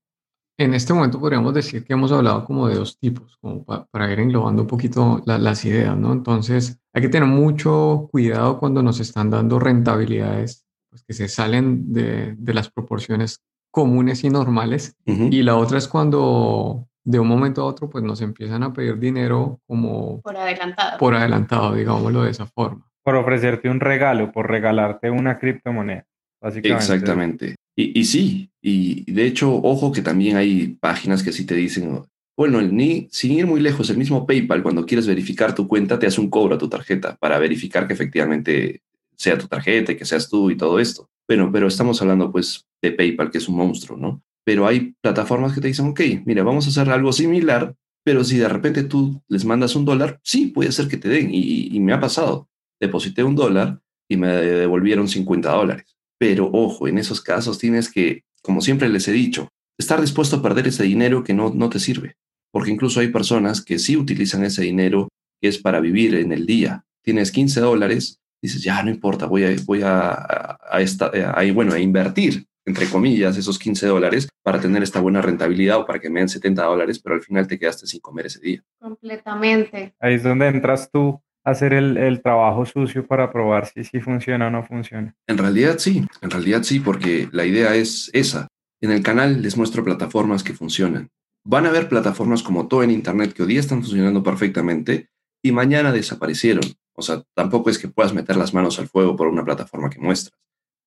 En 0.59 0.73
este 0.73 0.93
momento 0.93 1.21
podríamos 1.21 1.53
decir 1.53 1.85
que 1.85 1.93
hemos 1.93 2.11
hablado 2.11 2.43
como 2.43 2.67
de 2.67 2.75
dos 2.75 2.99
tipos, 2.99 3.37
como 3.37 3.63
para 3.63 4.11
ir 4.11 4.19
englobando 4.19 4.63
un 4.63 4.67
poquito 4.67 5.23
las 5.25 5.63
ideas, 5.63 5.95
¿no? 5.95 6.11
Entonces, 6.11 6.81
hay 6.93 7.01
que 7.01 7.07
tener 7.07 7.29
mucho 7.29 8.09
cuidado 8.11 8.59
cuando 8.59 8.83
nos 8.83 8.99
están 8.99 9.29
dando 9.29 9.57
rentabilidades 9.57 10.65
pues, 10.89 11.03
que 11.03 11.13
se 11.13 11.29
salen 11.29 11.93
de, 11.93 12.35
de, 12.37 12.53
las 12.53 12.69
proporciones 12.69 13.41
comunes 13.71 14.25
y 14.25 14.29
normales. 14.29 14.97
Y 15.05 15.43
la 15.43 15.55
otra 15.55 15.77
es 15.77 15.87
cuando 15.87 16.89
de 17.05 17.19
un 17.19 17.27
momento 17.29 17.61
a 17.61 17.65
otro 17.65 17.89
pues 17.89 18.03
nos 18.03 18.19
empiezan 18.19 18.61
a 18.63 18.73
pedir 18.73 18.99
dinero 18.99 19.61
como... 19.65 20.21
Por 20.21 20.35
adelantado. 20.35 20.97
Por 20.97 21.15
adelantado, 21.15 21.73
digámoslo 21.73 22.23
de 22.23 22.31
esa 22.31 22.45
forma. 22.45 22.85
Por 23.01 23.15
ofrecerte 23.15 23.69
un 23.69 23.79
regalo, 23.79 24.33
por 24.33 24.49
regalarte 24.49 25.09
una 25.09 25.39
criptomoneda. 25.39 26.05
Básicamente. 26.41 26.83
Exactamente. 26.83 27.55
Y, 27.81 28.03
sí, 28.03 28.51
y 28.61 29.09
de 29.09 29.25
hecho, 29.25 29.55
ojo 29.55 29.93
que 29.93 30.01
también 30.01 30.35
hay 30.35 30.75
páginas 30.81 31.23
que 31.23 31.31
sí 31.31 31.45
te 31.45 31.55
dicen, 31.55 32.01
bueno, 32.35 32.61
ni, 32.61 33.07
sin 33.09 33.31
ir 33.31 33.47
muy 33.47 33.61
lejos, 33.61 33.89
el 33.89 33.97
mismo 33.97 34.27
PayPal, 34.27 34.63
cuando 34.63 34.85
quieres 34.85 35.07
verificar 35.07 35.55
tu 35.55 35.65
cuenta, 35.65 35.97
te 35.97 36.05
hace 36.05 36.19
un 36.19 36.29
cobro 36.29 36.55
a 36.55 36.57
tu 36.57 36.67
tarjeta 36.67 37.15
para 37.15 37.39
verificar 37.39 37.87
que 37.87 37.93
efectivamente 37.93 38.81
sea 39.15 39.37
tu 39.37 39.47
tarjeta 39.47 39.93
y 39.93 39.95
que 39.95 40.03
seas 40.03 40.27
tú 40.27 40.51
y 40.51 40.57
todo 40.57 40.77
esto. 40.77 41.09
Bueno, 41.25 41.49
pero 41.53 41.67
estamos 41.67 42.01
hablando 42.01 42.29
pues 42.33 42.67
de 42.81 42.91
PayPal, 42.91 43.31
que 43.31 43.37
es 43.37 43.47
un 43.47 43.55
monstruo, 43.55 43.97
¿no? 43.97 44.21
Pero 44.43 44.67
hay 44.67 44.93
plataformas 45.01 45.53
que 45.53 45.61
te 45.61 45.69
dicen, 45.69 45.87
ok, 45.87 46.01
mira, 46.25 46.43
vamos 46.43 46.65
a 46.65 46.69
hacer 46.71 46.89
algo 46.89 47.13
similar, 47.13 47.75
pero 48.03 48.25
si 48.25 48.37
de 48.37 48.49
repente 48.49 48.83
tú 48.83 49.21
les 49.29 49.45
mandas 49.45 49.77
un 49.77 49.85
dólar, 49.85 50.19
sí, 50.21 50.47
puede 50.47 50.73
ser 50.73 50.89
que 50.89 50.97
te 50.97 51.07
den. 51.07 51.33
Y, 51.33 51.73
y 51.73 51.79
me 51.79 51.93
ha 51.93 51.99
pasado. 52.01 52.49
Deposité 52.77 53.23
un 53.23 53.35
dólar 53.35 53.79
y 54.09 54.17
me 54.17 54.27
devolvieron 54.27 55.07
50 55.07 55.49
dólares. 55.49 55.98
Pero 56.19 56.49
ojo, 56.51 56.87
en 56.87 56.97
esos 56.97 57.21
casos 57.21 57.57
tienes 57.57 57.89
que, 57.89 58.23
como 58.43 58.61
siempre 58.61 58.89
les 58.89 59.07
he 59.07 59.11
dicho, 59.11 59.49
estar 59.79 60.01
dispuesto 60.01 60.35
a 60.35 60.41
perder 60.41 60.67
ese 60.67 60.83
dinero 60.83 61.23
que 61.23 61.33
no, 61.33 61.51
no 61.51 61.69
te 61.69 61.79
sirve. 61.79 62.15
Porque 62.51 62.71
incluso 62.71 62.99
hay 62.99 63.07
personas 63.07 63.63
que 63.63 63.79
sí 63.79 63.95
utilizan 63.95 64.43
ese 64.43 64.63
dinero 64.63 65.07
que 65.41 65.47
es 65.47 65.57
para 65.57 65.79
vivir 65.79 66.15
en 66.15 66.33
el 66.33 66.45
día. 66.45 66.83
Tienes 67.01 67.31
15 67.31 67.61
dólares, 67.61 68.19
dices, 68.41 68.61
ya 68.61 68.83
no 68.83 68.89
importa, 68.89 69.25
voy 69.25 69.45
a, 69.45 69.55
voy 69.65 69.81
a, 69.81 70.57
a, 70.69 70.81
esta, 70.81 71.05
a, 71.07 71.51
bueno, 71.53 71.73
a 71.73 71.79
invertir, 71.79 72.45
entre 72.65 72.87
comillas, 72.87 73.37
esos 73.37 73.57
15 73.57 73.87
dólares 73.87 74.27
para 74.43 74.59
tener 74.59 74.83
esta 74.83 74.99
buena 74.99 75.21
rentabilidad 75.21 75.79
o 75.79 75.85
para 75.85 75.99
que 75.99 76.09
me 76.09 76.19
den 76.19 76.29
70 76.29 76.63
dólares, 76.63 76.99
pero 76.99 77.15
al 77.15 77.21
final 77.21 77.47
te 77.47 77.57
quedaste 77.57 77.87
sin 77.87 78.01
comer 78.01 78.25
ese 78.25 78.41
día. 78.41 78.63
Completamente. 78.79 79.95
Ahí 79.99 80.15
es 80.15 80.23
donde 80.23 80.47
entras 80.47 80.89
tú 80.91 81.21
hacer 81.49 81.73
el, 81.73 81.97
el, 81.97 82.21
trabajo 82.21 82.65
sucio 82.65 83.05
para 83.05 83.31
probar 83.31 83.67
si, 83.67 83.83
si 83.83 83.99
funciona 83.99 84.47
o 84.47 84.49
no 84.49 84.63
funciona. 84.63 85.15
En 85.27 85.37
realidad 85.37 85.77
sí, 85.77 86.05
en 86.21 86.29
realidad 86.29 86.63
sí, 86.63 86.79
porque 86.79 87.29
la 87.31 87.45
idea 87.45 87.75
es 87.75 88.09
esa. 88.13 88.47
En 88.81 88.91
el 88.91 89.03
canal 89.03 89.41
les 89.41 89.57
muestro 89.57 89.83
plataformas 89.83 90.43
que 90.43 90.53
funcionan. 90.53 91.09
Van 91.45 91.65
a 91.65 91.69
haber 91.69 91.89
plataformas 91.89 92.43
como 92.43 92.67
todo 92.67 92.83
en 92.83 92.91
Internet 92.91 93.33
que 93.33 93.43
hoy 93.43 93.49
día 93.49 93.59
están 93.59 93.81
funcionando 93.81 94.23
perfectamente 94.23 95.09
y 95.43 95.51
mañana 95.51 95.91
desaparecieron. 95.91 96.63
O 96.93 97.01
sea, 97.01 97.23
tampoco 97.33 97.69
es 97.69 97.77
que 97.77 97.87
puedas 97.87 98.13
meter 98.13 98.35
las 98.35 98.53
manos 98.53 98.79
al 98.79 98.87
fuego 98.87 99.15
por 99.15 99.27
una 99.27 99.45
plataforma 99.45 99.89
que 99.89 99.99
muestras. 99.99 100.37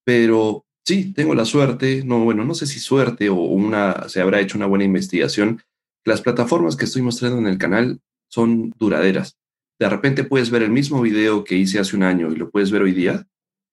Pero 0.05 0.65
sí, 0.85 1.13
tengo 1.13 1.35
la 1.35 1.45
suerte, 1.45 2.03
no, 2.05 2.23
bueno, 2.23 2.45
no 2.45 2.53
sé 2.53 2.67
si 2.67 2.79
suerte 2.79 3.29
o 3.29 3.35
una, 3.35 4.09
se 4.09 4.21
habrá 4.21 4.39
hecho 4.39 4.57
una 4.57 4.67
buena 4.67 4.85
investigación. 4.85 5.61
Las 6.05 6.21
plataformas 6.21 6.75
que 6.75 6.85
estoy 6.85 7.01
mostrando 7.01 7.39
en 7.39 7.47
el 7.47 7.57
canal 7.57 7.99
son 8.29 8.73
duraderas 8.77 9.37
de 9.79 9.89
repente 9.89 10.23
puedes 10.23 10.49
ver 10.49 10.63
el 10.63 10.71
mismo 10.71 11.01
video 11.01 11.43
que 11.43 11.55
hice 11.55 11.79
hace 11.79 11.95
un 11.95 12.03
año 12.03 12.31
y 12.31 12.35
lo 12.35 12.49
puedes 12.49 12.71
ver 12.71 12.81
hoy 12.81 12.93
día, 12.93 13.25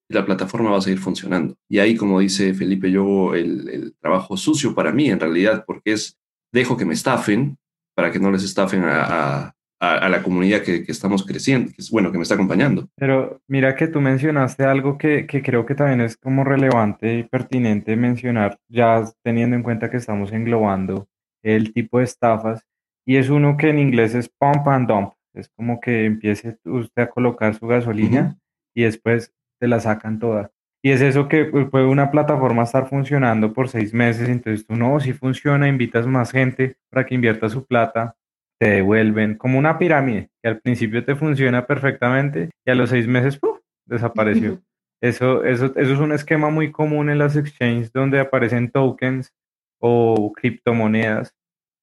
y 0.09 0.15
la 0.15 0.27
plataforma 0.27 0.71
va 0.71 0.79
a 0.79 0.83
seguir 0.83 0.99
funcionando. 0.99 1.57
Y 1.69 1.79
ahí, 1.79 1.97
como 1.97 2.19
dice 2.19 2.53
Felipe, 2.53 2.91
yo 2.91 3.35
el, 3.35 3.95
trabajo 4.01 4.37
sucio 4.37 4.75
para 4.75 4.93
mí 4.93 5.09
en 5.09 5.21
realidad, 5.21 5.65
porque 5.67 5.93
es, 5.93 6.19
dejo 6.53 6.77
que 6.77 6.85
me 6.85 6.95
estafen 6.95 7.57
para 7.95 8.11
que 8.11 8.19
no 8.19 8.31
les 8.31 8.43
estafen 8.43 8.83
a, 8.85 9.55
a, 9.81 10.09
la 10.09 10.23
comunidad 10.23 10.63
que, 10.63 10.85
que, 10.85 10.93
estamos 10.93 11.25
creciendo, 11.25 11.71
que 11.71 11.81
es 11.81 11.91
bueno, 11.91 12.11
que 12.11 12.19
me 12.19 12.23
está 12.23 12.35
acompañando. 12.35 12.89
Pero 12.97 13.41
mira 13.47 13.77
que 13.77 13.89
tú 13.89 14.01
mencionaste 14.01 14.65
algo 14.65 14.99
que, 14.99 15.27
que 15.27 15.43
creo 15.43 15.65
que 15.65 15.75
también 15.75 16.01
es 16.01 16.17
como 16.17 16.45
relevante 16.45 17.19
y 17.19 17.23
pertinente 17.23 17.97
mencionar, 17.97 18.59
ya 18.69 19.05
teniendo 19.23 19.57
en 19.57 19.63
cuenta 19.63 19.91
que 19.91 19.97
estamos 19.97 20.33
englobando 20.33 21.09
el 21.43 21.73
tipo 21.73 21.99
de 21.99 22.05
estafas, 22.05 22.63
y 23.07 23.17
es 23.17 23.31
uno 23.31 23.57
que 23.57 23.71
en 23.71 23.79
inglés 23.79 24.15
es 24.15 24.29
pump 24.29 24.67
and 24.69 24.89
dump. 24.89 25.13
Es 25.35 25.49
como 25.49 25.81
que 25.81 26.05
empiece 26.05 26.59
usted 26.65 27.03
a 27.03 27.11
colocar 27.11 27.55
su 27.55 27.67
gasolina 27.67 28.37
y 28.75 28.83
después 28.83 29.33
se 29.59 29.69
la 29.69 29.81
sacan 29.81 30.19
todas. 30.19 30.51
Y 30.83 30.91
es 30.91 31.03
eso 31.03 31.29
que 31.29 31.45
puede 31.45 31.87
una 31.87 32.11
plataforma 32.11 32.63
estar 32.63 32.89
funcionando 32.89 33.53
por 33.53 33.69
seis 33.69 33.93
meses, 33.93 34.29
entonces 34.29 34.67
tú 34.67 34.77
no, 34.77 34.99
si 34.99 35.13
funciona, 35.13 35.69
invitas 35.69 36.07
más 36.07 36.33
gente 36.33 36.77
para 36.89 37.05
que 37.05 37.15
invierta 37.15 37.51
su 37.51 37.67
plata, 37.67 38.17
te 38.59 38.71
devuelven 38.71 39.37
como 39.37 39.59
una 39.59 39.79
pirámide, 39.79 40.31
que 40.43 40.49
al 40.49 40.61
principio 40.61 41.05
te 41.05 41.17
funciona 41.17 41.67
perfectamente 41.67 42.51
y 42.65 42.71
a 42.71 42.75
los 42.75 42.91
seis 42.91 43.07
meses 43.07 43.39
¡puf! 43.39 43.59
desapareció. 43.87 44.61
Eso, 45.03 45.45
eso, 45.47 45.73
eso 45.77 45.95
es 45.95 45.99
un 45.99 46.13
esquema 46.13 46.51
muy 46.51 46.71
común 46.71 47.09
en 47.09 47.17
las 47.17 47.35
exchanges 47.35 47.91
donde 47.91 48.21
aparecen 48.21 48.71
tokens 48.71 49.33
o 49.79 50.31
criptomonedas 50.35 51.35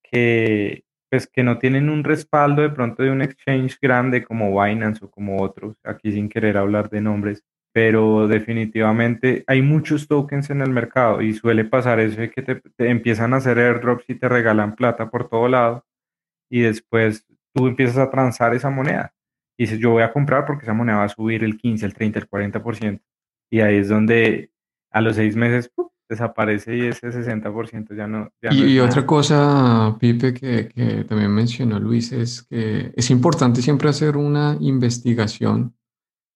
que 0.04 0.84
pues 1.10 1.26
que 1.26 1.42
no 1.42 1.58
tienen 1.58 1.88
un 1.88 2.04
respaldo 2.04 2.62
de 2.62 2.70
pronto 2.70 3.02
de 3.02 3.10
un 3.10 3.22
exchange 3.22 3.78
grande 3.80 4.24
como 4.24 4.62
Binance 4.62 5.04
o 5.04 5.10
como 5.10 5.42
otros, 5.42 5.76
aquí 5.84 6.12
sin 6.12 6.28
querer 6.28 6.56
hablar 6.56 6.90
de 6.90 7.00
nombres, 7.00 7.44
pero 7.72 8.28
definitivamente 8.28 9.44
hay 9.46 9.62
muchos 9.62 10.08
tokens 10.08 10.50
en 10.50 10.60
el 10.60 10.70
mercado 10.70 11.22
y 11.22 11.32
suele 11.34 11.64
pasar 11.64 12.00
eso 12.00 12.20
de 12.20 12.30
que 12.30 12.42
te, 12.42 12.60
empiezan 12.78 13.34
a 13.34 13.38
hacer 13.38 13.58
airdrops 13.58 14.04
y 14.08 14.14
te 14.16 14.28
regalan 14.28 14.74
plata 14.74 15.10
por 15.10 15.28
todo 15.28 15.48
lado 15.48 15.86
y 16.50 16.62
después 16.62 17.26
tú 17.54 17.66
empiezas 17.68 17.98
a 17.98 18.10
transar 18.10 18.54
esa 18.54 18.70
moneda 18.70 19.14
y 19.56 19.64
dices 19.64 19.78
yo 19.78 19.90
voy 19.90 20.02
a 20.02 20.12
comprar 20.12 20.44
porque 20.46 20.64
esa 20.64 20.74
moneda 20.74 20.98
va 20.98 21.04
a 21.04 21.08
subir 21.08 21.44
el 21.44 21.56
15, 21.56 21.86
el 21.86 21.94
30, 21.94 22.18
el 22.20 22.28
40% 22.28 23.00
y 23.50 23.60
ahí 23.60 23.76
es 23.76 23.88
donde 23.88 24.50
a 24.90 25.00
los 25.00 25.16
seis 25.16 25.36
meses 25.36 25.70
desaparece 26.08 26.76
y 26.76 26.86
ese 26.86 27.08
60% 27.08 27.94
ya 27.94 28.06
no. 28.06 28.30
y, 28.50 28.78
otra 28.78 29.04
cosa, 29.04 29.96
Pipe, 29.98 30.32
que, 30.32 30.68
que, 30.68 31.04
también 31.04 31.30
mencionó 31.30 31.78
Luis, 31.78 32.12
es 32.12 32.42
que 32.42 32.92
es 32.96 33.10
importante 33.10 33.60
siempre 33.60 33.88
hacer 33.88 34.16
una 34.16 34.56
investigación 34.60 35.76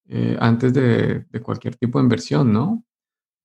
eh, 0.08 0.36
antes 0.40 0.74
de, 0.74 1.24
de, 1.30 1.40
cualquier 1.40 1.76
tipo 1.76 1.98
de 1.98 2.04
inversión, 2.04 2.52
¿no? 2.52 2.84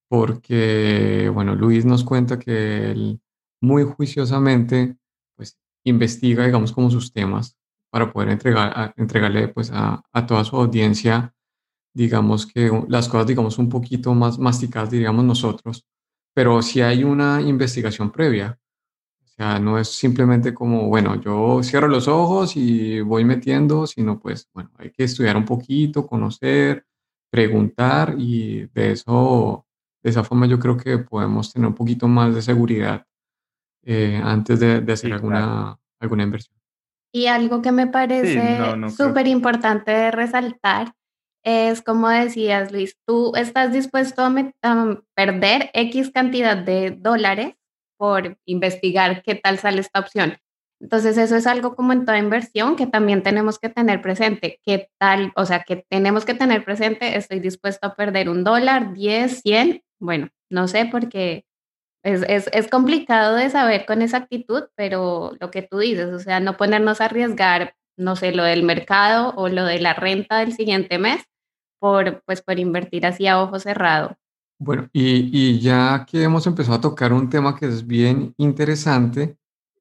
Porque, 0.10 1.30
bueno, 1.34 1.56
Luis 1.56 1.86
nos 1.86 2.04
cuenta 2.04 2.38
que 2.38 2.92
él 2.92 3.22
muy 3.62 3.84
juiciosamente, 3.84 4.98
pues, 5.36 5.58
investiga, 5.86 6.46
digamos, 6.46 6.74
como 6.74 6.92
sus 6.92 7.14
temas 7.14 7.58
para 7.90 8.12
poder 8.12 8.30
entregar, 8.30 8.94
entregarle, 8.98 9.48
pues, 9.48 9.72
a, 9.74 10.04
a 10.12 10.26
toda 10.26 10.44
su 10.44 10.58
audiencia 10.58 11.34
digamos 11.98 12.46
que 12.46 12.70
las 12.90 13.10
cosas, 13.10 13.26
digamos, 13.26 13.58
un 13.58 13.70
poquito 13.70 14.14
más 14.14 14.38
masticadas, 14.38 14.92
diríamos 14.92 15.26
nosotros, 15.26 15.84
pero 16.38 16.62
si 16.62 16.82
hay 16.82 17.04
una 17.04 17.42
investigación 17.42 18.12
previa. 18.12 18.60
O 19.24 19.28
sea, 19.28 19.58
no 19.58 19.80
es 19.80 19.88
simplemente 19.90 20.54
como, 20.54 20.88
bueno, 20.88 21.20
yo 21.20 21.64
cierro 21.64 21.88
los 21.88 22.08
ojos 22.08 22.56
y 22.56 23.02
voy 23.02 23.26
metiendo, 23.26 23.88
sino 23.88 24.20
pues, 24.20 24.48
bueno, 24.54 24.70
hay 24.78 24.92
que 24.92 25.06
estudiar 25.06 25.36
un 25.36 25.46
poquito, 25.46 26.06
conocer, 26.06 26.86
preguntar 27.32 28.14
y 28.20 28.68
de 28.68 28.92
eso, 28.92 29.66
de 30.04 30.12
esa 30.12 30.24
forma 30.24 30.46
yo 30.46 30.60
creo 30.60 30.78
que 30.78 31.00
podemos 31.00 31.52
tener 31.52 31.70
un 31.70 31.74
poquito 31.74 32.08
más 32.08 32.36
de 32.36 32.44
seguridad 32.44 33.04
eh, 33.82 34.22
antes 34.24 34.60
de, 34.60 34.82
de 34.82 34.94
hacer 34.94 35.14
alguna, 35.14 35.76
alguna 36.00 36.22
inversión. 36.22 36.56
Y 37.12 37.26
algo 37.26 37.64
que 37.64 37.72
me 37.72 37.88
parece 37.88 38.76
súper 38.96 39.26
importante 39.26 40.12
resaltar 40.12 40.94
es 41.48 41.82
como 41.82 42.10
decías, 42.10 42.74
Luis, 42.74 42.98
tú 43.08 43.32
estás 43.38 43.72
dispuesto 43.72 44.22
a, 44.22 45.02
perder 45.16 45.70
X 45.74 46.12
cantidad 46.12 46.58
de 46.58 46.92
dólares 46.92 47.56
por 47.98 48.38
investigar 48.46 49.24
qué 49.24 49.36
tal 49.36 49.58
sale 49.58 49.80
esta 49.80 50.02
opción. 50.02 50.38
Entonces 50.82 51.18
eso 51.18 51.38
es 51.38 51.48
algo 51.48 51.74
como 51.74 51.94
en 51.94 52.04
toda 52.04 52.18
inversión 52.18 52.76
que 52.76 52.86
también 52.86 53.24
tenemos 53.24 53.60
que 53.60 53.70
tener 53.70 54.02
presente. 54.02 54.60
¿Qué 54.66 54.90
tal? 55.00 55.32
O 55.38 55.46
sea, 55.46 55.64
que 55.64 55.86
tenemos 55.90 56.26
que 56.26 56.34
tener 56.34 56.66
presente, 56.66 57.16
estoy 57.16 57.40
dispuesto 57.40 57.88
a 57.88 57.96
perder 57.96 58.28
un 58.28 58.44
dólar, 58.44 58.94
10, 58.94 59.40
100, 59.42 59.84
bueno, 60.02 60.28
no 60.52 60.68
sé 60.68 60.86
porque 60.92 61.46
es, 62.04 62.24
es, 62.28 62.50
es, 62.52 62.68
complicado 62.68 63.36
de 63.36 63.50
saber 63.50 63.86
con 63.86 64.02
exactitud, 64.02 64.66
pero 64.76 65.32
lo 65.40 65.50
que 65.50 65.62
tú 65.62 65.80
dices, 65.80 66.14
o 66.14 66.20
sea, 66.20 66.42
no 66.42 66.58
ponernos 66.58 67.00
a 67.00 67.06
arriesgar, 67.06 67.76
no 67.98 68.18
sé, 68.18 68.34
lo 68.34 68.44
del 68.44 68.64
mercado 68.64 69.34
o 69.38 69.48
lo 69.48 69.64
de 69.64 69.80
la 69.80 69.94
renta 69.94 70.40
del 70.40 70.52
siguiente 70.52 71.00
mes 71.00 71.24
por, 71.80 72.22
pues, 72.26 72.42
por 72.42 72.60
invertir 72.60 73.06
así 73.06 73.28
a 73.28 73.42
ojo 73.42 73.60
cerrado. 73.60 74.16
Bueno, 74.60 74.90
y, 74.92 75.30
y 75.32 75.60
ya 75.60 76.06
que 76.10 76.24
hemos 76.24 76.48
empezado 76.48 76.78
a 76.78 76.82
tocar 76.82 77.14
un 77.14 77.30
tema 77.30 77.56
que 77.56 77.68
es 77.68 77.86
bien 77.86 78.34
interesante, 78.38 79.38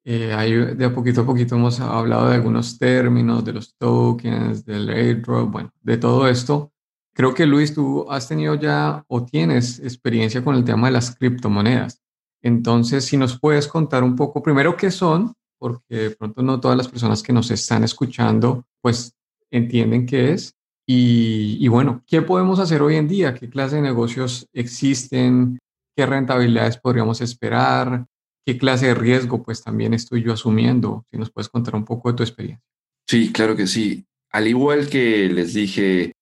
eh, 0.08 0.32
ahí 0.32 0.52
de 0.52 0.84
a 0.84 0.94
poquito 0.94 1.22
a 1.22 1.26
poquito 1.26 1.56
hemos 1.56 1.80
hablado 1.80 2.28
de 2.28 2.36
algunos 2.36 2.78
términos, 2.78 3.44
de 3.44 3.52
los 3.54 3.74
tokens, 3.76 4.64
del 4.64 4.88
airdrop, 4.88 5.50
bueno, 5.50 5.72
de 5.82 5.96
todo 5.96 6.28
esto. 6.28 6.70
Creo 7.12 7.34
que 7.34 7.44
Luis, 7.44 7.74
tú 7.74 8.06
has 8.08 8.28
tenido 8.28 8.54
ya 8.54 9.02
o 9.08 9.24
tienes 9.24 9.80
experiencia 9.80 10.44
con 10.44 10.54
el 10.54 10.64
tema 10.64 10.86
de 10.86 10.92
las 10.92 11.16
criptomonedas. 11.16 12.00
Entonces, 12.40 13.04
si 13.04 13.16
nos 13.16 13.40
puedes 13.40 13.66
contar 13.66 14.04
un 14.04 14.14
poco, 14.14 14.42
primero, 14.42 14.76
qué 14.76 14.92
son, 14.92 15.32
porque 15.58 15.96
de 15.96 16.10
pronto 16.10 16.40
no 16.40 16.60
todas 16.60 16.76
las 16.76 16.86
personas 16.86 17.20
que 17.20 17.32
nos 17.32 17.50
están 17.50 17.82
escuchando, 17.82 18.64
pues 18.80 19.12
entienden 19.50 20.06
qué 20.06 20.32
es. 20.34 20.55
Y, 20.88 21.66
bueno, 21.66 22.04
¿qué 22.06 22.22
podemos 22.22 22.60
hacer 22.60 22.80
hoy 22.80 22.94
en 22.94 23.08
día? 23.08 23.34
¿Qué 23.34 23.50
clase 23.50 23.76
de 23.76 23.82
negocios 23.82 24.48
existen? 24.52 25.58
¿Qué 25.96 26.06
rentabilidades 26.06 26.78
podríamos 26.78 27.20
esperar? 27.20 28.06
¿Qué 28.44 28.56
clase 28.56 28.86
de 28.86 28.94
riesgo 28.94 29.42
pues 29.42 29.64
también 29.64 29.94
estoy 29.94 30.22
yo 30.22 30.32
asumiendo? 30.32 31.04
Si 31.10 31.18
nos 31.18 31.32
puedes 31.32 31.48
contar 31.48 31.74
un 31.74 31.84
poco 31.84 32.10
de 32.10 32.16
tu 32.16 32.22
experiencia. 32.22 32.62
Sí, 33.08 33.32
claro 33.32 33.56
que 33.56 33.66
sí. 33.66 34.06
Al 34.30 34.46
igual 34.46 34.88
que 34.88 35.28
les 35.28 35.54
dije, 35.54 36.12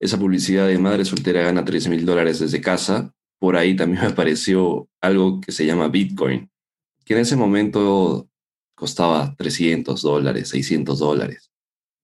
esa 0.00 0.18
publicidad 0.18 0.66
de 0.66 0.78
madre 0.78 1.04
soltera 1.04 1.42
gana 1.42 1.64
13 1.64 1.88
mil 1.90 2.04
dólares 2.04 2.40
desde 2.40 2.60
casa, 2.60 3.12
por 3.38 3.56
ahí 3.56 3.76
también 3.76 4.00
me 4.02 4.08
apareció 4.08 4.88
algo 5.00 5.40
que 5.40 5.52
se 5.52 5.64
llama 5.64 5.88
Bitcoin, 5.88 6.50
que 7.04 7.14
en 7.14 7.20
ese 7.20 7.36
momento 7.36 8.28
costaba 8.74 9.36
300 9.36 10.02
dólares, 10.02 10.48
600 10.48 10.98
dólares. 10.98 11.50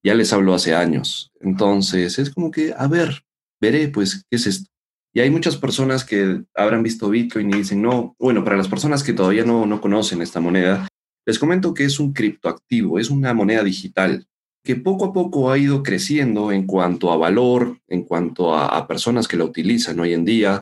Ya 0.04 0.14
les 0.14 0.32
hablo 0.32 0.54
hace 0.54 0.74
años. 0.74 1.32
Entonces 1.40 2.18
es 2.18 2.30
como 2.30 2.50
que, 2.50 2.74
a 2.76 2.86
ver, 2.86 3.24
veré, 3.60 3.88
pues, 3.88 4.24
¿qué 4.30 4.36
es 4.36 4.46
esto? 4.46 4.70
Y 5.12 5.20
hay 5.20 5.30
muchas 5.30 5.56
personas 5.56 6.04
que 6.04 6.42
habrán 6.54 6.82
visto 6.82 7.08
Bitcoin 7.08 7.50
y 7.50 7.58
dicen, 7.58 7.80
no, 7.82 8.14
bueno, 8.18 8.44
para 8.44 8.56
las 8.56 8.68
personas 8.68 9.02
que 9.02 9.12
todavía 9.12 9.44
no, 9.44 9.64
no 9.64 9.80
conocen 9.80 10.22
esta 10.22 10.40
moneda, 10.40 10.88
les 11.24 11.38
comento 11.38 11.72
que 11.72 11.84
es 11.84 11.98
un 12.00 12.12
criptoactivo, 12.12 12.98
es 12.98 13.10
una 13.10 13.32
moneda 13.32 13.62
digital 13.62 14.26
que 14.64 14.76
poco 14.76 15.04
a 15.04 15.12
poco 15.12 15.50
ha 15.50 15.58
ido 15.58 15.82
creciendo 15.82 16.50
en 16.50 16.66
cuanto 16.66 17.12
a 17.12 17.16
valor, 17.16 17.78
en 17.86 18.02
cuanto 18.02 18.54
a, 18.54 18.86
personas 18.88 19.28
que 19.28 19.36
la 19.36 19.44
utilizan 19.44 20.00
hoy 20.00 20.12
en 20.12 20.24
día, 20.24 20.60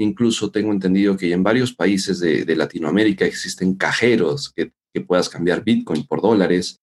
Incluso 0.00 0.50
tengo 0.50 0.72
entendido 0.72 1.14
que 1.14 1.30
en 1.30 1.42
varios 1.42 1.74
países 1.74 2.20
de, 2.20 2.56
Latinoamérica 2.56 3.26
existen 3.26 3.74
cajeros 3.74 4.50
que, 4.50 4.72
puedas 5.06 5.28
cambiar 5.28 5.62
Bitcoin 5.62 6.06
por 6.06 6.20
dólares. 6.22 6.80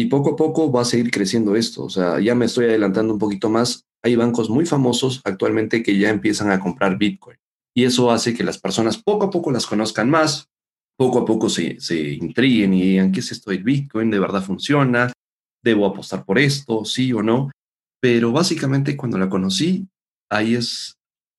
Y 0.00 0.06
poco 0.06 0.30
a 0.30 0.36
poco 0.36 0.70
va 0.70 0.82
a 0.82 0.84
seguir 0.84 1.10
creciendo 1.10 1.56
esto. 1.56 1.82
O 1.82 1.90
sea, 1.90 2.20
ya 2.20 2.36
me 2.36 2.44
estoy 2.44 2.66
adelantando 2.66 3.12
un 3.12 3.18
poquito 3.18 3.50
más. 3.50 3.84
Hay 4.04 4.14
bancos 4.14 4.48
muy 4.48 4.64
famosos 4.64 5.20
actualmente 5.24 5.82
que 5.82 5.98
ya 5.98 6.08
empiezan 6.08 6.52
a 6.52 6.60
comprar 6.60 6.96
Bitcoin. 6.96 7.36
Y 7.74 7.82
eso 7.82 8.12
hace 8.12 8.32
que 8.32 8.44
las 8.44 8.58
personas 8.58 8.96
poco 8.96 9.26
a 9.26 9.30
poco 9.30 9.50
las 9.50 9.66
conozcan 9.66 10.08
más, 10.08 10.48
poco 10.96 11.18
a 11.18 11.24
poco 11.24 11.48
se, 11.48 11.80
se 11.80 12.10
intriguen 12.12 12.74
y 12.74 12.82
digan, 12.82 13.10
¿qué 13.10 13.18
es 13.18 13.32
esto 13.32 13.50
del 13.50 13.64
Bitcoin? 13.64 14.08
¿De 14.08 14.20
verdad 14.20 14.40
funciona? 14.40 15.12
¿Debo 15.64 15.84
apostar 15.84 16.24
por 16.24 16.38
esto? 16.38 16.84
¿Sí 16.84 17.12
o 17.12 17.20
no? 17.20 17.50
Pero 18.00 18.30
básicamente 18.30 18.96
cuando 18.96 19.18
la 19.18 19.28
conocí, 19.28 19.88
ahí 20.30 20.54
es 20.54 20.94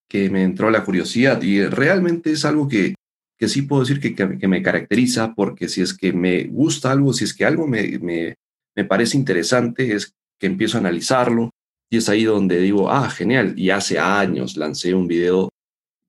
que 0.06 0.28
me 0.28 0.42
entró 0.42 0.70
la 0.70 0.84
curiosidad 0.84 1.40
y 1.40 1.64
realmente 1.64 2.32
es 2.32 2.44
algo 2.44 2.68
que, 2.68 2.94
que 3.38 3.48
sí 3.48 3.62
puedo 3.62 3.80
decir 3.80 4.00
que, 4.00 4.14
que, 4.14 4.48
me 4.48 4.62
caracteriza 4.62 5.34
porque 5.34 5.66
si 5.70 5.80
es 5.80 5.96
que 5.96 6.12
me 6.12 6.44
gusta 6.44 6.92
algo, 6.92 7.14
si 7.14 7.24
es 7.24 7.32
que 7.32 7.46
algo 7.46 7.66
me, 7.66 7.98
me, 8.00 8.34
me 8.76 8.84
parece 8.84 9.16
interesante, 9.16 9.94
es 9.94 10.14
que 10.38 10.46
empiezo 10.46 10.76
a 10.76 10.80
analizarlo 10.80 11.50
y 11.90 11.98
es 11.98 12.08
ahí 12.08 12.24
donde 12.24 12.60
digo, 12.60 12.90
ah, 12.90 13.10
genial, 13.10 13.58
y 13.58 13.70
hace 13.70 13.98
años 13.98 14.56
lancé 14.56 14.94
un 14.94 15.06
video 15.06 15.50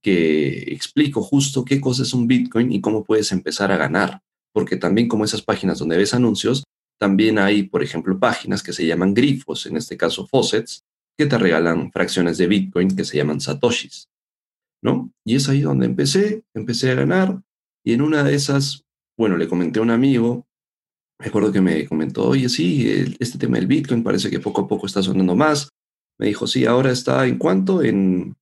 que 0.04 0.74
explico 0.74 1.21
justo 1.21 1.65
qué 1.65 1.80
cosa 1.80 2.04
es 2.04 2.13
un 2.13 2.28
Bitcoin 2.28 2.71
y 2.71 2.82
cómo 2.82 3.04
puedes 3.04 3.32
empezar 3.32 3.71
a 3.71 3.78
ganar, 3.78 4.21
porque 4.54 4.78
también 4.78 5.08
como 5.08 5.26
esas 5.26 5.41
páginas 5.41 5.80
donde 5.80 5.97
ves 5.97 6.13
anuncios, 6.13 6.63
también 7.00 7.39
hay, 7.39 7.63
por 7.63 7.82
ejemplo, 7.84 8.19
páginas 8.19 8.62
que 8.62 8.74
se 8.74 8.86
llaman 8.86 9.13
grifos, 9.13 9.65
en 9.65 9.78
este 9.78 9.97
caso 9.97 10.28
faucets, 10.28 10.84
que 11.17 11.26
te 11.26 11.38
regalan 11.38 11.91
fracciones 11.91 12.38
de 12.38 12.47
Bitcoin 12.47 12.95
que 12.95 13.06
se 13.06 13.17
llaman 13.17 13.41
satoshis, 13.41 14.08
¿no? 14.84 15.12
Y 15.26 15.36
es 15.36 15.50
ahí 15.50 15.62
donde 15.62 15.86
empecé, 15.86 16.43
empecé 16.54 16.91
a 16.91 16.95
ganar 16.95 17.41
y 17.84 17.93
en 17.93 18.02
una 18.02 18.24
de 18.24 18.36
esas, 18.36 18.84
bueno, 19.17 19.38
le 19.38 19.47
comenté 19.47 19.80
a 19.80 19.84
un 19.84 19.91
amigo, 19.91 20.45
me 21.21 21.27
acuerdo 21.27 21.51
que 21.51 21.62
me 21.62 21.88
comentó, 21.88 22.27
oye, 22.27 22.49
sí, 22.49 23.15
este 23.19 23.38
tema 23.38 23.57
del 23.57 23.67
Bitcoin 23.67 24.03
parece 24.03 24.29
que 24.29 24.39
poco 24.39 24.62
a 24.62 24.67
poco 24.67 24.88
está 24.88 25.01
sonando 25.01 25.36
más. 25.36 25.69
Me 26.19 26.27
dijo, 26.27 26.47
sí, 26.47 26.65
ahora 26.65 26.91
está 26.91 27.25
en 27.25 27.38
cuánto, 27.38 27.81
en, 27.84 28.36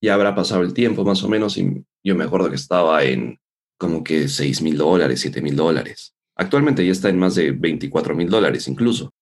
ya 0.00 0.14
habrá 0.14 0.34
pasado 0.34 0.62
el 0.62 0.72
tiempo 0.72 1.04
más 1.04 1.22
o 1.24 1.28
menos 1.28 1.58
y 1.58 1.84
yo 2.04 2.14
me 2.14 2.24
acuerdo 2.24 2.50
que 2.50 2.56
estaba 2.56 3.02
en 3.02 3.38
como 3.78 4.04
que 4.04 4.28
6 4.28 4.62
mil 4.62 4.78
dólares, 4.78 5.20
7 5.20 5.42
mil 5.42 5.56
dólares. 5.56 6.14
Actualmente 6.36 6.84
ya 6.84 6.92
está 6.92 7.08
en 7.08 7.18
más 7.18 7.34
de 7.34 7.52
24 7.52 8.14
mil 8.14 8.28
dólares 8.28 8.68
incluso 8.68 9.12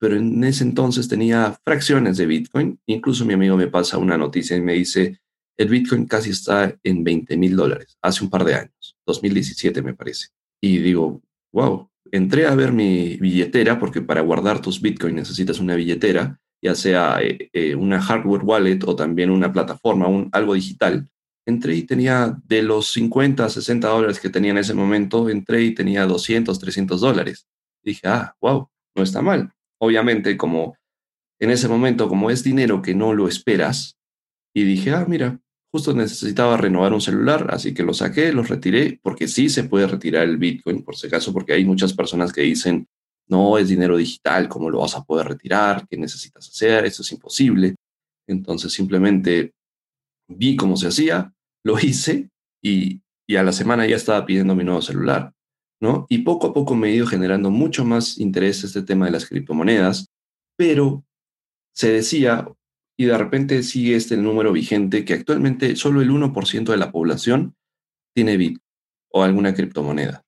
pero 0.00 0.16
en 0.16 0.42
ese 0.42 0.64
entonces 0.64 1.06
tenía 1.08 1.60
fracciones 1.62 2.16
de 2.16 2.26
Bitcoin. 2.26 2.80
Incluso 2.86 3.26
mi 3.26 3.34
amigo 3.34 3.56
me 3.56 3.68
pasa 3.68 3.98
una 3.98 4.16
noticia 4.16 4.56
y 4.56 4.62
me 4.62 4.72
dice, 4.72 5.20
el 5.58 5.68
Bitcoin 5.68 6.06
casi 6.06 6.30
está 6.30 6.74
en 6.82 7.04
20 7.04 7.36
mil 7.36 7.54
dólares, 7.54 7.98
hace 8.00 8.24
un 8.24 8.30
par 8.30 8.44
de 8.44 8.54
años, 8.54 8.96
2017 9.06 9.82
me 9.82 9.92
parece. 9.92 10.28
Y 10.58 10.78
digo, 10.78 11.20
wow, 11.52 11.90
entré 12.12 12.46
a 12.46 12.54
ver 12.54 12.72
mi 12.72 13.16
billetera, 13.16 13.78
porque 13.78 14.00
para 14.00 14.20
guardar 14.20 14.60
tus 14.60 14.80
Bitcoin 14.80 15.16
necesitas 15.16 15.60
una 15.60 15.74
billetera, 15.74 16.38
ya 16.62 16.74
sea 16.74 17.18
eh, 17.22 17.50
eh, 17.52 17.74
una 17.74 18.00
hardware 18.00 18.44
wallet 18.44 18.80
o 18.84 18.94
también 18.96 19.30
una 19.30 19.52
plataforma, 19.52 20.08
un, 20.08 20.28
algo 20.32 20.54
digital. 20.54 21.08
Entré 21.46 21.74
y 21.74 21.82
tenía 21.84 22.36
de 22.44 22.62
los 22.62 22.92
50, 22.92 23.48
60 23.48 23.88
dólares 23.88 24.20
que 24.20 24.30
tenía 24.30 24.50
en 24.50 24.58
ese 24.58 24.74
momento, 24.74 25.28
entré 25.30 25.62
y 25.62 25.74
tenía 25.74 26.06
200, 26.06 26.58
300 26.58 27.00
dólares. 27.00 27.46
Dije, 27.82 28.06
ah, 28.06 28.34
wow, 28.40 28.68
no 28.94 29.02
está 29.02 29.22
mal 29.22 29.52
obviamente 29.80 30.36
como 30.36 30.76
en 31.40 31.50
ese 31.50 31.68
momento, 31.68 32.08
como 32.08 32.30
es 32.30 32.44
dinero 32.44 32.82
que 32.82 32.94
no 32.94 33.14
lo 33.14 33.26
esperas, 33.26 33.96
y 34.54 34.64
dije, 34.64 34.90
ah, 34.90 35.06
mira, 35.08 35.40
justo 35.72 35.92
necesitaba 35.94 36.56
renovar 36.56 36.92
un 36.92 37.00
celular, 37.00 37.48
así 37.50 37.72
que 37.74 37.82
lo 37.82 37.94
saqué, 37.94 38.32
lo 38.32 38.42
retiré, 38.42 38.98
porque 39.02 39.28
sí 39.28 39.48
se 39.48 39.64
puede 39.64 39.86
retirar 39.86 40.24
el 40.24 40.36
Bitcoin, 40.36 40.82
por 40.82 40.96
si 40.96 41.06
acaso, 41.06 41.32
porque 41.32 41.52
hay 41.52 41.64
muchas 41.64 41.92
personas 41.92 42.32
que 42.32 42.42
dicen, 42.42 42.88
no, 43.28 43.58
es 43.58 43.68
dinero 43.68 43.96
digital, 43.96 44.48
¿cómo 44.48 44.70
lo 44.70 44.80
vas 44.80 44.96
a 44.96 45.04
poder 45.04 45.28
retirar? 45.28 45.86
¿Qué 45.88 45.96
necesitas 45.96 46.48
hacer? 46.48 46.84
Eso 46.84 47.02
es 47.02 47.12
imposible. 47.12 47.76
Entonces 48.26 48.72
simplemente 48.72 49.52
vi 50.28 50.56
cómo 50.56 50.76
se 50.76 50.88
hacía, 50.88 51.32
lo 51.64 51.78
hice 51.80 52.28
y, 52.60 53.00
y 53.28 53.36
a 53.36 53.44
la 53.44 53.52
semana 53.52 53.86
ya 53.86 53.96
estaba 53.96 54.26
pidiendo 54.26 54.56
mi 54.56 54.64
nuevo 54.64 54.82
celular. 54.82 55.32
Y 56.08 56.18
poco 56.18 56.48
a 56.48 56.52
poco 56.52 56.74
me 56.74 56.88
he 56.88 56.94
ido 56.94 57.06
generando 57.06 57.50
mucho 57.50 57.84
más 57.84 58.18
interés 58.18 58.62
este 58.64 58.82
tema 58.82 59.06
de 59.06 59.12
las 59.12 59.26
criptomonedas, 59.26 60.10
pero 60.56 61.04
se 61.74 61.90
decía, 61.90 62.46
y 63.00 63.06
de 63.06 63.16
repente 63.16 63.62
sigue 63.62 63.96
este 63.96 64.18
número 64.18 64.52
vigente, 64.52 65.06
que 65.06 65.14
actualmente 65.14 65.74
solo 65.74 66.02
el 66.02 66.10
1% 66.10 66.70
de 66.70 66.76
la 66.76 66.92
población 66.92 67.56
tiene 68.14 68.36
Bitcoin 68.36 68.60
o 69.10 69.22
alguna 69.22 69.54
criptomoneda. 69.54 70.20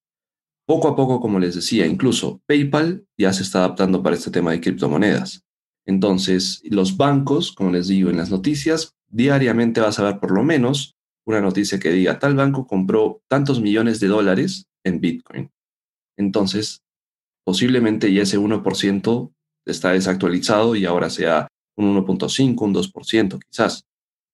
Poco 0.66 0.88
a 0.88 0.96
poco, 0.96 1.20
como 1.20 1.38
les 1.38 1.54
decía, 1.54 1.86
incluso 1.86 2.40
PayPal 2.46 3.04
ya 3.18 3.30
se 3.34 3.42
está 3.42 3.58
adaptando 3.58 4.02
para 4.02 4.16
este 4.16 4.30
tema 4.30 4.52
de 4.52 4.62
criptomonedas. 4.62 5.42
Entonces, 5.84 6.62
los 6.64 6.96
bancos, 6.96 7.52
como 7.52 7.72
les 7.72 7.88
digo 7.88 8.08
en 8.08 8.16
las 8.16 8.30
noticias, 8.30 8.94
diariamente 9.06 9.82
vas 9.82 9.98
a 9.98 10.04
ver 10.04 10.18
por 10.18 10.30
lo 10.30 10.42
menos 10.42 10.94
una 11.26 11.42
noticia 11.42 11.78
que 11.78 11.92
diga, 11.92 12.18
tal 12.18 12.36
banco 12.36 12.66
compró 12.66 13.20
tantos 13.28 13.60
millones 13.60 14.00
de 14.00 14.06
dólares 14.06 14.64
en 14.82 14.98
Bitcoin. 14.98 15.50
Entonces, 16.16 16.80
posiblemente 17.44 18.10
ya 18.14 18.22
ese 18.22 18.38
1% 18.38 19.30
está 19.66 19.92
desactualizado 19.92 20.74
y 20.74 20.86
ahora 20.86 21.10
sea 21.10 21.48
un 21.76 21.96
1.5, 21.96 22.60
un 22.60 22.74
2% 22.74 23.38
quizás. 23.38 23.86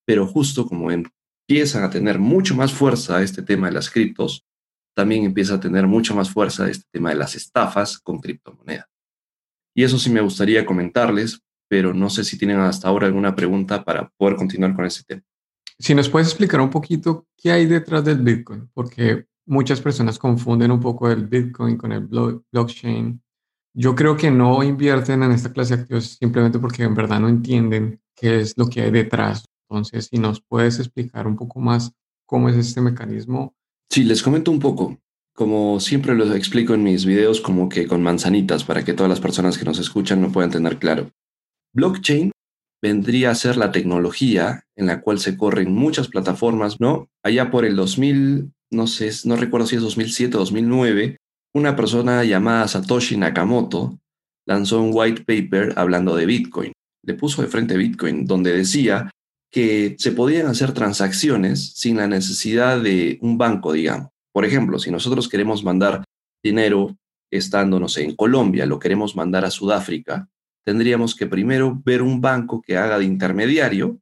Pero 0.07 0.27
justo 0.27 0.67
como 0.67 0.91
empiezan 0.91 1.85
a 1.85 1.91
tener 1.91 2.19
mucho 2.19 2.55
más 2.55 2.73
fuerza 2.73 3.23
este 3.23 3.43
tema 3.43 3.69
de 3.69 3.75
las 3.75 3.91
criptos, 3.91 4.45
también 4.95 5.25
empieza 5.25 5.55
a 5.55 5.61
tener 5.61 5.87
mucho 5.87 6.15
más 6.15 6.31
fuerza 6.31 6.69
este 6.69 6.87
tema 6.91 7.11
de 7.11 7.17
las 7.17 7.35
estafas 7.37 7.99
con 7.99 8.19
criptomonedas. 8.19 8.87
Y 9.75 9.85
eso 9.85 9.99
sí 9.99 10.11
me 10.11 10.21
gustaría 10.21 10.67
comentarles, 10.67 11.41
pero 11.69 11.95
no 11.95 12.11
sé 12.11 12.25
si 12.25 12.37
tienen 12.37 12.59
hasta 12.59 12.89
ahora 12.89 13.07
alguna 13.07 13.35
pregunta 13.37 13.85
para 13.85 14.09
poder 14.17 14.37
continuar 14.37 14.75
con 14.75 14.85
ese 14.85 15.05
tema. 15.05 15.23
Si 15.79 15.95
nos 15.95 16.09
puedes 16.09 16.29
explicar 16.29 16.61
un 16.61 16.71
poquito 16.71 17.29
qué 17.37 17.53
hay 17.53 17.67
detrás 17.67 18.05
del 18.05 18.19
Bitcoin, 18.19 18.69
porque 18.75 19.27
muchas 19.47 19.81
personas 19.81 20.19
confunden 20.19 20.73
un 20.73 20.81
poco 20.81 21.09
el 21.11 21.27
Bitcoin 21.27 21.77
con 21.77 21.93
el 21.93 22.09
blockchain. 22.51 23.23
Yo 23.81 23.95
creo 23.95 24.17
que 24.17 24.33
no 24.33 24.65
invierten 24.65 25.23
en 25.23 25.31
esta 25.31 25.53
clase 25.53 25.77
de 25.77 25.83
activos 25.83 26.17
simplemente 26.19 26.59
porque 26.59 26.83
en 26.83 26.97
verdad 26.97 27.21
no 27.21 27.29
entienden 27.29 28.01
qué 28.17 28.41
es 28.41 28.55
lo 28.59 28.67
que 28.67 28.81
hay 28.81 28.91
detrás. 28.91 29.45
Entonces, 29.71 30.09
si 30.11 30.19
nos 30.19 30.41
puedes 30.41 30.81
explicar 30.81 31.29
un 31.29 31.37
poco 31.37 31.61
más 31.61 31.93
cómo 32.27 32.49
es 32.49 32.57
este 32.57 32.81
mecanismo. 32.81 33.55
Sí, 33.89 34.03
les 34.03 34.21
comento 34.21 34.51
un 34.51 34.59
poco. 34.59 34.99
Como 35.33 35.79
siempre 35.79 36.17
lo 36.17 36.35
explico 36.35 36.75
en 36.75 36.83
mis 36.83 37.07
videos, 37.07 37.41
como 37.41 37.69
que 37.69 37.87
con 37.87 38.03
manzanitas, 38.03 38.65
para 38.65 38.85
que 38.85 38.95
todas 38.95 39.11
las 39.11 39.21
personas 39.21 39.57
que 39.57 39.65
nos 39.65 39.79
escuchan 39.79 40.23
lo 40.23 40.33
puedan 40.33 40.51
tener 40.51 40.79
claro. 40.79 41.13
Blockchain 41.73 42.33
vendría 42.83 43.31
a 43.31 43.37
ser 43.37 43.57
la 43.57 43.71
tecnología 43.71 44.65
en 44.75 44.87
la 44.87 45.01
cual 45.03 45.21
se 45.21 45.37
corren 45.37 45.73
muchas 45.73 46.09
plataformas, 46.09 46.81
¿no? 46.81 47.09
Allá 47.23 47.53
por 47.53 47.65
el 47.65 47.77
2000, 47.77 48.53
no 48.73 48.89
sé, 48.89 49.13
no 49.25 49.37
recuerdo 49.37 49.69
si 49.69 49.77
es 49.77 49.83
2007 49.83 50.37
o 50.37 50.41
2009, 50.41 51.19
una 51.55 51.75
persona 51.77 52.25
llamada 52.25 52.69
Satoshi 52.69 53.17
Nakamoto 53.17 53.99
lanzó 54.47 54.83
un 54.83 54.91
white 54.93 55.25
paper 55.25 55.75
hablando 55.77 56.17
de 56.17 56.27
Bitcoin. 56.27 56.73
Le 57.05 57.15
puso 57.15 57.43
de 57.43 57.49
frente 57.49 57.77
Bitcoin, 57.77 58.25
donde 58.27 58.53
decía 58.53 59.11
que 59.51 59.97
se 59.99 60.13
podían 60.13 60.47
hacer 60.47 60.73
transacciones 60.73 61.73
sin 61.75 61.97
la 61.97 62.07
necesidad 62.07 62.81
de 62.81 63.19
un 63.23 63.39
banco, 63.39 63.73
digamos. 63.73 64.09
Por 64.33 64.45
ejemplo, 64.45 64.79
si 64.79 64.91
nosotros 64.91 65.29
queremos 65.29 65.65
mandar 65.65 66.05
dinero 66.43 66.97
estando, 67.31 67.81
no 67.81 67.89
sé, 67.89 68.05
en 68.05 68.15
Colombia, 68.15 68.67
lo 68.67 68.79
queremos 68.79 69.17
mandar 69.17 69.45
a 69.45 69.51
Sudáfrica, 69.51 70.29
tendríamos 70.65 71.15
que 71.15 71.27
primero 71.27 71.81
ver 71.85 72.03
un 72.03 72.21
banco 72.21 72.61
que 72.61 72.77
haga 72.77 72.99
de 72.99 73.05
intermediario 73.05 73.99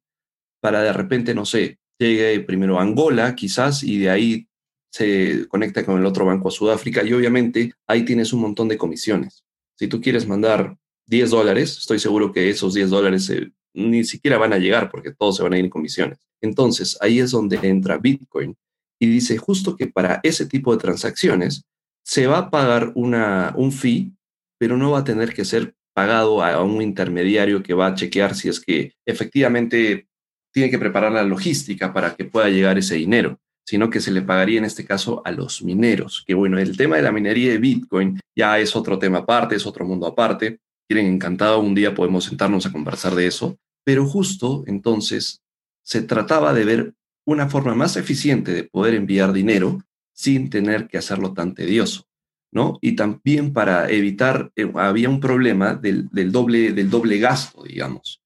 para 0.61 0.83
de 0.83 0.93
repente, 0.93 1.35
no 1.35 1.45
sé, 1.45 1.79
llegue 1.99 2.41
primero 2.41 2.79
a 2.79 2.83
Angola 2.83 3.35
quizás 3.35 3.83
y 3.83 3.99
de 3.99 4.11
ahí 4.11 4.49
se 4.97 5.47
conecta 5.49 5.85
con 5.85 5.99
el 5.99 6.07
otro 6.07 6.25
banco 6.25 6.49
a 6.49 6.51
Sudáfrica 6.51 7.05
y 7.05 7.13
obviamente 7.13 7.75
ahí 7.87 8.03
tienes 8.03 8.33
un 8.33 8.41
montón 8.41 8.67
de 8.67 8.79
comisiones. 8.79 9.45
Si 9.79 9.89
tú 9.89 10.01
quieres 10.01 10.27
mandar 10.27 10.79
10 11.07 11.31
dólares, 11.31 11.77
estoy 11.77 11.99
seguro 11.99 12.33
que 12.33 12.49
esos 12.49 12.73
10 12.73 12.89
dólares 12.89 13.31
ni 13.75 14.05
siquiera 14.05 14.39
van 14.39 14.55
a 14.55 14.59
llegar 14.59 14.91
porque 14.91 15.13
todos 15.13 15.37
se 15.37 15.43
van 15.43 15.53
a 15.53 15.59
ir 15.59 15.65
en 15.67 15.71
comisiones. 15.71 16.19
Entonces 16.41 16.97
ahí 17.03 17.19
es 17.19 17.31
donde 17.31 17.59
entra 17.63 17.99
Bitcoin 17.99 18.57
y 18.99 19.07
dice 19.07 19.37
justo 19.37 19.77
que 19.77 19.87
para 19.87 20.21
ese 20.23 20.47
tipo 20.47 20.73
de 20.73 20.81
transacciones 20.81 21.67
se 22.03 22.27
va 22.27 22.39
a 22.39 22.51
pagar 22.51 22.93
una, 22.95 23.53
un 23.55 23.73
fee, 23.73 24.13
pero 24.59 24.79
no 24.79 24.93
va 24.93 25.01
a 25.01 25.05
tener 25.05 25.35
que 25.35 25.45
ser 25.45 25.75
pagado 25.93 26.43
a 26.43 26.63
un 26.63 26.81
intermediario 26.81 27.63
que 27.63 27.75
va 27.75 27.89
a 27.89 27.95
chequear 27.95 28.35
si 28.35 28.49
es 28.49 28.61
que 28.61 28.95
efectivamente 29.05 30.09
tiene 30.55 30.71
que 30.71 30.79
preparar 30.79 31.13
la 31.13 31.23
logística 31.23 31.93
para 31.93 32.17
que 32.17 32.25
pueda 32.25 32.49
llegar 32.49 32.79
ese 32.79 32.95
dinero, 32.95 33.39
sino 33.67 33.91
que 33.91 34.01
se 34.01 34.13
le 34.13 34.23
pagaría 34.23 34.59
en 34.59 34.65
este 34.65 34.85
caso 34.85 35.23
a 35.25 35.33
los 35.33 35.63
mineros. 35.63 36.23
Que 36.27 36.35
bueno, 36.35 36.59
el 36.59 36.77
tema 36.77 36.97
de 36.97 37.03
la 37.03 37.13
minería 37.13 37.51
de 37.51 37.59
Bitcoin 37.59 38.21
ya 38.35 38.59
es 38.61 38.77
otro 38.77 38.99
tema 38.99 39.19
aparte, 39.19 39.57
es 39.57 39.67
otro 39.67 39.85
mundo 39.85 40.07
aparte. 40.07 40.61
Quieren 40.89 41.07
encantado, 41.07 41.59
un 41.59 41.75
día 41.75 41.95
podemos 41.95 42.25
sentarnos 42.25 42.65
a 42.65 42.73
conversar 42.73 43.17
de 43.17 43.27
eso, 43.27 43.59
pero 43.85 44.07
justo 44.07 44.63
entonces 44.67 45.43
se 45.83 46.03
trataba 46.03 46.55
de 46.55 46.65
ver 46.65 46.95
una 47.27 47.49
forma 47.49 47.75
más 47.75 47.97
eficiente 47.97 48.53
de 48.53 48.65
poder 48.65 48.95
enviar 48.95 49.33
dinero 49.33 49.83
sin 50.15 50.49
tener 50.49 50.87
que 50.87 50.99
hacerlo 50.99 51.35
tan 51.35 51.55
tedioso. 51.55 52.07
¿no? 52.53 52.79
Y 52.81 52.95
también 52.95 53.53
para 53.53 53.91
evitar, 53.91 54.53
eh, 54.57 54.71
había 54.77 55.11
un 55.11 55.21
problema 55.21 55.75
del, 55.75 56.09
doble, 56.31 56.73
del 56.73 56.89
doble 56.89 57.19
gasto, 57.19 57.65
digamos. 57.65 58.23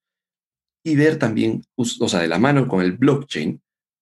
Y 0.85 0.97
ver 0.97 1.19
también, 1.19 1.65
o 1.77 1.85
sea, 1.85 2.21
de 2.21 2.29
la 2.29 2.39
mano 2.39 2.69
con 2.69 2.83
el 2.83 2.93
blockchain, 2.93 3.61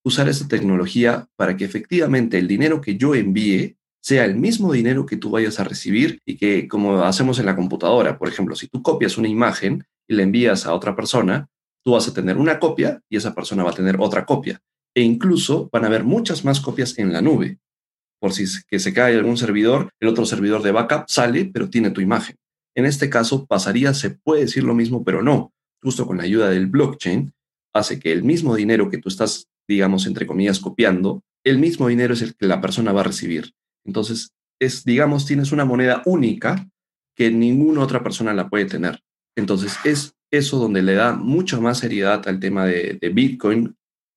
usar 0.08 0.28
esa 0.28 0.48
tecnología 0.48 1.28
para 1.36 1.56
que 1.56 1.64
efectivamente 1.64 2.38
el 2.38 2.48
dinero 2.48 2.80
que 2.80 2.96
yo 2.96 3.14
envíe 3.14 3.76
sea 4.00 4.24
el 4.24 4.36
mismo 4.36 4.72
dinero 4.72 5.06
que 5.06 5.16
tú 5.16 5.30
vayas 5.30 5.60
a 5.60 5.64
recibir 5.64 6.20
y 6.26 6.36
que 6.36 6.68
como 6.68 7.02
hacemos 7.02 7.38
en 7.38 7.46
la 7.46 7.56
computadora, 7.56 8.18
por 8.18 8.28
ejemplo, 8.28 8.56
si 8.56 8.68
tú 8.68 8.82
copias 8.82 9.18
una 9.18 9.28
imagen 9.28 9.84
y 10.08 10.14
la 10.14 10.22
envías 10.22 10.66
a 10.66 10.74
otra 10.74 10.96
persona, 10.96 11.48
tú 11.84 11.92
vas 11.92 12.08
a 12.08 12.14
tener 12.14 12.36
una 12.36 12.58
copia 12.58 13.00
y 13.08 13.16
esa 13.16 13.34
persona 13.34 13.64
va 13.64 13.70
a 13.70 13.74
tener 13.74 13.96
otra 13.98 14.24
copia. 14.24 14.60
E 14.94 15.02
incluso 15.02 15.68
van 15.72 15.84
a 15.84 15.88
haber 15.88 16.04
muchas 16.04 16.44
más 16.44 16.60
copias 16.60 16.98
en 16.98 17.12
la 17.12 17.20
nube 17.20 17.58
por 18.20 18.32
si 18.32 18.46
que 18.68 18.78
se 18.78 18.92
cae 18.92 19.16
algún 19.16 19.36
servidor, 19.36 19.90
el 20.00 20.08
otro 20.08 20.26
servidor 20.26 20.62
de 20.62 20.72
backup 20.72 21.04
sale, 21.08 21.44
pero 21.46 21.70
tiene 21.70 21.90
tu 21.90 22.00
imagen. 22.00 22.36
En 22.74 22.84
este 22.84 23.10
caso 23.10 23.46
pasaría, 23.46 23.94
se 23.94 24.10
puede 24.10 24.42
decir 24.42 24.64
lo 24.64 24.74
mismo, 24.74 25.04
pero 25.04 25.22
no. 25.22 25.52
Justo 25.82 26.06
con 26.06 26.18
la 26.18 26.24
ayuda 26.24 26.50
del 26.50 26.66
blockchain, 26.66 27.32
hace 27.74 27.98
que 27.98 28.12
el 28.12 28.24
mismo 28.24 28.56
dinero 28.56 28.90
que 28.90 28.98
tú 28.98 29.08
estás, 29.08 29.48
digamos, 29.68 30.06
entre 30.06 30.26
comillas, 30.26 30.60
copiando, 30.60 31.22
el 31.44 31.58
mismo 31.58 31.88
dinero 31.88 32.14
es 32.14 32.22
el 32.22 32.34
que 32.34 32.46
la 32.46 32.60
persona 32.60 32.92
va 32.92 33.02
a 33.02 33.04
recibir. 33.04 33.52
Entonces, 33.84 34.32
es, 34.58 34.84
digamos, 34.84 35.26
tienes 35.26 35.52
una 35.52 35.64
moneda 35.64 36.02
única 36.04 36.68
que 37.14 37.30
ninguna 37.30 37.82
otra 37.82 38.02
persona 38.02 38.34
la 38.34 38.48
puede 38.48 38.64
tener. 38.64 39.00
Entonces, 39.36 39.76
es 39.84 40.14
eso 40.30 40.58
donde 40.58 40.82
le 40.82 40.94
da 40.94 41.14
mucha 41.14 41.60
más 41.60 41.78
seriedad 41.78 42.26
al 42.28 42.40
tema 42.40 42.66
de, 42.66 42.98
Bitcoin, 43.12 43.76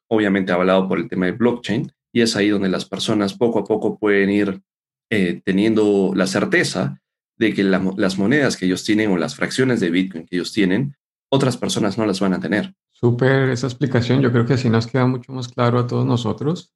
obviamente 0.09 0.51
hablado 0.51 0.87
por 0.87 0.99
el 0.99 1.07
tema 1.07 1.27
de 1.27 1.33
blockchain, 1.33 1.91
y 2.13 2.21
es 2.21 2.35
ahí 2.35 2.49
donde 2.49 2.69
las 2.69 2.85
personas 2.85 3.33
poco 3.33 3.59
a 3.59 3.63
poco 3.63 3.97
pueden 3.97 4.29
ir 4.29 4.61
eh, 5.09 5.41
teniendo 5.43 6.13
la 6.15 6.27
certeza 6.27 7.01
de 7.37 7.53
que 7.53 7.63
las 7.63 8.17
monedas 8.17 8.57
que 8.57 8.65
ellos 8.65 8.83
tienen 8.83 9.09
o 9.11 9.17
las 9.17 9.35
fracciones 9.35 9.79
de 9.79 9.89
Bitcoin 9.89 10.25
que 10.25 10.35
ellos 10.35 10.53
tienen, 10.53 10.95
otras 11.29 11.57
personas 11.57 11.97
no 11.97 12.05
las 12.05 12.19
van 12.19 12.33
a 12.33 12.39
tener. 12.39 12.75
Súper 13.01 13.49
esa 13.49 13.65
explicación, 13.65 14.21
yo 14.21 14.31
creo 14.31 14.45
que 14.45 14.53
así 14.53 14.69
nos 14.69 14.85
queda 14.85 15.07
mucho 15.07 15.31
más 15.33 15.47
claro 15.47 15.79
a 15.79 15.87
todos 15.87 16.05
nosotros. 16.05 16.71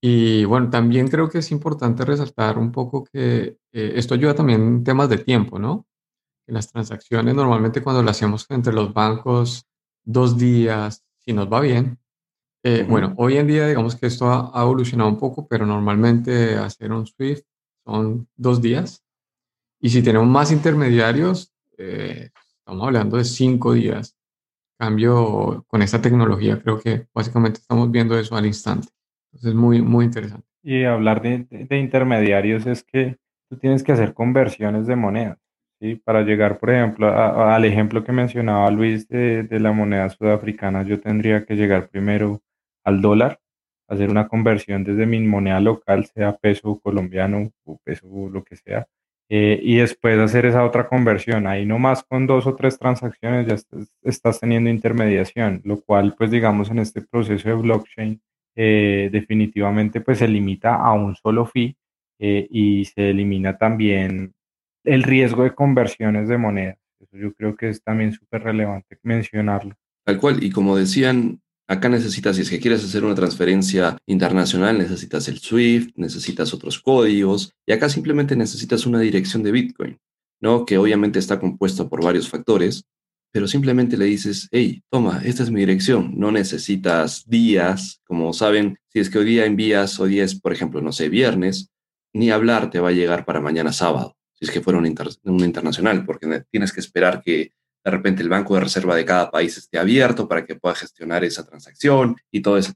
Y 0.00 0.44
bueno, 0.44 0.70
también 0.70 1.08
creo 1.08 1.28
que 1.28 1.38
es 1.38 1.50
importante 1.52 2.04
resaltar 2.04 2.58
un 2.58 2.72
poco 2.72 3.04
que 3.04 3.58
eh, 3.72 3.92
esto 3.94 4.14
ayuda 4.14 4.34
también 4.34 4.62
en 4.62 4.84
temas 4.84 5.08
de 5.08 5.18
tiempo, 5.18 5.58
¿no? 5.58 5.86
En 6.46 6.54
las 6.54 6.70
transacciones 6.72 7.34
normalmente 7.34 7.82
cuando 7.82 8.02
las 8.02 8.16
hacemos 8.16 8.46
entre 8.50 8.72
los 8.72 8.92
bancos, 8.92 9.66
dos 10.04 10.36
días, 10.36 11.04
si 11.18 11.32
nos 11.32 11.52
va 11.52 11.60
bien, 11.60 11.98
eh, 12.64 12.84
bueno, 12.88 13.14
hoy 13.16 13.36
en 13.36 13.46
día 13.46 13.68
digamos 13.68 13.94
que 13.94 14.06
esto 14.06 14.30
ha, 14.30 14.62
evolucionado 14.62 15.08
un 15.08 15.18
poco, 15.18 15.46
pero 15.46 15.64
normalmente 15.64 16.56
hacer 16.56 16.92
un 16.92 17.06
Swift 17.06 17.42
son 17.84 18.28
dos 18.36 18.60
días. 18.60 19.04
Y 19.80 19.90
si 19.90 20.02
tenemos 20.02 20.26
más 20.28 20.50
intermediarios, 20.50 21.52
eh, 21.76 22.30
estamos 22.58 22.84
hablando 22.84 23.16
de 23.16 23.24
cinco 23.24 23.74
días. 23.74 24.17
Cambio 24.78 25.64
con 25.66 25.82
esta 25.82 26.00
tecnología, 26.00 26.60
creo 26.62 26.78
que 26.78 27.06
básicamente 27.12 27.60
estamos 27.60 27.90
viendo 27.90 28.18
eso 28.18 28.36
al 28.36 28.46
instante. 28.46 28.88
Entonces, 29.32 29.54
muy, 29.54 29.82
muy 29.82 30.04
interesante. 30.04 30.46
Y 30.62 30.84
hablar 30.84 31.20
de, 31.20 31.46
de 31.50 31.78
intermediarios 31.78 32.66
es 32.66 32.84
que 32.84 33.18
tú 33.48 33.56
tienes 33.56 33.82
que 33.82 33.92
hacer 33.92 34.14
conversiones 34.14 34.86
de 34.86 34.96
monedas. 34.96 35.38
¿sí? 35.80 35.96
Para 35.96 36.22
llegar, 36.22 36.58
por 36.58 36.70
ejemplo, 36.70 37.08
al 37.08 37.64
ejemplo 37.64 38.04
que 38.04 38.12
mencionaba 38.12 38.70
Luis 38.70 39.08
de, 39.08 39.44
de, 39.44 39.60
la 39.60 39.72
moneda 39.72 40.08
sudafricana, 40.10 40.82
yo 40.82 41.00
tendría 41.00 41.44
que 41.44 41.56
llegar 41.56 41.88
primero 41.88 42.42
al 42.84 43.00
dólar, 43.00 43.40
hacer 43.88 44.10
una 44.10 44.28
conversión 44.28 44.84
desde 44.84 45.06
mi 45.06 45.20
moneda 45.20 45.60
local, 45.60 46.06
sea 46.06 46.36
peso 46.36 46.78
colombiano 46.80 47.50
o 47.64 47.78
peso 47.82 48.06
lo 48.30 48.44
que 48.44 48.56
sea, 48.56 48.86
eh, 49.30 49.60
y 49.62 49.76
después 49.76 50.18
hacer 50.18 50.46
esa 50.46 50.64
otra 50.64 50.88
conversión. 50.88 51.46
Ahí 51.46 51.66
nomás 51.66 52.02
con 52.02 52.26
dos 52.26 52.46
o 52.46 52.54
tres 52.54 52.78
transacciones 52.78 53.46
ya 53.46 53.56
estás, 54.02 54.40
teniendo 54.40 54.70
intermediación, 54.70 55.60
lo 55.64 55.80
cual 55.80 56.14
pues 56.16 56.30
digamos 56.30 56.70
en 56.70 56.78
este 56.78 57.02
proceso 57.02 57.48
de 57.48 57.54
blockchain 57.54 58.20
eh, 58.56 59.10
definitivamente 59.12 60.00
pues 60.00 60.18
se 60.18 60.28
limita 60.28 60.76
a 60.76 60.92
un 60.92 61.14
solo 61.14 61.46
fee 61.46 61.76
eh, 62.18 62.46
y 62.50 62.86
se 62.86 63.10
elimina 63.10 63.58
también 63.58 64.34
el 64.84 65.02
riesgo 65.02 65.44
de 65.44 65.54
conversiones 65.54 66.28
de 66.28 66.38
monedas. 66.38 66.78
Eso 66.98 67.16
yo 67.16 67.32
creo 67.34 67.54
que 67.54 67.68
es 67.68 67.82
también 67.82 68.12
súper 68.12 68.42
relevante 68.42 68.98
mencionarlo. 69.02 69.76
Tal 70.04 70.18
cual, 70.18 70.42
y 70.42 70.50
como 70.50 70.74
decían 70.74 71.40
Acá 71.70 71.90
necesitas, 71.90 72.36
si 72.36 72.42
es 72.42 72.48
que 72.50 72.60
quieres 72.60 72.82
hacer 72.82 73.04
una 73.04 73.14
transferencia 73.14 73.98
internacional, 74.06 74.78
necesitas 74.78 75.28
el 75.28 75.38
SWIFT, 75.38 75.96
necesitas 75.96 76.54
otros 76.54 76.80
códigos 76.80 77.52
y 77.66 77.72
acá 77.72 77.90
simplemente 77.90 78.36
necesitas 78.36 78.86
una 78.86 79.00
dirección 79.00 79.42
de 79.42 79.52
Bitcoin, 79.52 79.98
¿no? 80.40 80.64
Que 80.64 80.78
obviamente 80.78 81.18
está 81.18 81.38
compuesta 81.38 81.86
por 81.86 82.02
varios 82.02 82.30
factores, 82.30 82.84
pero 83.32 83.46
simplemente 83.46 83.98
le 83.98 84.06
dices, 84.06 84.48
hey, 84.50 84.82
toma, 84.90 85.20
esta 85.22 85.42
es 85.42 85.50
mi 85.50 85.60
dirección, 85.60 86.14
no 86.16 86.32
necesitas 86.32 87.28
días, 87.28 88.00
como 88.06 88.32
saben, 88.32 88.78
si 88.88 89.00
es 89.00 89.10
que 89.10 89.18
hoy 89.18 89.26
día 89.26 89.44
envías, 89.44 90.00
hoy 90.00 90.10
día 90.10 90.24
es, 90.24 90.40
por 90.40 90.54
ejemplo, 90.54 90.80
no 90.80 90.92
sé, 90.92 91.10
viernes, 91.10 91.68
ni 92.14 92.30
hablar 92.30 92.70
te 92.70 92.80
va 92.80 92.88
a 92.88 92.92
llegar 92.92 93.26
para 93.26 93.42
mañana 93.42 93.74
sábado, 93.74 94.16
si 94.32 94.46
es 94.46 94.50
que 94.50 94.62
fuera 94.62 94.78
un, 94.78 94.86
un 94.86 95.44
internacional, 95.44 96.06
porque 96.06 96.44
tienes 96.50 96.72
que 96.72 96.80
esperar 96.80 97.20
que 97.22 97.52
de 97.88 97.96
repente 97.96 98.22
el 98.22 98.28
banco 98.28 98.54
de 98.54 98.60
reserva 98.60 98.94
de 98.94 99.04
cada 99.04 99.30
país 99.30 99.56
esté 99.56 99.78
abierto 99.78 100.28
para 100.28 100.44
que 100.44 100.54
pueda 100.54 100.74
gestionar 100.74 101.24
esa 101.24 101.44
transacción 101.44 102.16
y 102.30 102.40
todo 102.40 102.58
ese, 102.58 102.74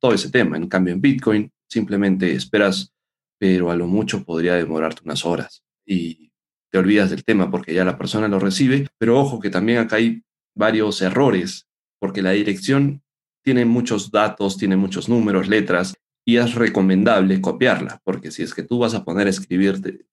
todo 0.00 0.12
ese 0.12 0.30
tema. 0.30 0.56
En 0.56 0.68
cambio, 0.68 0.92
en 0.92 1.00
Bitcoin 1.00 1.50
simplemente 1.68 2.32
esperas, 2.32 2.92
pero 3.38 3.70
a 3.70 3.76
lo 3.76 3.86
mucho 3.86 4.24
podría 4.24 4.54
demorarte 4.54 5.02
unas 5.04 5.24
horas 5.24 5.62
y 5.86 6.32
te 6.70 6.78
olvidas 6.78 7.10
del 7.10 7.24
tema 7.24 7.50
porque 7.50 7.74
ya 7.74 7.84
la 7.84 7.96
persona 7.96 8.28
lo 8.28 8.38
recibe. 8.38 8.88
Pero 8.98 9.18
ojo 9.20 9.40
que 9.40 9.50
también 9.50 9.78
acá 9.78 9.96
hay 9.96 10.22
varios 10.56 11.00
errores 11.02 11.68
porque 12.00 12.22
la 12.22 12.32
dirección 12.32 13.02
tiene 13.44 13.64
muchos 13.64 14.10
datos, 14.10 14.56
tiene 14.56 14.76
muchos 14.76 15.08
números, 15.08 15.48
letras 15.48 15.94
y 16.26 16.38
es 16.38 16.54
recomendable 16.54 17.40
copiarla, 17.40 18.00
porque 18.02 18.30
si 18.30 18.42
es 18.42 18.54
que 18.54 18.62
tú 18.62 18.78
vas 18.78 18.94
a 18.94 19.04
poner 19.04 19.26
a 19.26 19.30
escribirte 19.30 20.06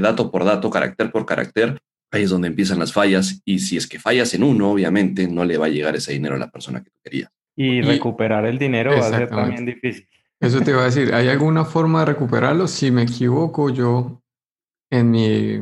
dato 0.00 0.30
por 0.30 0.44
dato, 0.44 0.70
carácter 0.70 1.10
por 1.10 1.26
carácter, 1.26 1.80
ahí 2.12 2.22
es 2.24 2.30
donde 2.30 2.48
empiezan 2.48 2.78
las 2.78 2.92
fallas 2.92 3.42
y 3.44 3.58
si 3.58 3.76
es 3.76 3.86
que 3.86 3.98
fallas 3.98 4.32
en 4.34 4.44
uno, 4.44 4.70
obviamente 4.70 5.26
no 5.26 5.44
le 5.44 5.58
va 5.58 5.66
a 5.66 5.70
llegar 5.70 5.96
ese 5.96 6.12
dinero 6.12 6.36
a 6.36 6.38
la 6.38 6.50
persona 6.50 6.82
que 6.84 6.90
tú 6.90 6.98
querías. 7.02 7.30
Y, 7.56 7.82
recuperar 7.82 8.46
el 8.46 8.58
dinero 8.58 8.92
va 8.92 9.06
a 9.06 9.10
ser 9.10 9.28
también 9.28 9.66
difícil. 9.66 10.06
Eso 10.40 10.60
te 10.60 10.72
iba 10.72 10.82
a 10.82 10.86
decir, 10.86 11.14
¿hay 11.14 11.28
alguna 11.28 11.64
forma 11.64 12.00
de 12.00 12.06
recuperarlo? 12.06 12.66
Si 12.66 12.90
me 12.90 13.02
equivoco 13.02 13.70
yo 13.70 14.22
en 14.90 15.10
mi, 15.10 15.52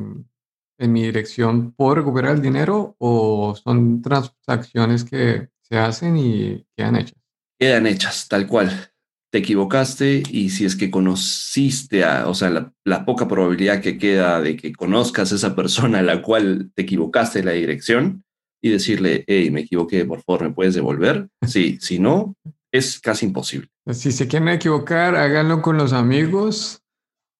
en 0.78 0.92
mi 0.92 1.02
dirección, 1.02 1.72
¿puedo 1.72 1.96
recuperar 1.96 2.36
el 2.36 2.42
dinero 2.42 2.96
o 2.98 3.54
son 3.54 4.02
transacciones 4.02 5.04
que 5.04 5.48
se 5.60 5.78
hacen 5.78 6.16
y 6.16 6.66
quedan 6.76 6.96
hechas? 6.96 7.18
Quedan 7.58 7.86
hechas, 7.86 8.26
tal 8.28 8.46
cual 8.46 8.89
te 9.30 9.38
equivocaste 9.38 10.22
y 10.28 10.50
si 10.50 10.64
es 10.64 10.74
que 10.74 10.90
conociste 10.90 12.04
a, 12.04 12.28
o 12.28 12.34
sea, 12.34 12.72
la, 12.84 13.04
poca 13.04 13.28
probabilidad 13.28 13.80
que 13.80 13.96
queda 13.96 14.40
de 14.40 14.56
que 14.56 14.72
conozcas 14.72 15.32
a 15.32 15.36
esa 15.36 15.54
persona 15.54 16.00
a 16.00 16.02
la 16.02 16.20
cual 16.20 16.70
te 16.74 16.82
equivocaste 16.82 17.44
la 17.44 17.52
dirección 17.52 18.24
y 18.60 18.70
decirle, 18.70 19.24
hey, 19.26 19.50
me 19.50 19.60
equivoqué, 19.60 20.04
por 20.04 20.20
favor, 20.22 20.42
¿me 20.42 20.50
puedes 20.50 20.74
devolver? 20.74 21.28
Sí, 21.46 21.78
si 21.80 21.98
no, 21.98 22.34
es 22.72 23.00
casi 23.00 23.26
imposible. 23.26 23.68
Si 23.92 24.12
se 24.12 24.28
quieren 24.28 24.48
equivocar, 24.48 25.16
háganlo 25.16 25.62
con 25.62 25.76
los 25.76 25.92
amigos, 25.92 26.82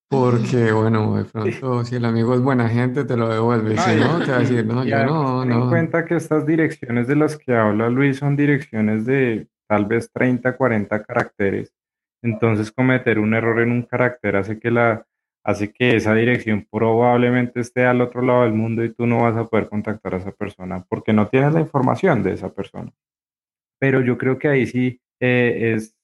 porque, 0.09 0.73
bueno, 0.73 1.17
de 1.17 1.25
pronto, 1.25 1.85
si 1.85 1.97
el 1.97 2.05
amigo 2.05 2.35
es 2.35 2.41
buena 2.41 2.69
gente, 2.69 3.05
te 3.05 3.17
lo 3.17 3.29
devuelve. 3.29 3.77
Si 3.77 3.97
no, 3.97 4.21
te 4.25 4.31
va 4.31 4.37
a 4.37 4.41
decir, 4.41 4.65
no, 4.65 4.85
yo 4.85 5.05
no, 5.05 5.45
no. 5.45 5.55
Ten 5.55 5.63
en 5.63 5.69
cuenta 5.69 6.05
que 6.05 6.17
estas 6.17 6.47
direcciones 6.47 7.09
de 7.09 7.17
las 7.17 7.37
que 7.37 7.55
habla 7.55 7.91
Luis 7.91 8.19
son 8.19 8.37
direcciones 8.37 9.07
de 9.07 9.49
tal 9.69 9.87
vez 9.87 10.11
30, 10.13 10.57
40 10.57 11.03
caracteres 11.05 11.73
entonces 12.23 12.73
cometer 12.73 13.19
un 13.19 13.35
error 13.35 13.61
en 13.61 13.73
un 13.73 13.83
carácter 13.83 14.37
hace 14.37 14.59
que, 14.59 14.71
la, 14.71 15.07
hace 15.45 15.73
que 15.73 15.97
esa 15.97 16.15
dirección 16.15 16.67
probablemente 16.71 17.61
esté 17.61 17.87
al 17.87 18.01
otro 18.01 18.23
lado 18.23 18.43
del 18.43 18.53
mundo 18.53 18.85
y 18.85 18.93
tú 18.93 19.07
no 19.07 19.23
vas 19.23 19.37
a 19.37 19.47
poder 19.47 19.69
contactar 19.69 20.15
a 20.15 20.19
esa 20.19 20.33
persona 20.33 20.85
porque 20.89 21.13
no 21.13 21.29
tienes 21.29 21.53
la 21.55 21.61
información 21.61 22.23
de 22.23 22.35
esa 22.35 22.53
persona. 22.53 22.93
Pero 23.79 24.03
yo 24.03 24.19
creo 24.19 24.39
que 24.39 24.49
ahí 24.49 24.67
sí 24.67 25.01
eh, 25.21 25.73
es, 25.75 25.97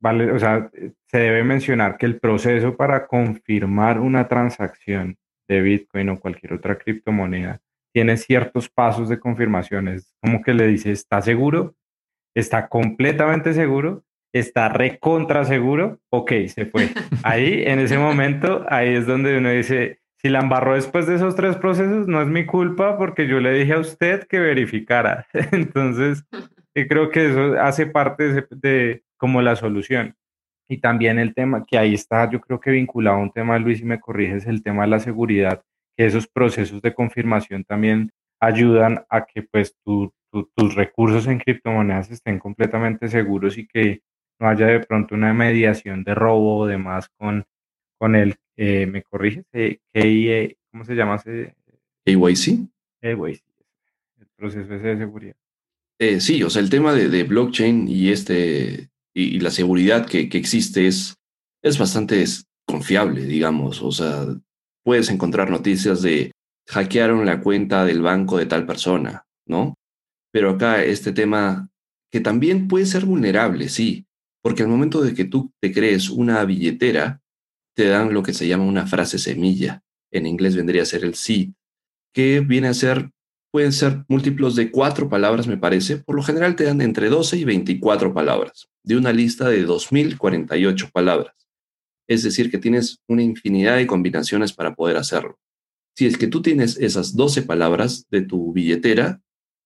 vale, 0.00 0.30
o 0.32 0.38
sea, 0.38 0.70
se 1.06 1.18
debe 1.18 1.44
mencionar 1.44 1.96
que 1.96 2.06
el 2.06 2.20
proceso 2.20 2.76
para 2.76 3.06
confirmar 3.06 3.98
una 3.98 4.28
transacción 4.28 5.16
de 5.48 5.60
Bitcoin 5.60 6.10
o 6.10 6.20
cualquier 6.20 6.54
otra 6.54 6.76
criptomoneda 6.76 7.60
tiene 7.92 8.16
ciertos 8.16 8.68
pasos 8.68 9.08
de 9.08 9.20
confirmación. 9.20 9.88
Es 9.88 10.14
como 10.20 10.42
que 10.42 10.52
le 10.52 10.66
dice, 10.66 10.90
¿está 10.90 11.22
seguro? 11.22 11.76
¿Está 12.34 12.68
completamente 12.68 13.54
seguro? 13.54 14.04
Está 14.34 14.68
recontra 14.68 15.44
seguro, 15.44 16.00
ok, 16.10 16.32
se 16.48 16.66
fue. 16.66 16.88
Ahí, 17.22 17.62
en 17.64 17.78
ese 17.78 17.96
momento, 17.98 18.66
ahí 18.68 18.94
es 18.94 19.06
donde 19.06 19.38
uno 19.38 19.50
dice, 19.50 20.00
si 20.20 20.28
la 20.28 20.40
embarró 20.40 20.74
después 20.74 21.06
de 21.06 21.14
esos 21.14 21.36
tres 21.36 21.56
procesos, 21.56 22.08
no 22.08 22.20
es 22.20 22.28
mi 22.28 22.44
culpa 22.44 22.98
porque 22.98 23.28
yo 23.28 23.40
le 23.40 23.52
dije 23.52 23.74
a 23.74 23.78
usted 23.78 24.26
que 24.26 24.40
verificara. 24.40 25.26
Entonces, 25.52 26.24
creo 26.74 27.10
que 27.10 27.30
eso 27.30 27.60
hace 27.60 27.86
parte 27.86 28.32
de, 28.32 28.46
de, 28.50 29.02
como 29.16 29.40
la 29.40 29.54
solución. 29.54 30.16
Y 30.68 30.78
también 30.78 31.18
el 31.18 31.34
tema 31.34 31.64
que 31.64 31.78
ahí 31.78 31.94
está, 31.94 32.28
yo 32.30 32.40
creo 32.40 32.58
que 32.58 32.70
vinculado 32.70 33.18
a 33.18 33.22
un 33.22 33.30
tema, 33.30 33.58
Luis, 33.58 33.80
y 33.80 33.84
me 33.84 34.00
corriges, 34.00 34.46
el 34.46 34.62
tema 34.62 34.82
de 34.82 34.88
la 34.88 34.98
seguridad, 34.98 35.62
que 35.96 36.06
esos 36.06 36.26
procesos 36.26 36.82
de 36.82 36.94
confirmación 36.94 37.64
también 37.64 38.10
ayudan 38.40 39.04
a 39.08 39.24
que 39.26 39.42
pues 39.42 39.76
tus 39.84 40.74
recursos 40.74 41.26
en 41.28 41.38
criptomonedas 41.38 42.10
estén 42.10 42.38
completamente 42.38 43.08
seguros 43.08 43.56
y 43.58 43.66
que 43.66 44.00
no 44.38 44.48
haya 44.48 44.66
de 44.66 44.80
pronto 44.80 45.14
una 45.14 45.32
mediación 45.32 46.04
de 46.04 46.14
robo 46.14 46.58
o 46.58 46.66
demás 46.66 47.08
con, 47.16 47.44
con 47.98 48.14
el, 48.16 48.36
eh, 48.56 48.86
¿me 48.86 49.02
corriges? 49.02 49.44
Eh, 49.52 50.56
¿Cómo 50.70 50.84
se 50.84 50.94
llama 50.94 51.16
ese? 51.16 51.54
KYC. 52.04 52.68
KYC, 53.00 53.42
el 54.20 54.26
proceso 54.36 54.72
de 54.72 54.98
seguridad. 54.98 55.36
Eh, 55.98 56.20
sí, 56.20 56.42
o 56.42 56.50
sea, 56.50 56.60
el 56.60 56.70
tema 56.70 56.92
de, 56.92 57.22
blockchain 57.22 57.88
y, 57.88 58.10
este, 58.10 58.90
y, 59.14 59.38
la 59.40 59.50
seguridad 59.50 60.06
que, 60.06 60.28
que, 60.28 60.38
existe 60.38 60.86
es, 60.86 61.16
es 61.62 61.78
bastante 61.78 62.24
confiable, 62.66 63.22
digamos. 63.22 63.80
O 63.80 63.92
sea, 63.92 64.26
puedes 64.82 65.08
encontrar 65.10 65.50
noticias 65.50 66.02
de 66.02 66.32
hackearon 66.68 67.24
la 67.24 67.40
cuenta 67.40 67.84
del 67.84 68.02
banco 68.02 68.38
de 68.38 68.46
tal 68.46 68.66
persona, 68.66 69.24
¿no? 69.46 69.74
Pero 70.32 70.50
acá 70.50 70.82
este 70.84 71.12
tema 71.12 71.68
que 72.10 72.20
también 72.20 72.68
puede 72.68 72.86
ser 72.86 73.04
vulnerable, 73.04 73.68
sí, 73.68 74.06
porque 74.44 74.62
al 74.62 74.68
momento 74.68 75.00
de 75.00 75.14
que 75.14 75.24
tú 75.24 75.50
te 75.58 75.72
crees 75.72 76.10
una 76.10 76.44
billetera, 76.44 77.22
te 77.74 77.88
dan 77.88 78.12
lo 78.12 78.22
que 78.22 78.34
se 78.34 78.46
llama 78.46 78.64
una 78.64 78.86
frase 78.86 79.18
semilla. 79.18 79.82
En 80.12 80.26
inglés 80.26 80.54
vendría 80.54 80.82
a 80.82 80.86
ser 80.86 81.02
el 81.02 81.14
seed, 81.14 81.52
que 82.12 82.40
viene 82.40 82.68
a 82.68 82.74
ser, 82.74 83.10
pueden 83.50 83.72
ser 83.72 84.04
múltiplos 84.06 84.54
de 84.54 84.70
cuatro 84.70 85.08
palabras, 85.08 85.46
me 85.46 85.56
parece. 85.56 85.96
Por 85.96 86.14
lo 86.14 86.22
general 86.22 86.56
te 86.56 86.64
dan 86.64 86.82
entre 86.82 87.08
12 87.08 87.38
y 87.38 87.44
24 87.44 88.12
palabras, 88.12 88.68
de 88.82 88.98
una 88.98 89.14
lista 89.14 89.48
de 89.48 89.62
2048 89.62 90.90
palabras. 90.92 91.34
Es 92.06 92.22
decir, 92.22 92.50
que 92.50 92.58
tienes 92.58 92.98
una 93.08 93.22
infinidad 93.22 93.76
de 93.76 93.86
combinaciones 93.86 94.52
para 94.52 94.74
poder 94.74 94.98
hacerlo. 94.98 95.38
Si 95.96 96.04
es 96.04 96.18
que 96.18 96.26
tú 96.26 96.42
tienes 96.42 96.76
esas 96.76 97.16
12 97.16 97.44
palabras 97.44 98.06
de 98.10 98.20
tu 98.20 98.52
billetera, 98.52 99.22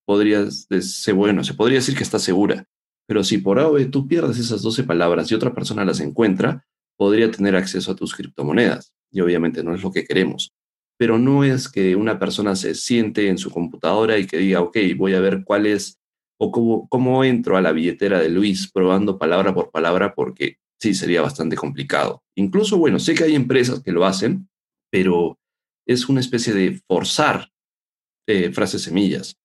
podrías, 0.07 0.69
bueno, 1.17 1.43
se 1.43 1.55
podría 1.55 1.79
decir 1.79 1.97
que 1.97 2.05
estás 2.05 2.23
segura. 2.23 2.64
Pero 3.09 3.25
si 3.25 3.38
por 3.38 3.59
AOE 3.59 3.87
tú 3.87 4.07
pierdes 4.07 4.38
esas 4.38 4.61
12 4.61 4.85
palabras 4.85 5.31
y 5.31 5.35
otra 5.35 5.55
persona 5.55 5.85
las 5.85 6.01
encuentra, 6.01 6.66
podría 6.99 7.31
tener 7.31 7.57
acceso 7.57 7.92
a 7.92 7.97
tus 7.97 8.14
criptomonedas. 8.14 8.92
Y 9.11 9.21
obviamente 9.23 9.64
no 9.64 9.75
es 9.75 9.83
lo 9.83 9.90
que 9.90 10.05
queremos. 10.05 10.53
Pero 10.99 11.18
no 11.18 11.42
es 11.42 11.71
que 11.71 11.97
una 11.97 12.18
persona 12.18 12.55
se 12.55 12.75
siente 12.75 13.29
en 13.29 13.38
su 13.38 13.51
computadora 13.51 14.18
y 14.18 14.27
que 14.27 14.37
diga, 14.37 14.61
ok, 14.61 14.77
voy 14.97 15.14
a 15.14 15.21
ver 15.21 15.42
cuál 15.44 15.64
es 15.64 15.99
o 16.38 16.53
cómo, 16.53 16.87
cómo 16.88 17.25
entro 17.25 17.57
a 17.57 17.62
la 17.62 17.73
billetera 17.73 18.21
de 18.21 18.29
Luis 18.29 18.71
probando 18.71 19.18
palabra 19.18 19.55
por 19.55 19.71
palabra, 19.71 20.14
porque 20.14 20.59
sí, 20.79 20.92
sería 20.92 21.23
bastante 21.23 21.57
complicado. 21.57 22.23
Incluso, 22.37 22.77
bueno, 22.77 22.99
sé 22.99 23.14
que 23.14 23.25
hay 23.25 23.35
empresas 23.35 23.83
que 23.83 23.92
lo 23.92 24.05
hacen, 24.05 24.51
pero 24.90 25.38
es 25.87 26.09
una 26.11 26.21
especie 26.21 26.53
de 26.53 26.79
forzar 26.87 27.49
eh, 28.27 28.53
frases 28.53 28.83
semillas. 28.83 29.38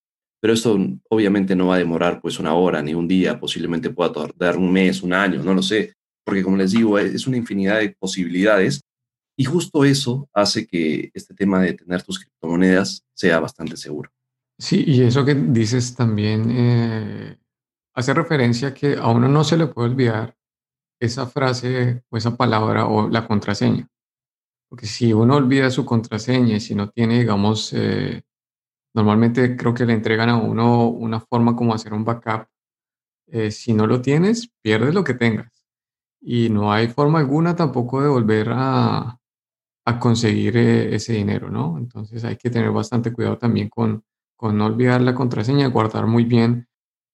Pero 0.43 0.56
esto 0.56 0.77
obviamente 1.08 1.56
no 1.56 1.67
va 1.67 1.75
a 1.75 1.77
demorar 1.77 2.19
pues 2.19 2.38
una 2.38 2.53
hora 2.53 2.82
ni 2.82 2.93
un 2.93 3.08
día, 3.08 3.39
posiblemente 3.39 3.91
pueda 3.91 4.12
tardar 4.12 4.58
un 4.58 4.73
mes, 4.73 5.01
un 5.01 5.13
año, 5.13 5.41
no 5.41 5.53
lo 5.53 5.63
sé, 5.63 5.93
porque 6.25 6.43
como 6.43 6.58
les 6.58 6.71
digo, 6.71 6.99
es 6.99 7.25
una 7.27 7.38
infinidad 7.38 7.79
de 7.79 7.95
posibilidades 7.97 8.82
y 9.38 9.45
justo 9.45 9.86
eso 9.86 10.27
hace 10.34 10.67
que 10.67 11.12
este 11.13 11.34
tema 11.34 11.62
de 11.62 11.75
tener 11.75 12.03
tus 12.03 12.19
criptomonedas 12.19 13.06
sea 13.13 13.39
bastante 13.39 13.77
seguro. 13.77 14.12
Sí, 14.60 14.84
y 14.86 15.03
eso 15.03 15.23
que 15.23 15.34
dices 15.34 15.95
también 15.95 16.51
eh, 16.51 17.38
hace 17.95 18.13
referencia 18.13 18.73
que 18.73 18.97
a 18.97 19.08
uno 19.08 19.29
no 19.29 19.45
se 19.45 19.56
le 19.56 19.67
puede 19.67 19.91
olvidar 19.91 20.36
esa 20.99 21.25
frase 21.25 22.03
o 22.10 22.17
esa 22.17 22.36
palabra 22.36 22.88
o 22.88 23.08
la 23.08 23.25
contraseña. 23.25 23.88
Porque 24.67 24.88
si 24.88 25.13
uno 25.13 25.38
olvida 25.38 25.69
su 25.69 25.86
contraseña 25.86 26.58
y 26.58 26.60
si 26.60 26.75
no 26.75 26.89
tiene, 26.89 27.19
digamos, 27.19 27.71
eh, 27.71 28.23
Normalmente 28.93 29.58
creo 29.58 29.73
que 29.73 29.86
le 29.86 29.93
entregan 29.93 30.29
a 30.29 30.38
uno 30.38 30.88
una 30.88 31.19
forma 31.19 31.56
como 31.56 31.73
hacer 31.73 31.93
un 31.93 32.06
backup. 32.06 32.47
Eh, 33.27 33.49
si 33.49 33.73
no 33.73 33.88
lo 33.88 34.01
tienes, 34.01 34.51
pierdes 34.62 34.93
lo 34.93 35.03
que 35.03 35.15
tengas. 35.15 35.65
Y 36.21 36.49
no 36.49 36.71
hay 36.71 36.88
forma 36.88 37.19
alguna 37.19 37.56
tampoco 37.56 38.01
de 38.01 38.08
volver 38.08 38.49
a, 38.51 39.19
conseguir 39.99 40.56
eh, 40.58 40.95
ese 40.95 41.13
dinero, 41.13 41.49
¿no? 41.49 41.77
Entonces 41.77 42.23
hay 42.23 42.38
que 42.38 42.49
tener 42.49 42.71
bastante 42.71 43.12
cuidado 43.12 43.38
también 43.38 43.67
con, 43.67 44.03
con 44.36 44.58
no 44.58 44.67
olvidar 44.67 45.01
la 45.01 45.15
contraseña, 45.15 45.67
guardar 45.67 46.08
muy 46.08 46.23
bien 46.23 46.67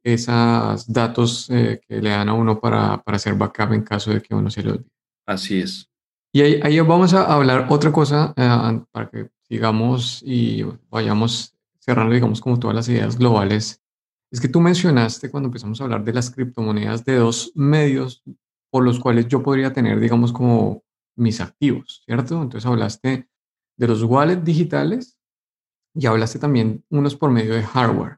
esos 0.03 0.91
datos 0.91 1.49
eh, 1.49 1.81
que 1.87 2.01
le 2.01 2.09
dan 2.09 2.29
a 2.29 2.33
uno 2.33 2.59
para, 2.59 3.01
hacer 3.05 3.35
backup 3.35 3.73
en 3.73 3.83
caso 3.83 4.11
de 4.11 4.21
que 4.21 4.35
uno 4.35 4.49
se 4.49 4.63
le 4.63 4.71
olvide. 4.71 4.91
Así 5.25 5.61
es. 5.61 5.89
Y 6.31 6.41
ahí, 6.41 6.59
ahí 6.61 6.79
vamos 6.81 7.13
a 7.13 7.33
hablar 7.33 7.65
otra 7.69 7.91
cosa 7.91 8.33
para 8.91 9.09
que 9.09 9.29
sigamos 9.47 10.21
y 10.23 10.63
vayamos 10.89 11.58
cerrando, 11.89 12.13
digamos, 12.13 12.39
como 12.39 12.59
todas 12.59 12.75
las 12.75 12.87
ideas 12.87 13.17
globales, 13.17 13.81
es 14.31 14.39
que 14.39 14.47
tú 14.47 14.61
mencionaste 14.61 15.31
cuando 15.31 15.47
empezamos 15.47 15.81
a 15.81 15.85
hablar 15.85 16.03
de 16.03 16.13
las 16.13 16.29
criptomonedas 16.29 17.03
de 17.03 17.15
dos 17.15 17.51
medios 17.55 18.23
por 18.71 18.83
los 18.83 18.99
cuales 18.99 19.27
yo 19.27 19.41
podría 19.41 19.73
tener, 19.73 19.99
digamos, 19.99 20.31
como 20.31 20.83
mis 21.17 21.41
activos, 21.41 22.03
¿cierto? 22.05 22.39
Entonces 22.43 22.69
hablaste 22.69 23.27
de 23.75 23.87
los 23.87 24.03
wallets 24.03 24.45
digitales 24.45 25.17
y 25.95 26.05
hablaste 26.05 26.37
también 26.37 26.85
unos 26.91 27.15
por 27.15 27.31
medio 27.31 27.55
de 27.55 27.63
hardware. 27.63 28.17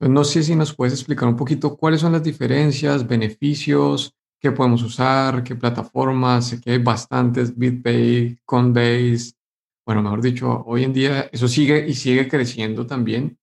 Entonces, 0.00 0.14
no 0.14 0.24
sé 0.24 0.42
si 0.42 0.56
nos 0.56 0.74
puedes 0.74 0.94
explicar 0.94 1.28
un 1.28 1.36
poquito 1.36 1.76
cuáles 1.76 2.00
son 2.00 2.10
las 2.10 2.24
diferencias, 2.24 3.06
beneficios, 3.06 4.12
qué 4.40 4.50
podemos 4.50 4.82
usar, 4.82 5.44
qué 5.44 5.54
plataformas, 5.54 6.48
sé 6.48 6.60
que 6.60 6.72
hay 6.72 6.78
bastantes, 6.78 7.56
BitPay, 7.56 8.40
Coinbase, 8.44 9.34
bueno, 9.86 10.02
mejor 10.02 10.22
dicho, 10.22 10.62
hoy 10.66 10.84
en 10.84 10.92
día 10.92 11.28
eso 11.32 11.48
sigue 11.48 11.86
y 11.86 11.94
sigue 11.94 12.28
creciendo 12.28 12.86
también. 12.86 13.38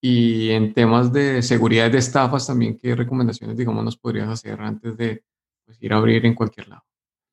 Y 0.00 0.50
en 0.50 0.74
temas 0.74 1.12
de 1.12 1.42
seguridad 1.42 1.90
de 1.90 1.98
estafas 1.98 2.46
también, 2.46 2.78
¿qué 2.78 2.94
recomendaciones, 2.94 3.56
digamos, 3.56 3.84
nos 3.84 3.96
podrías 3.96 4.28
hacer 4.28 4.60
antes 4.60 4.96
de, 4.96 5.22
pues, 5.64 5.78
ir 5.80 5.92
a 5.92 5.96
abrir 5.96 6.24
en 6.26 6.34
cualquier 6.34 6.68
lado. 6.68 6.82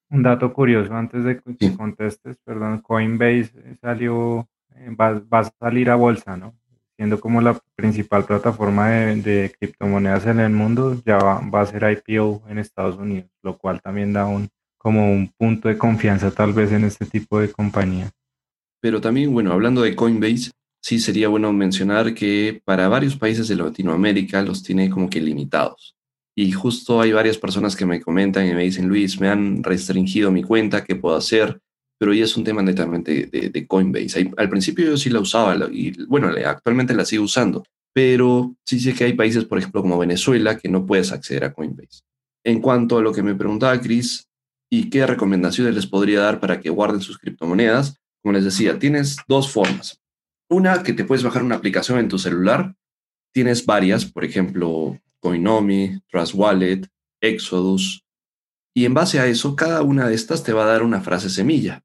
Un 0.10 0.24
dato 0.24 0.52
curioso 0.54 0.93
antes 0.93 1.24
de 1.24 1.41
que 1.58 1.76
contestes, 1.76 2.38
perdón, 2.43 2.82
Coinbase 2.82 3.78
salió, 3.82 4.47
eh, 4.76 4.89
va, 4.99 5.20
va, 5.20 5.39
a 5.39 5.52
salir 5.60 5.89
a 5.89 5.95
bolsa, 5.95 6.38
¿no? 6.38 6.54
Siendo 6.97 7.20
como 7.20 7.41
la 7.41 7.60
principal 7.76 8.26
plataforma 8.26 8.89
de, 8.89 9.16
de 9.16 9.56
criptomonedas 9.58 10.26
en 10.28 10.39
el 10.39 10.52
mundo, 10.52 11.02
ya 11.06 11.18
va, 11.18 11.41
va, 11.41 11.62
a 11.62 11.66
ser 11.66 11.84
IPO 11.84 12.43
en 12.47 12.58
Estados 12.58 12.97
Unidos, 12.97 13.30
lo 13.41 13.58
cual 13.58 13.82
también 13.82 14.14
da 14.14 14.26
un 14.26 14.49
como 14.82 15.12
un 15.12 15.28
punto 15.38 15.68
de 15.68 15.78
confianza 15.78 16.32
tal 16.32 16.54
vez 16.54 16.72
en 16.72 16.84
este 16.84 17.06
tipo 17.06 17.39
de 17.39 17.52
compañía. 17.52 18.10
Pero 18.82 19.00
también, 19.00 19.32
bueno, 19.32 19.54
hablando 19.54 19.84
de 19.84 19.96
Coinbase, 19.96 20.52
sí 20.82 21.00
sería 21.00 21.30
bueno 21.30 21.54
mencionar 21.54 22.14
que 22.14 22.62
para 22.66 22.90
varios 22.90 23.16
países 23.16 23.48
de 23.48 23.56
Latinoamérica 23.56 24.42
los 24.42 24.64
tiene 24.64 24.90
como 24.90 25.10
que 25.10 25.22
limitados. 25.22 25.96
Y 26.36 26.52
justo 26.52 27.00
hay 27.00 27.12
varias 27.12 27.38
personas 27.38 27.76
que 27.76 27.86
me 27.86 28.02
comentan 28.02 28.48
y 28.48 28.54
me 28.54 28.64
dicen, 28.64 28.88
Luis, 28.88 29.20
me 29.20 29.30
han 29.30 29.64
restringido 29.64 30.32
mi 30.32 30.44
cuenta, 30.44 30.84
¿qué 30.84 30.96
puedo 30.96 31.16
hacer? 31.16 31.60
Pero 32.00 32.14
ya 32.14 32.24
es 32.24 32.36
un 32.36 32.44
tema 32.44 32.64
netamente 32.64 33.28
de, 33.28 33.68
Coinbase. 33.68 34.32
al 34.38 34.50
principio 34.50 34.86
yo 34.86 34.98
sí 34.98 35.10
la 35.12 35.20
usaba 35.20 35.56
y 35.72 35.92
bueno, 36.06 36.30
actualmente 36.46 36.96
la 36.96 37.06
sigo 37.06 37.26
usando. 37.26 37.64
Pero 37.94 38.56
sí 38.66 38.80
sé 38.80 38.94
que 38.94 39.04
hay 39.04 39.14
países, 39.14 39.46
por 39.46 39.60
ejemplo, 39.60 39.82
como 39.82 40.00
Venezuela, 40.00 40.58
que 40.58 40.70
no 40.70 40.86
puedes 40.86 41.12
acceder 41.12 41.44
a 41.44 41.54
Coinbase. 41.54 42.02
En 42.44 42.62
cuanto 42.62 42.98
a 42.98 43.02
lo 43.02 43.14
que 43.14 43.22
me 43.22 43.36
preguntaba 43.36 43.80
Chris, 43.80 44.26
¿y 44.72 44.90
qué 44.90 45.06
recomendaciones 45.06 45.76
les 45.76 45.86
podría 45.86 46.22
dar 46.22 46.40
para 46.40 46.60
que 46.60 46.70
guarden 46.70 47.02
sus 47.02 47.20
criptomonedas? 47.20 48.02
Como 48.22 48.34
les 48.34 48.44
decía, 48.44 48.78
tienes 48.78 49.18
dos 49.28 49.52
formas. 49.52 50.02
Una, 50.50 50.84
que 50.84 50.94
te 50.94 51.06
puedes 51.06 51.24
bajar 51.24 51.44
una 51.44 51.56
aplicación 51.56 52.00
en 52.00 52.08
tu 52.08 52.20
celular. 52.20 52.76
Tienes 53.34 53.66
varias, 53.66 54.06
por 54.06 54.26
ejemplo, 54.26 55.00
Coinomi, 55.20 56.02
Trust 56.10 56.34
Wallet, 56.36 56.88
Exodus. 57.22 58.04
Y 58.76 58.86
en 58.86 58.94
base 58.94 59.20
a 59.20 59.28
eso, 59.28 59.56
cada 59.56 59.82
una 59.82 60.08
de 60.08 60.16
estas 60.16 60.44
te 60.44 60.54
va 60.54 60.64
a 60.64 60.68
dar 60.68 60.84
una 60.84 61.02
frase 61.02 61.30
semilla, 61.30 61.84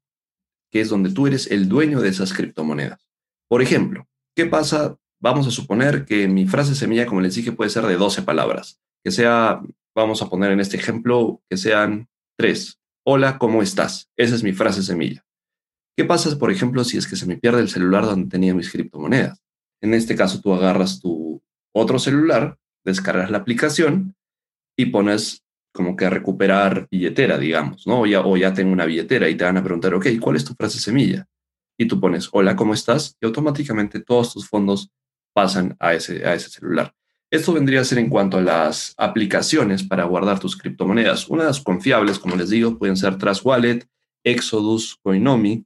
que 0.71 0.81
es 0.81 0.89
donde 0.89 1.11
tú 1.11 1.27
eres 1.27 1.49
el 1.51 1.67
dueño 1.67 1.99
de 2.01 2.09
esas 2.09 2.33
criptomonedas. 2.33 3.07
Por 3.49 3.61
ejemplo, 3.61 4.07
¿qué 4.35 4.45
pasa? 4.45 4.97
Vamos 5.19 5.47
a 5.47 5.51
suponer 5.51 6.05
que 6.05 6.27
mi 6.27 6.47
frase 6.47 6.75
semilla, 6.75 7.05
como 7.05 7.21
les 7.21 7.35
dije, 7.35 7.51
puede 7.51 7.69
ser 7.69 7.85
de 7.85 7.95
12 7.95 8.21
palabras. 8.21 8.79
Que 9.03 9.11
sea, 9.11 9.61
vamos 9.95 10.21
a 10.21 10.29
poner 10.29 10.51
en 10.51 10.59
este 10.59 10.77
ejemplo, 10.77 11.41
que 11.49 11.57
sean 11.57 12.09
tres. 12.37 12.79
Hola, 13.05 13.37
¿cómo 13.37 13.61
estás? 13.61 14.09
Esa 14.15 14.35
es 14.35 14.43
mi 14.43 14.53
frase 14.53 14.83
semilla. 14.83 15.26
¿Qué 15.97 16.05
pasa, 16.05 16.37
por 16.37 16.51
ejemplo, 16.51 16.83
si 16.83 16.95
es 16.95 17.07
que 17.07 17.15
se 17.15 17.25
me 17.25 17.37
pierde 17.37 17.59
el 17.59 17.69
celular 17.69 18.05
donde 18.05 18.29
tenía 18.29 18.53
mis 18.53 18.71
criptomonedas? 18.71 19.41
En 19.81 19.95
este 19.95 20.15
caso, 20.15 20.39
tú 20.39 20.53
agarras 20.53 20.99
tu 20.99 21.41
otro 21.73 21.97
celular, 21.97 22.55
descargas 22.85 23.31
la 23.31 23.39
aplicación 23.39 24.15
y 24.77 24.85
pones 24.87 25.43
como 25.73 25.95
que 25.95 26.07
recuperar 26.07 26.87
billetera, 26.91 27.39
digamos, 27.39 27.87
¿no? 27.87 28.01
O 28.01 28.05
ya, 28.05 28.21
o 28.21 28.37
ya 28.37 28.53
tengo 28.53 28.71
una 28.71 28.85
billetera 28.85 29.27
y 29.27 29.35
te 29.35 29.43
van 29.43 29.57
a 29.57 29.63
preguntar, 29.63 29.95
ok, 29.95 30.05
¿cuál 30.21 30.35
es 30.35 30.45
tu 30.45 30.53
frase 30.53 30.79
semilla? 30.79 31.25
Y 31.79 31.87
tú 31.87 31.99
pones, 31.99 32.29
hola, 32.31 32.55
¿cómo 32.55 32.75
estás? 32.75 33.17
Y 33.19 33.25
automáticamente 33.25 33.99
todos 33.99 34.33
tus 34.33 34.47
fondos 34.47 34.91
pasan 35.33 35.75
a 35.79 35.95
ese, 35.95 36.23
a 36.27 36.35
ese 36.35 36.49
celular. 36.49 36.93
Esto 37.31 37.53
vendría 37.53 37.81
a 37.81 37.85
ser 37.85 37.97
en 37.97 38.09
cuanto 38.09 38.37
a 38.37 38.41
las 38.41 38.93
aplicaciones 38.97 39.81
para 39.81 40.03
guardar 40.03 40.39
tus 40.39 40.55
criptomonedas. 40.55 41.27
Unas 41.27 41.59
confiables, 41.59 42.19
como 42.19 42.35
les 42.35 42.51
digo, 42.51 42.77
pueden 42.77 42.97
ser 42.97 43.17
Trust 43.17 43.43
Wallet, 43.43 43.87
Exodus, 44.23 44.97
Coinomi, 45.01 45.65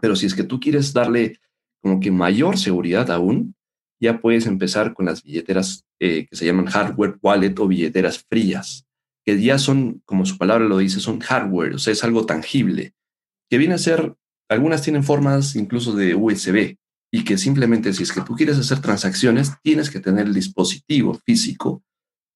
pero 0.00 0.16
si 0.16 0.26
es 0.26 0.34
que 0.34 0.44
tú 0.44 0.60
quieres 0.60 0.92
darle 0.92 1.38
como 1.82 2.00
que 2.00 2.10
mayor 2.10 2.58
seguridad 2.58 3.10
aún, 3.10 3.54
ya 4.00 4.20
puedes 4.20 4.46
empezar 4.46 4.94
con 4.94 5.06
las 5.06 5.22
billeteras 5.22 5.84
eh, 6.00 6.26
que 6.28 6.36
se 6.36 6.46
llaman 6.46 6.66
hardware 6.66 7.18
wallet 7.22 7.54
o 7.58 7.68
billeteras 7.68 8.24
frías, 8.28 8.86
que 9.24 9.40
ya 9.40 9.58
son, 9.58 10.02
como 10.04 10.26
su 10.26 10.36
palabra 10.36 10.66
lo 10.66 10.78
dice, 10.78 11.00
son 11.00 11.20
hardware, 11.20 11.74
o 11.74 11.78
sea, 11.78 11.92
es 11.92 12.04
algo 12.04 12.26
tangible, 12.26 12.94
que 13.48 13.58
viene 13.58 13.74
a 13.74 13.78
ser, 13.78 14.14
algunas 14.48 14.82
tienen 14.82 15.04
formas 15.04 15.56
incluso 15.56 15.94
de 15.94 16.14
USB, 16.14 16.76
y 17.12 17.24
que 17.24 17.38
simplemente 17.38 17.92
si 17.92 18.02
es 18.02 18.12
que 18.12 18.22
tú 18.22 18.34
quieres 18.34 18.58
hacer 18.58 18.80
transacciones, 18.80 19.52
tienes 19.62 19.88
que 19.88 20.00
tener 20.00 20.26
el 20.26 20.34
dispositivo 20.34 21.14
físico, 21.24 21.82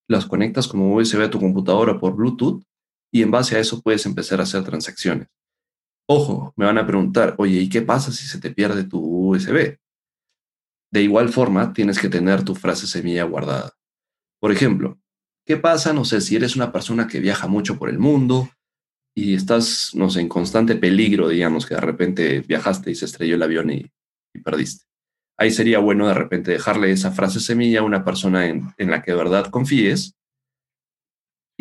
las 0.07 0.25
conectas 0.25 0.67
como 0.67 0.95
USB 0.95 1.23
a 1.23 1.29
tu 1.29 1.39
computadora 1.39 1.99
por 1.99 2.15
Bluetooth, 2.15 2.63
y 3.11 3.21
en 3.21 3.31
base 3.31 3.55
a 3.55 3.59
eso 3.59 3.81
puedes 3.81 4.05
empezar 4.05 4.39
a 4.39 4.43
hacer 4.43 4.63
transacciones. 4.63 5.27
Ojo, 6.11 6.53
me 6.55 6.65
van 6.65 6.79
a 6.79 6.87
preguntar, 6.87 7.35
oye, 7.37 7.59
¿y 7.59 7.69
qué 7.69 7.83
pasa 7.83 8.11
si 8.11 8.25
se 8.25 8.39
te 8.39 8.49
pierde 8.49 8.83
tu 8.83 8.99
USB? 8.99 9.77
De 10.91 11.03
igual 11.03 11.29
forma, 11.29 11.71
tienes 11.71 11.99
que 11.99 12.09
tener 12.09 12.43
tu 12.43 12.55
frase 12.55 12.87
semilla 12.87 13.25
guardada. 13.25 13.73
Por 14.41 14.51
ejemplo, 14.51 14.99
¿qué 15.45 15.57
pasa, 15.57 15.93
no 15.93 16.05
sé, 16.05 16.21
si 16.21 16.35
eres 16.35 16.55
una 16.55 16.71
persona 16.71 17.07
que 17.07 17.19
viaja 17.19 17.45
mucho 17.47 17.77
por 17.77 17.91
el 17.91 17.99
mundo 17.99 18.49
y 19.15 19.35
estás, 19.35 19.91
no 19.93 20.09
sé, 20.09 20.21
en 20.21 20.29
constante 20.29 20.75
peligro, 20.75 21.27
digamos, 21.29 21.67
que 21.67 21.75
de 21.75 21.81
repente 21.81 22.39
viajaste 22.39 22.89
y 22.89 22.95
se 22.95 23.05
estrelló 23.05 23.35
el 23.35 23.43
avión 23.43 23.69
y, 23.69 23.85
perdiste? 24.43 24.85
Ahí 25.37 25.51
sería 25.51 25.77
bueno 25.77 26.07
de 26.07 26.15
repente 26.15 26.49
dejarle 26.49 26.89
esa 26.89 27.11
frase 27.11 27.39
semilla 27.39 27.81
a 27.81 27.83
una 27.83 28.03
persona 28.03 28.47
en, 28.47 28.73
en 28.79 28.89
la 28.89 29.03
que 29.03 29.11
de 29.11 29.17
verdad 29.17 29.51
confíes 29.51 30.15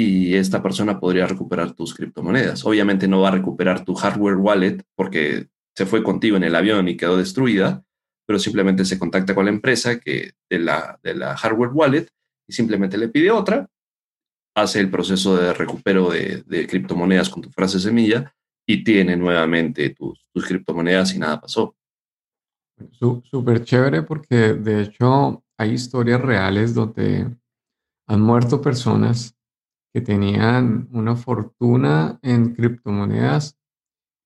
y 0.00 0.36
esta 0.36 0.62
persona 0.62 1.00
podría 1.00 1.26
recuperar 1.26 1.72
tus 1.72 1.92
criptomonedas. 1.92 2.64
Obviamente 2.64 3.08
no 3.08 3.22
va 3.22 3.28
a 3.28 3.32
recuperar 3.32 3.84
tu 3.84 3.96
hardware 3.96 4.36
wallet 4.36 4.84
porque 4.94 5.48
se 5.74 5.86
fue 5.86 6.04
contigo 6.04 6.36
en 6.36 6.44
el 6.44 6.54
avión 6.54 6.86
y 6.86 6.96
quedó 6.96 7.16
destruida, 7.16 7.84
pero 8.24 8.38
simplemente 8.38 8.84
se 8.84 8.96
contacta 8.96 9.34
con 9.34 9.46
la 9.46 9.50
empresa 9.50 9.98
que 9.98 10.34
de 10.48 10.58
la, 10.60 11.00
de 11.02 11.16
la 11.16 11.36
hardware 11.36 11.72
wallet 11.72 12.06
y 12.46 12.52
simplemente 12.52 12.96
le 12.96 13.08
pide 13.08 13.32
otra, 13.32 13.68
hace 14.54 14.78
el 14.78 14.88
proceso 14.88 15.36
de 15.36 15.52
recupero 15.52 16.10
de, 16.10 16.66
criptomonedas 16.68 17.28
con 17.28 17.42
tu 17.42 17.50
frase 17.50 17.80
semilla 17.80 18.32
y 18.64 18.84
tiene 18.84 19.16
nuevamente 19.16 19.90
tus, 19.90 20.24
tus 20.32 20.46
criptomonedas 20.46 21.12
y 21.12 21.18
nada 21.18 21.40
pasó. 21.40 21.74
Súper 23.00 23.64
chévere 23.64 24.02
porque 24.02 24.54
de 24.54 24.82
hecho 24.82 25.42
hay 25.56 25.72
historias 25.72 26.20
reales 26.20 26.72
donde 26.72 27.36
han 28.06 28.20
muerto 28.20 28.62
personas 28.62 29.34
que 29.92 30.00
tenían 30.00 30.88
una 30.92 31.16
fortuna 31.16 32.18
en 32.22 32.54
criptomonedas 32.54 33.58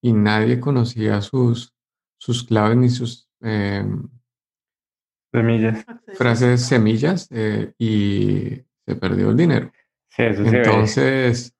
y 0.01 0.13
nadie 0.13 0.59
conocía 0.59 1.21
sus, 1.21 1.73
sus 2.17 2.43
claves 2.43 2.77
ni 2.77 2.89
sus 2.89 3.29
em, 3.41 4.09
semillas. 5.31 5.85
frases 6.15 6.65
semillas 6.65 7.27
eh, 7.31 7.73
y 7.77 8.61
se 8.85 8.95
perdió 8.99 9.29
el 9.29 9.37
dinero. 9.37 9.71
Entonces 10.17 11.55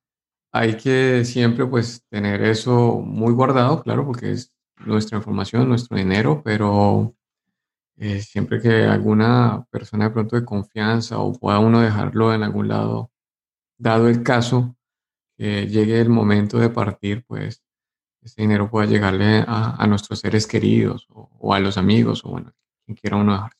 hay 0.52 0.76
que 0.76 1.26
siempre 1.26 1.66
pues 1.66 2.06
tener 2.10 2.44
eso 2.44 3.00
muy 3.00 3.34
guardado, 3.34 3.82
claro, 3.82 4.06
porque 4.06 4.32
es 4.32 4.54
nuestra 4.86 5.18
información, 5.18 5.70
nuestro 5.70 5.98
dinero, 5.98 6.42
pero 6.44 7.16
eh, 7.98 8.20
siempre 8.20 8.62
que 8.62 8.84
alguna 8.84 9.66
persona 9.72 10.06
de 10.06 10.12
pronto 10.12 10.36
de 10.36 10.46
confianza 10.46 11.20
o 11.20 11.34
pueda 11.34 11.60
uno 11.60 11.82
dejarlo 11.82 12.34
en 12.34 12.44
algún 12.44 12.68
lado 12.68 13.13
dado 13.78 14.08
el 14.10 14.24
caso 14.24 14.76
que 15.38 15.68
llegue 15.68 16.00
el 16.00 16.10
momento 16.10 16.58
de 16.60 16.70
partir, 16.70 17.24
pues 17.26 17.64
ese 18.22 18.42
dinero 18.42 18.70
pueda 18.70 18.88
llegarle 18.88 19.44
a, 19.46 19.86
nuestros 19.88 20.20
seres 20.20 20.48
queridos 20.48 21.08
o, 21.10 21.54
a 21.54 21.60
los 21.60 21.78
amigos 21.78 22.24
o 22.24 22.30
bueno, 22.30 22.54
quien 22.86 22.96
quiera 22.96 23.18
uno 23.18 23.34
dejar. 23.34 23.52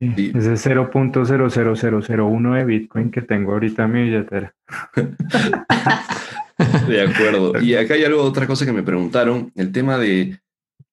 Ese 0.00 0.74
0.00001 0.74 2.54
de 2.56 2.64
Bitcoin 2.64 3.10
que 3.10 3.22
tengo 3.22 3.52
ahorita 3.52 3.84
en 3.84 3.92
mi 3.92 4.02
billetera. 4.04 4.54
de 6.88 7.02
acuerdo. 7.02 7.52
Y 7.62 7.74
acá 7.74 7.94
hay 7.94 8.04
algo, 8.04 8.22
otra 8.22 8.46
cosa 8.46 8.64
que 8.64 8.72
me 8.72 8.82
preguntaron, 8.82 9.52
el 9.54 9.72
tema 9.72 9.98
de 9.98 10.40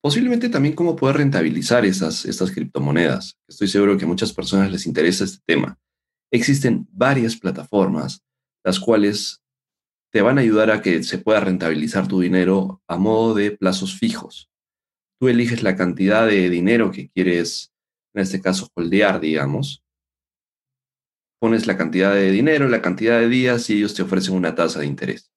posiblemente 0.01 0.49
también 0.49 0.75
cómo 0.75 0.95
poder 0.95 1.17
rentabilizar 1.17 1.85
esas, 1.85 2.25
estas 2.25 2.51
criptomonedas. 2.51 3.37
Estoy 3.47 3.67
seguro 3.67 3.97
que 3.97 4.05
a 4.05 4.07
muchas 4.07 4.33
personas 4.33 4.71
les 4.71 4.85
interesa 4.85 5.23
este 5.23 5.41
tema. 5.45 5.79
Existen 6.31 6.87
varias 6.91 7.35
plataformas 7.35 8.24
las 8.65 8.79
cuales 8.79 9.43
te 10.11 10.21
van 10.21 10.37
a 10.37 10.41
ayudar 10.41 10.71
a 10.71 10.81
que 10.81 11.03
se 11.03 11.19
pueda 11.19 11.39
rentabilizar 11.39 12.07
tu 12.07 12.19
dinero 12.19 12.81
a 12.87 12.97
modo 12.97 13.35
de 13.35 13.51
plazos 13.51 13.97
fijos. 13.97 14.49
Tú 15.19 15.27
eliges 15.27 15.61
la 15.61 15.75
cantidad 15.75 16.25
de 16.25 16.49
dinero 16.49 16.91
que 16.91 17.09
quieres, 17.09 17.71
en 18.13 18.23
este 18.23 18.41
caso, 18.41 18.67
holdear, 18.73 19.19
digamos. 19.19 19.83
Pones 21.39 21.67
la 21.67 21.77
cantidad 21.77 22.13
de 22.13 22.31
dinero, 22.31 22.67
la 22.67 22.81
cantidad 22.81 23.19
de 23.19 23.29
días 23.29 23.69
y 23.69 23.77
ellos 23.77 23.93
te 23.93 24.01
ofrecen 24.01 24.35
una 24.35 24.55
tasa 24.55 24.79
de 24.79 24.87
interés. 24.87 25.31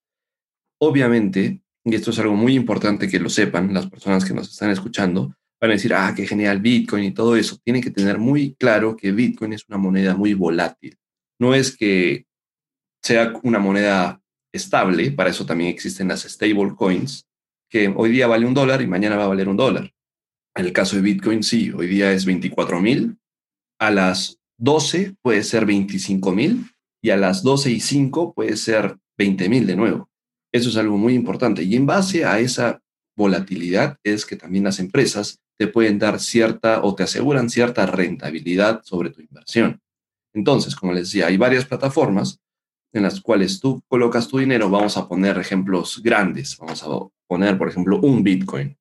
Obviamente, 0.81 1.61
y 1.85 1.95
esto 1.95 2.11
es 2.11 2.19
algo 2.21 2.35
muy 2.35 2.55
importante 2.55 3.09
que 3.09 3.21
lo 3.21 3.29
sepan 3.29 3.75
las 3.75 3.91
personas 3.91 4.25
que 4.25 4.33
nos 4.33 4.49
están 4.49 4.71
escuchando, 4.71 5.35
van 5.61 5.71
a 5.73 5.75
decir, 5.75 5.93
ah, 5.93 6.15
qué 6.17 6.27
genial 6.27 6.61
Bitcoin 6.61 7.05
y 7.05 7.13
todo 7.13 7.37
eso. 7.37 7.59
Tienen 7.63 7.83
que 7.83 7.91
tener 7.91 8.19
muy 8.19 8.55
claro 8.55 8.97
que 8.97 9.13
Bitcoin 9.13 9.53
es 9.53 9.69
una 9.69 9.77
moneda 9.77 10.15
muy 10.15 10.35
volátil. 10.35 10.97
No 11.41 11.55
es 11.55 11.77
que 11.77 12.28
sea 13.03 13.33
una 13.43 13.59
moneda 13.59 14.21
estable, 14.53 15.11
para 15.11 15.31
eso 15.31 15.47
también 15.47 15.71
existen 15.71 16.09
las 16.09 16.23
stable 16.23 16.75
coins, 16.77 17.27
que 17.71 17.93
hoy 17.95 18.11
día 18.11 18.27
vale 18.27 18.47
un 18.47 18.55
dólar 18.55 18.83
y 18.83 18.87
mañana 18.87 19.17
va 19.17 19.25
a 19.25 19.29
valer 19.29 19.49
un 19.49 19.57
dólar. 19.57 19.93
En 20.55 20.67
el 20.67 20.73
caso 20.73 20.97
de 20.97 21.03
Bitcoin, 21.03 21.43
sí, 21.43 21.71
hoy 21.71 21.87
día 21.87 22.13
es 22.13 22.25
24 22.25 22.81
mil, 22.81 23.19
a 23.79 23.91
las 23.91 24.39
12 24.59 25.15
puede 25.23 25.45
ser 25.45 25.67
25 25.67 26.33
mil 26.33 26.65
y 27.01 27.11
a 27.11 27.17
las 27.17 27.43
12 27.43 27.71
y 27.71 27.81
5 27.81 28.35
puede 28.35 28.57
ser 28.57 28.97
20 29.17 29.49
mil 29.49 29.67
de 29.67 29.77
nuevo. 29.77 30.11
Eso 30.53 30.71
es 30.71 30.77
algo 30.77 30.97
muy 30.97 31.15
importante. 31.15 31.63
Y 31.63 31.77
en 31.77 31.87
base 31.87 32.25
a 32.25 32.41
esa 32.41 32.81
volatilidad 33.17 33.99
es 34.03 34.25
que 34.25 34.37
también 34.37 34.65
las 34.65 34.81
empresas 34.81 35.41
te 35.59 35.67
pueden 35.67 35.99
dar 35.99 36.21
cierta 36.21 36.83
o 36.83 36.95
te 36.95 37.03
aseguran 37.03 37.51
cierta 37.51 37.87
rentabilidad 37.87 38.83
sobre 38.85 39.11
tu 39.11 39.21
inversión. 39.21 39.81
Entonces, 40.33 40.75
como 40.77 40.93
les 40.93 41.05
decía, 41.05 41.27
hay 41.27 41.37
varias 41.37 41.65
plataformas 41.65 42.41
en 42.99 43.05
las 43.05 43.21
cuales 43.21 43.61
tú 43.61 43.83
colocas 43.89 44.29
tu 44.29 44.39
dinero. 44.39 44.69
Vamos 44.69 44.97
a 44.97 45.09
poner 45.09 45.39
ejemplos 45.39 46.03
grandes. 46.03 46.57
Vamos 46.59 46.83
a 46.83 46.89
poner, 47.27 47.57
por 47.57 47.69
ejemplo, 47.69 47.99
un 48.01 48.23
Bitcoin. 48.23 48.77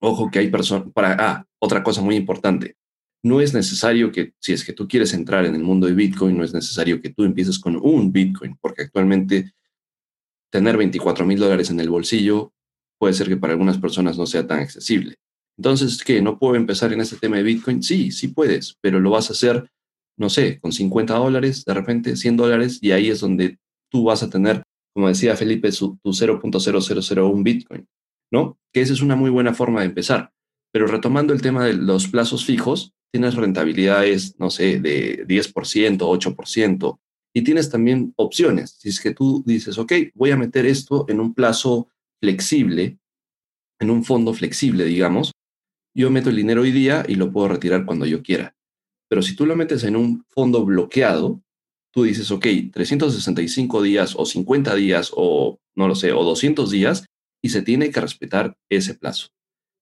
Ojo 0.00 0.30
que 0.30 0.40
hay 0.40 0.50
personas, 0.50 0.90
para, 0.92 1.16
ah, 1.18 1.46
otra 1.60 1.82
cosa 1.82 2.02
muy 2.02 2.16
importante. 2.16 2.76
No 3.22 3.40
es 3.40 3.52
necesario 3.52 4.12
que, 4.12 4.32
si 4.40 4.52
es 4.52 4.64
que 4.64 4.72
tú 4.72 4.86
quieres 4.86 5.12
entrar 5.12 5.44
en 5.44 5.54
el 5.54 5.62
mundo 5.62 5.86
de 5.86 5.94
Bitcoin, 5.94 6.36
no 6.36 6.44
es 6.44 6.54
necesario 6.54 7.00
que 7.00 7.10
tú 7.10 7.24
empieces 7.24 7.58
con 7.58 7.76
un 7.76 8.12
Bitcoin, 8.12 8.56
porque 8.60 8.82
actualmente 8.82 9.52
tener 10.50 10.76
24 10.76 11.26
mil 11.26 11.38
dólares 11.38 11.70
en 11.70 11.80
el 11.80 11.90
bolsillo 11.90 12.52
puede 12.98 13.14
ser 13.14 13.28
que 13.28 13.36
para 13.36 13.52
algunas 13.52 13.78
personas 13.78 14.16
no 14.16 14.26
sea 14.26 14.46
tan 14.46 14.60
accesible. 14.60 15.16
Entonces, 15.56 16.02
¿qué? 16.04 16.22
¿No 16.22 16.38
puedo 16.38 16.54
empezar 16.54 16.92
en 16.92 17.00
este 17.00 17.16
tema 17.16 17.36
de 17.36 17.42
Bitcoin? 17.42 17.82
Sí, 17.82 18.12
sí 18.12 18.28
puedes, 18.28 18.76
pero 18.80 19.00
lo 19.00 19.10
vas 19.10 19.30
a 19.30 19.32
hacer, 19.32 19.68
no 20.18 20.28
sé, 20.28 20.60
con 20.60 20.72
50 20.72 21.14
dólares, 21.14 21.64
de 21.64 21.74
repente 21.74 22.16
100 22.16 22.36
dólares, 22.36 22.78
y 22.82 22.90
ahí 22.90 23.08
es 23.08 23.20
donde 23.20 23.58
tú 23.90 24.04
vas 24.04 24.22
a 24.22 24.30
tener, 24.30 24.62
como 24.94 25.08
decía 25.08 25.36
Felipe, 25.36 25.70
tu 25.70 25.98
0.0001 26.04 27.42
Bitcoin, 27.42 27.88
¿no? 28.30 28.58
Que 28.72 28.80
esa 28.80 28.92
es 28.92 29.00
una 29.00 29.16
muy 29.16 29.30
buena 29.30 29.54
forma 29.54 29.80
de 29.80 29.86
empezar. 29.86 30.32
Pero 30.72 30.86
retomando 30.86 31.32
el 31.32 31.40
tema 31.40 31.64
de 31.64 31.74
los 31.74 32.08
plazos 32.08 32.44
fijos, 32.44 32.92
tienes 33.10 33.36
rentabilidades, 33.36 34.38
no 34.38 34.50
sé, 34.50 34.80
de 34.80 35.26
10%, 35.26 35.98
8%, 35.98 36.98
y 37.34 37.42
tienes 37.42 37.70
también 37.70 38.12
opciones. 38.16 38.76
Si 38.78 38.88
es 38.88 39.00
que 39.00 39.14
tú 39.14 39.42
dices, 39.46 39.78
ok, 39.78 39.92
voy 40.14 40.32
a 40.32 40.36
meter 40.36 40.66
esto 40.66 41.06
en 41.08 41.20
un 41.20 41.32
plazo 41.32 41.88
flexible, 42.20 42.98
en 43.80 43.90
un 43.90 44.04
fondo 44.04 44.34
flexible, 44.34 44.84
digamos, 44.84 45.32
yo 45.94 46.10
meto 46.10 46.30
el 46.30 46.36
dinero 46.36 46.62
hoy 46.62 46.72
día 46.72 47.04
y 47.08 47.14
lo 47.14 47.32
puedo 47.32 47.48
retirar 47.48 47.84
cuando 47.84 48.06
yo 48.06 48.22
quiera. 48.22 48.56
Pero 49.08 49.22
si 49.22 49.34
tú 49.34 49.46
lo 49.46 49.56
metes 49.56 49.84
en 49.84 49.96
un 49.96 50.24
fondo 50.28 50.64
bloqueado, 50.64 51.40
tú 51.92 52.04
dices, 52.04 52.30
ok, 52.30 52.46
365 52.72 53.82
días 53.82 54.14
o 54.16 54.26
50 54.26 54.74
días 54.74 55.10
o 55.14 55.58
no 55.74 55.88
lo 55.88 55.94
sé, 55.94 56.12
o 56.12 56.24
200 56.24 56.70
días, 56.70 57.06
y 57.42 57.50
se 57.50 57.62
tiene 57.62 57.90
que 57.90 58.00
respetar 58.00 58.56
ese 58.68 58.94
plazo. 58.94 59.28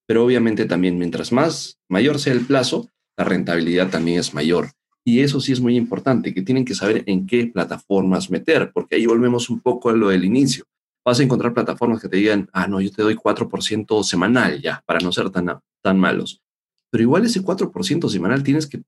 Pero 0.07 0.24
obviamente 0.24 0.66
también 0.66 0.99
mientras 0.99 1.33
más 1.33 1.79
mayor 1.89 2.18
sea 2.18 2.35
el 2.35 2.47
plazo, 2.47 2.89
la 3.16 3.24
rentabilidad 3.24 3.91
también 3.91 4.20
es 4.20 4.35
mayor. 4.35 4.70
Y 5.05 5.20
eso 5.20 5.41
sí 5.41 5.53
es 5.53 5.61
muy 5.61 5.77
importante, 5.77 6.35
que 6.35 6.43
tienen 6.43 6.64
que 6.64 6.74
saber 6.74 7.03
en 7.07 7.27
qué 7.27 7.47
plataformas 7.47 8.31
meter, 8.31 8.72
porque 8.72 8.97
ahí 8.97 9.07
volvemos 9.07 9.49
un 9.49 9.61
poco 9.61 9.89
a 9.89 9.93
lo 9.95 10.09
del 10.09 10.24
inicio. 10.24 10.64
Vas 11.05 11.20
a 11.20 11.22
encontrar 11.22 11.55
plataformas 11.55 12.03
que 12.03 12.09
te 12.09 12.16
digan, 12.16 12.49
ah, 12.53 12.66
no, 12.66 12.81
yo 12.81 12.91
te 12.91 13.03
doy 13.03 13.14
4% 13.14 14.03
semanal 14.03 14.61
ya, 14.61 14.83
para 14.85 14.99
no 15.01 15.12
ser 15.12 15.31
tan, 15.31 15.61
tan 15.81 15.99
malos. 15.99 16.43
Pero 16.91 17.03
igual 17.03 17.24
ese 17.24 17.43
4% 17.43 18.09
semanal 18.09 18.43
tienes 18.43 18.66
que 18.66 18.83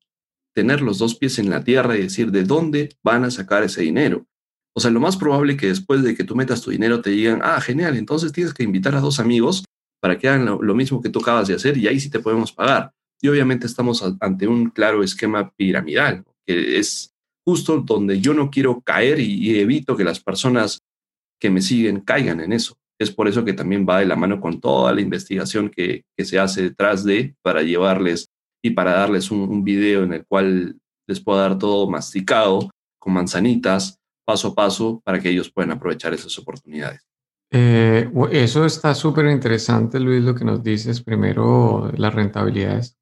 tener 0.59 0.81
los 0.81 0.99
dos 0.99 1.15
pies 1.15 1.39
en 1.39 1.51
la 1.51 1.63
tierra 1.63 1.97
y 1.97 2.03
decir 2.03 2.33
de 2.33 2.43
dónde 2.43 2.97
van 3.05 3.23
a 3.23 3.31
sacar 3.31 3.63
ese 3.63 3.83
dinero. 3.83 4.27
O 4.75 4.81
sea, 4.81 4.91
lo 4.91 4.99
más 4.99 5.17
probable 5.17 5.57
que 5.57 5.69
después 5.69 6.03
de 6.03 6.17
que 6.17 6.25
tú 6.25 6.35
metas 6.35 6.63
tu 6.63 6.73
dinero 6.73 7.01
te 7.01 7.11
digan, 7.11 7.39
ah, 7.45 7.61
genial, 7.61 7.97
entonces 7.97 8.33
tienes 8.33 8.53
que 8.53 8.65
invitar 8.65 8.97
a 8.97 9.01
dos 9.01 9.21
amigos 9.21 9.65
para 10.03 10.19
que 10.19 10.29
hagan 10.29 10.47
lo, 10.47 10.61
lo 10.61 10.75
mismo 10.75 11.01
que 11.01 11.11
tú 11.11 11.21
acabas 11.21 11.47
de 11.47 11.55
hacer 11.55 11.79
y 11.79 11.87
ahí 11.87 12.01
sí 12.01 12.11
te 12.11 12.19
podemos 12.19 12.51
pagar. 12.51 12.91
Y 13.23 13.29
obviamente 13.29 13.67
estamos 13.67 14.05
ante 14.19 14.49
un 14.49 14.71
claro 14.71 15.05
esquema 15.05 15.53
piramidal, 15.57 16.25
que 16.45 16.79
es 16.81 17.15
justo 17.47 17.79
donde 17.79 18.21
yo 18.21 18.35
no 18.35 18.51
quiero 18.51 18.81
caer 18.81 19.21
y, 19.21 19.61
evito 19.61 19.97
que 19.97 20.03
las 20.03 20.19
personas 20.19 20.81
que 21.41 21.51
me 21.51 21.63
siguen 21.63 22.01
caigan 22.01 22.41
en 22.41 22.53
eso. 22.53 22.75
Es 23.01 23.13
por 23.13 23.29
eso 23.29 23.45
que 23.45 23.53
también 23.53 23.87
va 23.89 24.01
de 24.01 24.07
la 24.07 24.17
mano 24.17 24.41
con 24.41 24.61
toda 24.61 24.93
la 24.93 25.01
investigación 25.01 25.71
que, 25.71 26.03
se 26.19 26.41
hace 26.41 26.63
detrás 26.63 27.05
de 27.05 27.37
para 27.43 27.63
llevarles 27.63 28.27
y 28.63 28.71
para 28.71 28.93
darles 28.93 29.31
un, 29.31 29.63
video 29.63 30.03
en 30.03 30.13
el 30.15 30.27
cual 30.27 30.77
les 31.07 31.21
puedo 31.21 31.39
dar 31.39 31.59
todo 31.59 31.89
masticado, 31.89 32.71
con 32.99 33.13
manzanitas, 33.13 33.99
paso 34.25 34.49
a 34.49 34.55
paso, 34.55 35.01
para 35.05 35.21
que 35.21 35.31
ellos 35.31 35.51
puedan 35.51 35.73
aprovechar 35.73 36.13
esas 36.13 36.37
oportunidades. 36.39 37.07
Eh, 37.51 38.11
eso 38.31 38.67
está 38.67 38.95
súper 38.95 39.27
interesante, 39.27 39.99
Luis, 39.99 40.23
lo 40.23 40.35
que 40.35 40.45
nos 40.45 40.63
dices. 40.63 41.03
Primero, 41.03 41.91
las 41.97 42.15
rentabilidades 42.15 42.97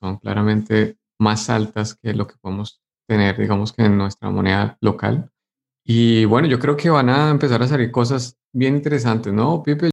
son 0.00 0.16
claramente 0.18 0.96
más 1.20 1.48
altas 1.50 1.94
que 1.94 2.12
lo 2.14 2.26
que 2.26 2.34
podemos 2.40 2.82
tener, 3.06 3.38
digamos 3.38 3.72
que 3.72 3.84
en 3.84 3.96
nuestra 3.96 4.30
moneda 4.30 4.76
local. 4.80 5.30
Y 5.84 6.24
bueno, 6.24 6.48
yo 6.48 6.58
creo 6.58 6.76
que 6.76 6.90
van 6.90 7.08
a 7.08 7.30
empezar 7.30 7.62
a 7.62 7.68
salir 7.68 7.90
cosas 7.90 8.36
bien 8.52 8.76
interesantes, 8.76 9.32
¿no, 9.32 9.62
Pipe? 9.62 9.91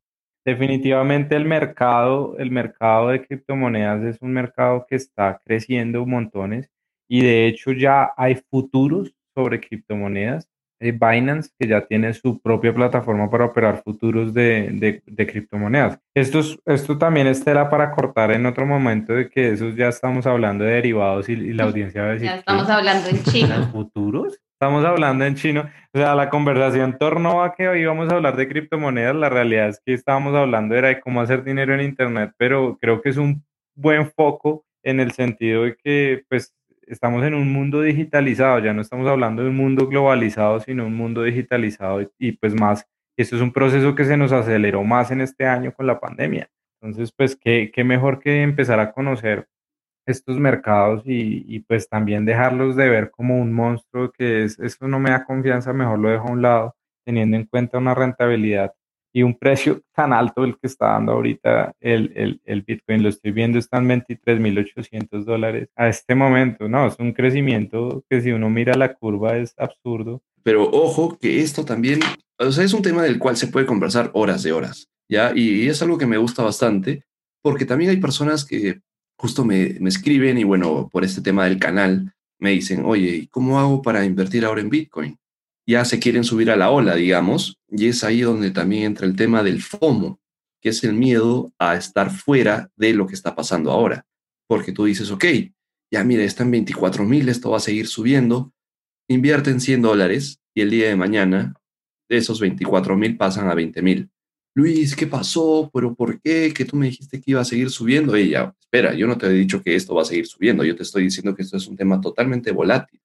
Definitivamente 0.49 1.35
el 1.35 1.45
mercado, 1.45 2.35
el 2.39 2.49
mercado 2.49 3.09
de 3.09 3.23
criptomonedas 3.23 4.03
es 4.03 4.19
un 4.19 4.33
mercado 4.33 4.83
que 4.89 4.95
está 4.95 5.39
creciendo 5.45 6.07
montones 6.07 6.71
y 7.07 7.21
de 7.21 7.45
hecho 7.45 7.71
ya 7.71 8.13
hay 8.17 8.33
futuros 8.49 9.13
sobre 9.35 9.59
criptomonedas 9.59 10.49
eh, 10.79 10.91
Binance, 10.91 11.51
que 11.59 11.67
ya 11.67 11.85
tiene 11.85 12.15
su 12.15 12.41
propia 12.41 12.73
plataforma 12.73 13.29
para 13.29 13.45
operar 13.45 13.83
futuros 13.83 14.33
de, 14.33 15.01
de, 15.05 15.27
criptomonedas. 15.27 15.99
Esto, 16.15 16.41
esto 16.65 16.97
también 16.97 17.27
es 17.27 17.43
tela 17.43 17.69
para 17.69 17.91
cortar 17.91 18.31
en 18.31 18.47
otro 18.47 18.65
momento 18.65 19.13
de 19.13 19.29
que 19.29 19.51
eso 19.51 19.69
ya 19.69 19.89
estamos 19.89 20.25
hablando 20.25 20.63
de 20.63 20.71
derivados 20.71 21.29
y, 21.29 21.35
la 21.53 21.65
audiencia 21.65 22.01
va 22.01 22.07
a 22.07 22.13
decir... 22.13 22.27
Ya 22.27 22.37
estamos 22.37 22.69
hablando 22.69 23.07
en 23.07 23.23
chino. 23.23 23.67
¿Futuros? 23.71 24.39
Estamos 24.61 24.83
hablando 24.83 25.23
en 25.23 25.35
chino. 25.35 25.69
O 25.93 25.97
sea, 25.97 26.15
la 26.15 26.29
conversación 26.29 26.97
tornó 26.97 27.43
a 27.43 27.55
que 27.55 27.69
hoy 27.69 27.79
íbamos 27.79 28.11
a 28.11 28.17
hablar 28.17 28.35
de 28.35 28.49
criptomonedas. 28.49 29.15
La 29.15 29.29
realidad 29.29 29.69
es 29.69 29.79
que 29.79 29.93
estábamos 29.93 30.35
hablando 30.35 30.75
era 30.75 30.89
de 30.89 30.99
cómo 30.99 31.21
hacer 31.21 31.45
dinero 31.45 31.73
en 31.73 31.79
Internet, 31.79 32.33
pero 32.35 32.77
creo 32.77 33.01
que 33.01 33.07
es 33.07 33.15
un 33.15 33.41
buen 33.73 34.11
foco 34.11 34.65
en 34.83 34.99
el 34.99 35.13
sentido 35.13 35.63
de 35.63 35.77
que 35.77 36.25
pues 36.27 36.53
estamos 36.87 37.23
en 37.23 37.35
un 37.35 37.53
mundo 37.53 37.81
digitalizado, 37.81 38.59
ya 38.59 38.73
no 38.73 38.81
estamos 38.81 39.07
hablando 39.07 39.43
de 39.43 39.49
un 39.49 39.55
mundo 39.55 39.87
globalizado, 39.87 40.59
sino 40.59 40.85
un 40.85 40.95
mundo 40.97 41.23
digitalizado 41.23 42.01
y, 42.19 42.33
pues 42.33 42.53
más, 42.53 42.85
esto 43.15 43.37
es 43.37 43.41
un 43.41 43.53
proceso 43.53 43.95
que 43.95 44.03
se 44.03 44.17
nos 44.17 44.33
aceleró 44.33 44.83
más 44.83 45.09
en 45.11 45.21
este 45.21 45.45
año 45.45 45.71
con 45.71 45.87
la 45.87 46.01
pandemia. 46.01 46.49
Entonces, 46.81 47.13
pues, 47.13 47.37
qué, 47.37 47.71
qué 47.73 47.85
mejor 47.85 48.19
que 48.19 48.43
empezar 48.43 48.81
a 48.81 48.91
conocer 48.91 49.47
estos 50.11 50.39
mercados 50.39 51.03
y, 51.05 51.59
pues 51.61 51.87
también 51.89 52.25
dejarlos 52.25 52.75
de 52.75 52.89
ver 52.89 53.11
como 53.11 53.37
un 53.39 53.53
monstruo 53.53 54.11
que 54.11 54.43
es, 54.43 54.59
eso 54.59 54.87
no 54.87 54.99
me 54.99 55.11
da 55.11 55.25
confianza, 55.25 55.73
mejor 55.73 55.99
lo 55.99 56.09
dejo 56.09 56.27
a 56.27 56.31
un 56.31 56.41
lado, 56.41 56.75
teniendo 57.05 57.37
en 57.37 57.45
cuenta 57.45 57.77
una 57.77 57.93
rentabilidad 57.95 58.73
y 59.13 59.23
un 59.23 59.37
precio 59.37 59.81
tan 59.95 60.13
alto 60.13 60.43
el 60.43 60.57
que 60.57 60.67
está 60.67 60.87
dando 60.87 61.13
ahorita 61.13 61.73
el, 61.79 62.11
el, 62.15 62.41
el 62.45 62.61
Bitcoin, 62.61 63.03
lo 63.03 63.09
estoy 63.09 63.31
viendo, 63.31 63.57
están 63.57 63.87
23.800 63.87 65.23
dólares 65.23 65.69
a 65.75 65.87
este 65.87 66.15
momento. 66.15 66.67
No, 66.67 66.87
es 66.87 66.97
un 66.99 67.13
crecimiento 67.13 68.03
que 68.09 68.21
si 68.21 68.31
uno 68.31 68.49
mira 68.49 68.75
la 68.75 68.93
curva 68.93 69.37
es 69.37 69.53
absurdo. 69.57 70.21
Pero 70.43 70.63
ojo 70.63 71.17
que 71.19 71.41
esto 71.41 71.65
también, 71.65 71.99
es 72.39 72.73
un 72.73 72.81
tema 72.81 73.03
del 73.03 73.19
cual 73.19 73.35
se 73.35 73.47
puede 73.47 73.65
conversar 73.65 74.09
horas 74.13 74.43
de 74.43 74.51
horas, 74.51 74.89
¿ya? 75.09 75.31
Y, 75.35 75.67
es 75.67 75.81
algo 75.81 75.97
que 75.97 76.05
me 76.05 76.17
gusta 76.17 76.43
bastante, 76.43 77.03
porque 77.41 77.65
también 77.65 77.91
hay 77.91 77.97
personas 77.97 78.45
que 78.45 78.79
justo 79.19 79.45
me, 79.45 79.75
me 79.79 79.89
escriben 79.89 80.37
y 80.37 80.43
bueno, 80.43 80.89
por 80.91 81.03
este 81.03 81.21
tema 81.21 81.45
del 81.45 81.59
canal, 81.59 82.13
me 82.39 82.51
dicen, 82.51 82.83
oye, 82.85 83.27
¿cómo 83.29 83.59
hago 83.59 83.81
para 83.81 84.05
invertir 84.05 84.45
ahora 84.45 84.61
en 84.61 84.69
Bitcoin? 84.69 85.19
ya 85.69 85.85
se 85.85 85.99
quieren 85.99 86.23
subir 86.23 86.49
a 86.49 86.55
la 86.55 86.71
ola, 86.71 86.95
digamos, 86.95 87.59
y 87.67 87.89
es 87.89 88.03
ahí 88.03 88.21
donde 88.21 88.49
también 88.49 88.85
entra 88.85 89.05
el 89.05 89.15
tema 89.15 89.43
del 89.43 89.61
FOMO, 89.61 90.19
que 90.59 90.69
es 90.69 90.83
el 90.83 90.93
miedo 90.93 91.53
a 91.59 91.75
estar 91.75 92.09
fuera 92.09 92.71
de 92.75 92.93
lo 92.93 93.05
que 93.05 93.13
está 93.13 93.35
pasando 93.35 93.69
ahora. 93.69 94.07
Porque 94.47 94.71
tú 94.71 94.85
dices, 94.85 95.11
ok, 95.11 95.25
ya 95.91 96.03
mira, 96.03 96.23
está 96.23 96.41
en 96.41 96.49
24 96.49 97.05
mil, 97.05 97.29
esto 97.29 97.51
va 97.51 97.57
a 97.57 97.59
seguir 97.59 97.85
subiendo, 97.85 98.51
invierten 99.07 99.61
100 99.61 99.83
dólares 99.83 100.39
y 100.55 100.61
el 100.61 100.71
día 100.71 100.87
de 100.87 100.95
mañana 100.95 101.53
esos 102.09 102.39
24 102.39 102.97
mil 102.97 103.15
pasan 103.15 103.47
a 103.47 103.53
20 103.53 103.83
mil. 103.83 104.09
Luis, 104.59 104.93
¿qué 104.93 105.07
pasó? 105.07 105.71
¿Pero 105.73 105.95
por 105.95 106.19
qué? 106.19 106.53
Que 106.53 106.65
tú 106.65 106.75
me 106.75 106.87
dijiste 106.87 107.21
que 107.21 107.31
iba 107.31 107.39
a 107.39 107.45
seguir 107.45 107.69
subiendo. 107.69 108.13
Ella, 108.13 108.53
espera, 108.59 108.93
yo 108.93 109.07
no 109.07 109.17
te 109.17 109.27
he 109.27 109.29
dicho 109.29 109.61
que 109.61 109.73
esto 109.73 109.95
va 109.95 110.01
a 110.01 110.05
seguir 110.05 110.27
subiendo, 110.27 110.65
yo 110.65 110.75
te 110.75 110.83
estoy 110.83 111.03
diciendo 111.03 111.33
que 111.33 111.43
esto 111.43 111.55
es 111.55 111.65
un 111.67 111.77
tema 111.77 112.01
totalmente 112.01 112.51
volátil. 112.51 112.99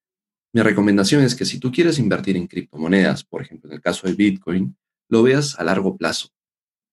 Mi 0.53 0.63
recomendación 0.63 1.23
es 1.23 1.37
que 1.37 1.45
si 1.45 1.61
tú 1.61 1.71
quieres 1.71 2.01
invertir 2.01 2.37
en 2.37 2.49
criptomonedas, 2.49 3.23
por 3.23 3.41
ejemplo, 3.41 3.71
en 3.71 3.77
el 3.77 3.81
caso 3.81 4.09
de 4.09 4.15
Bitcoin, 4.15 4.77
lo 5.09 5.23
veas 5.23 5.57
a 5.57 5.63
largo 5.63 5.97
plazo. 5.97 6.29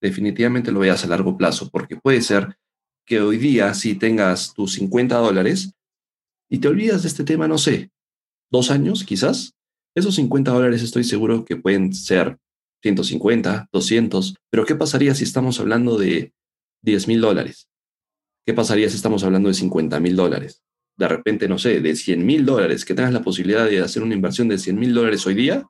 Definitivamente 0.00 0.70
lo 0.70 0.78
veas 0.78 1.04
a 1.04 1.08
largo 1.08 1.36
plazo, 1.36 1.68
porque 1.68 1.96
puede 1.96 2.22
ser 2.22 2.56
que 3.04 3.20
hoy 3.20 3.38
día 3.38 3.74
si 3.74 3.96
tengas 3.96 4.54
tus 4.54 4.74
50 4.74 5.16
dólares 5.16 5.72
y 6.48 6.58
te 6.58 6.68
olvidas 6.68 7.02
de 7.02 7.08
este 7.08 7.24
tema, 7.24 7.48
no 7.48 7.58
sé, 7.58 7.90
dos 8.48 8.70
años 8.70 9.02
quizás, 9.02 9.54
esos 9.96 10.14
50 10.14 10.52
dólares 10.52 10.82
estoy 10.82 11.02
seguro 11.02 11.44
que 11.44 11.56
pueden 11.56 11.92
ser 11.92 12.38
150, 12.82 13.68
200, 13.72 14.34
pero 14.50 14.64
¿qué 14.64 14.74
pasaría 14.74 15.14
si 15.14 15.24
estamos 15.24 15.60
hablando 15.60 15.98
de 15.98 16.32
10 16.82 17.08
mil 17.08 17.20
dólares? 17.20 17.68
¿Qué 18.44 18.54
pasaría 18.54 18.88
si 18.88 18.96
estamos 18.96 19.22
hablando 19.24 19.48
de 19.48 19.54
50 19.54 20.00
mil 20.00 20.16
dólares? 20.16 20.62
de 20.96 21.08
repente, 21.08 21.48
no 21.48 21.58
sé, 21.58 21.80
de 21.80 21.96
100 21.96 22.24
mil 22.24 22.44
dólares, 22.44 22.84
que 22.84 22.94
tengas 22.94 23.12
la 23.12 23.22
posibilidad 23.22 23.68
de 23.68 23.80
hacer 23.80 24.02
una 24.02 24.14
inversión 24.14 24.48
de 24.48 24.58
100 24.58 24.78
mil 24.78 24.94
dólares 24.94 25.26
hoy 25.26 25.34
día, 25.34 25.66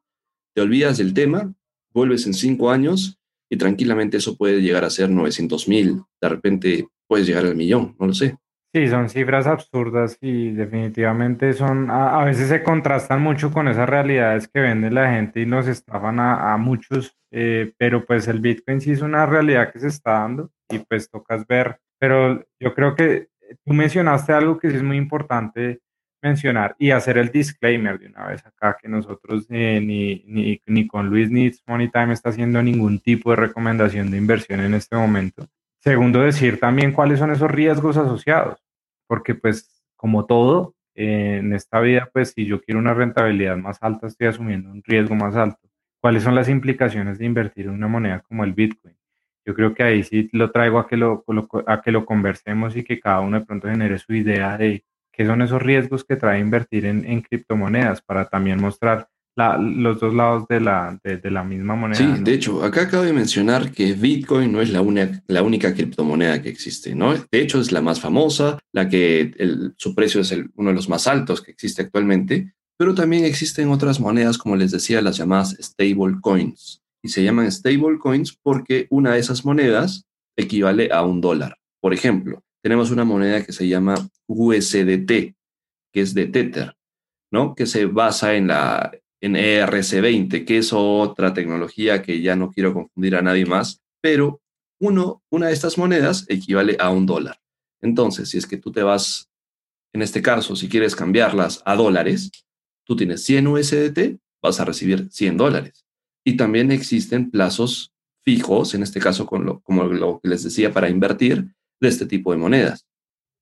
te 0.55 0.61
olvidas 0.61 0.99
del 0.99 1.15
tema, 1.15 1.55
vuelves 1.93 2.27
en 2.27 2.35
cinco 2.35 2.71
años 2.71 3.19
y 3.51 3.57
tranquilamente 3.57 4.17
eso 4.17 4.37
puede 4.37 4.61
llegar 4.61 4.85
a 4.85 4.91
ser 4.91 5.11
900 5.11 5.69
mil. 5.69 6.03
De 6.21 6.29
repente 6.29 6.89
puedes 7.07 7.27
llegar 7.27 7.47
al 7.47 7.57
millón, 7.57 7.97
no 7.99 8.07
lo 8.07 8.15
sé. 8.15 8.37
Sí, 8.75 8.89
son 8.89 9.11
cifras 9.11 9.47
absurdas 9.47 10.17
y 10.23 10.53
definitivamente 10.53 11.53
son, 11.53 11.91
a, 11.91 12.25
veces 12.25 12.49
se 12.49 12.63
contrastan 12.63 13.21
mucho 13.21 13.53
con 13.53 13.69
esas 13.69 13.87
realidades 13.87 14.49
que 14.49 14.61
vende 14.61 14.91
la 14.91 15.11
gente 15.13 15.41
y 15.41 15.47
nos 15.47 15.69
estafan 15.69 16.19
a, 16.19 16.57
muchos, 16.57 17.15
eh, 17.31 17.75
pero 17.77 18.07
pues 18.07 18.29
el 18.29 18.41
Bitcoin 18.41 18.81
sí 18.81 18.93
es 18.93 19.03
una 19.03 19.27
realidad 19.27 19.71
que 19.71 19.79
se 19.79 19.89
está 19.89 20.13
dando 20.13 20.51
y 20.71 20.79
pues 20.79 21.11
tocas 21.11 21.47
ver, 21.47 21.81
pero 21.99 22.47
yo 22.59 22.75
creo 22.75 22.95
que 22.95 23.29
tú 23.63 23.75
mencionaste 23.75 24.33
algo 24.33 24.59
que 24.59 24.71
sí 24.71 24.77
es 24.77 24.83
muy 24.83 24.97
importante 24.97 25.83
mencionar 26.23 26.75
y 26.79 26.93
hacer 26.93 27.19
el 27.19 27.31
disclaimer 27.31 27.99
de 27.99 28.07
una 28.07 28.27
vez 28.27 28.47
acá, 28.47 28.79
que 28.81 28.89
nosotros 28.89 29.45
eh, 29.51 29.83
ni, 29.83 30.25
ni, 30.27 30.63
ni, 30.65 30.87
con 30.87 31.11
Luis 31.11 31.31
ni 31.31 31.51
Money 31.67 31.91
Time 31.91 32.15
está 32.15 32.31
haciendo 32.31 32.63
ningún 32.63 33.01
tipo 33.01 33.31
de 33.31 33.37
recomendación 33.37 34.11
de 34.11 34.17
inversión 34.17 34.61
en 34.61 34.73
este 34.73 34.97
momento. 34.97 35.47
Segundo, 35.83 36.21
decir 36.21 36.61
también 36.61 36.93
cuáles 36.93 37.19
son 37.19 37.33
esos 37.33 37.51
riesgos 37.51 37.97
asociados, 37.97 38.63
porque 39.09 39.35
pues 39.35 39.83
como 39.97 40.27
todo 40.27 40.77
eh, 40.95 41.39
en 41.41 41.53
esta 41.53 41.81
vida, 41.81 42.09
pues 42.13 42.31
si 42.37 42.47
yo 42.47 42.61
quiero 42.61 42.79
una 42.79 42.95
rentabilidad 42.95 43.57
más 43.57 43.79
alta, 43.83 44.07
estoy 44.07 44.29
asumiendo 44.29 44.71
un 44.71 44.85
riesgo 44.85 45.17
más 45.17 45.35
alto. 45.35 45.59
¿Cuáles 46.01 46.23
son 46.23 46.37
las 46.37 46.49
implicaciones 46.49 47.19
de 47.19 47.25
invertir 47.25 47.67
en 47.67 47.73
una 47.73 47.89
moneda 47.89 48.21
como 48.21 48.45
el 48.45 48.53
Bitcoin? 48.53 48.97
Yo 49.45 49.55
creo 49.55 49.75
que 49.75 49.83
ahí 49.83 50.05
sí 50.05 50.31
lo 50.33 50.53
traigo 50.53 50.79
a 50.79 50.87
que 50.87 50.97
lo, 50.97 51.25
a 51.67 51.83
que 51.83 51.91
lo 51.91 52.07
conversemos 52.07 52.77
y 52.77 52.85
que 52.85 53.01
cada 53.01 53.19
uno 53.19 53.41
de 53.41 53.47
pronto 53.47 53.69
genere 53.69 53.99
su 53.99 54.15
idea 54.15 54.57
de 54.57 54.85
qué 55.11 55.27
son 55.27 55.43
esos 55.43 55.61
riesgos 55.61 56.05
que 56.05 56.15
trae 56.15 56.39
invertir 56.39 56.87
en, 56.87 57.23
criptomonedas 57.23 58.03
para 58.03 58.29
también 58.29 58.61
mostrar 58.61 59.09
los 59.37 60.01
dos 60.01 60.15
lados 60.15 60.47
de 60.49 60.61
la, 60.61 60.99
de, 61.03 61.31
la 61.31 61.43
misma 61.43 61.75
moneda. 61.75 61.99
Sí, 61.99 62.23
de 62.23 62.35
hecho, 62.35 62.63
acá 62.63 62.83
acabo 62.83 63.05
de 63.05 63.13
mencionar 63.13 63.73
que 63.73 63.95
Bitcoin 63.95 64.53
no 64.53 64.61
es 64.61 64.71
la, 64.71 64.83
la 65.27 65.43
única 65.43 65.73
criptomoneda 65.75 66.43
que 66.43 66.51
existe, 66.51 66.95
¿no? 66.95 67.15
De 67.15 67.41
hecho, 67.41 67.61
es 67.61 67.73
la 67.73 67.81
más 67.81 68.01
famosa, 68.01 68.59
la 68.73 68.89
que 68.89 69.33
su 69.77 69.95
precio 69.95 70.21
es 70.21 70.35
uno 70.55 70.71
de 70.71 70.75
los 70.75 70.89
más 70.89 71.07
altos 71.07 71.41
que 71.41 71.51
existe 71.51 71.83
actualmente, 71.83 72.53
pero 72.79 72.95
también 72.95 73.25
existen 73.25 73.71
otras 73.71 74.01
monedas, 74.01 74.39
como 74.39 74.57
les 74.57 74.71
decía, 74.71 75.01
las 75.01 75.17
llamadas 75.17 75.57
stable 75.61 76.17
coins. 76.21 76.83
Y 77.03 77.09
se 77.09 77.25
llaman 77.25 77.51
stable 77.51 77.99
coins 77.99 78.39
porque 78.43 78.87
una 78.91 79.15
de 79.15 79.21
esas 79.21 79.45
monedas 79.45 80.05
equivale 80.37 80.91
a 80.93 81.05
un 81.05 81.21
dólar. 81.21 81.59
Por 81.81 81.95
ejemplo, 81.95 82.43
tenemos 82.63 82.91
una 82.91 83.05
moneda 83.05 83.45
que 83.45 83.53
se 83.53 83.67
llama 83.67 83.95
USDT, 84.29 85.35
que 85.93 86.01
es 86.01 86.15
de 86.15 86.27
Tether, 86.27 86.75
¿no? 87.31 87.55
Que 87.55 87.67
se 87.67 87.87
basa 87.87 88.35
en 88.35 88.49
la 88.49 88.93
en 89.23 89.35
ERC20, 89.35 90.45
que 90.45 90.59
es 90.59 90.73
otra 90.73 91.33
tecnología 91.33 92.03
que 92.03 92.21
ya 92.21 92.37
no 92.37 92.51
quiero 92.51 92.75
confundir 92.75 93.17
a 93.17 93.23
nadie 93.23 93.47
más, 93.47 93.81
pero 94.03 94.43
uno, 94.81 95.23
una 95.31 95.47
de 95.47 95.53
estas 95.53 95.79
monedas 95.79 96.27
equivale 96.29 96.77
a 96.81 96.91
un 96.91 97.07
dólar. 97.07 97.39
Entonces, 97.81 98.31
si 98.31 98.39
es 98.39 98.47
que 98.47 98.57
tú 98.57 98.73
te 98.73 98.83
vas, 98.83 99.29
en 99.95 100.03
este 100.03 100.23
caso, 100.23 100.57
si 100.57 100.69
quieres 100.69 100.97
cambiarlas 100.97 101.63
a 101.65 101.77
dólares, 101.77 102.33
tú 102.85 102.97
tienes 102.97 103.23
100 103.23 103.47
USDT, 103.47 104.19
vas 104.43 104.59
a 104.59 104.65
recibir 104.65 105.09
100 105.11 105.37
dólares. 105.37 105.87
Y 106.25 106.37
también 106.37 106.73
existen 106.73 107.31
plazos 107.31 107.93
fijos, 108.25 108.75
en 108.75 108.83
este 108.83 108.99
caso, 108.99 109.25
con 109.27 109.45
lo, 109.45 109.61
como 109.61 109.85
lo 109.85 110.21
que 110.21 110.31
les 110.31 110.43
decía, 110.43 110.73
para 110.73 110.89
invertir, 110.89 111.55
de 111.81 111.89
este 111.89 112.07
tipo 112.07 112.33
de 112.33 112.39
monedas. 112.39 112.87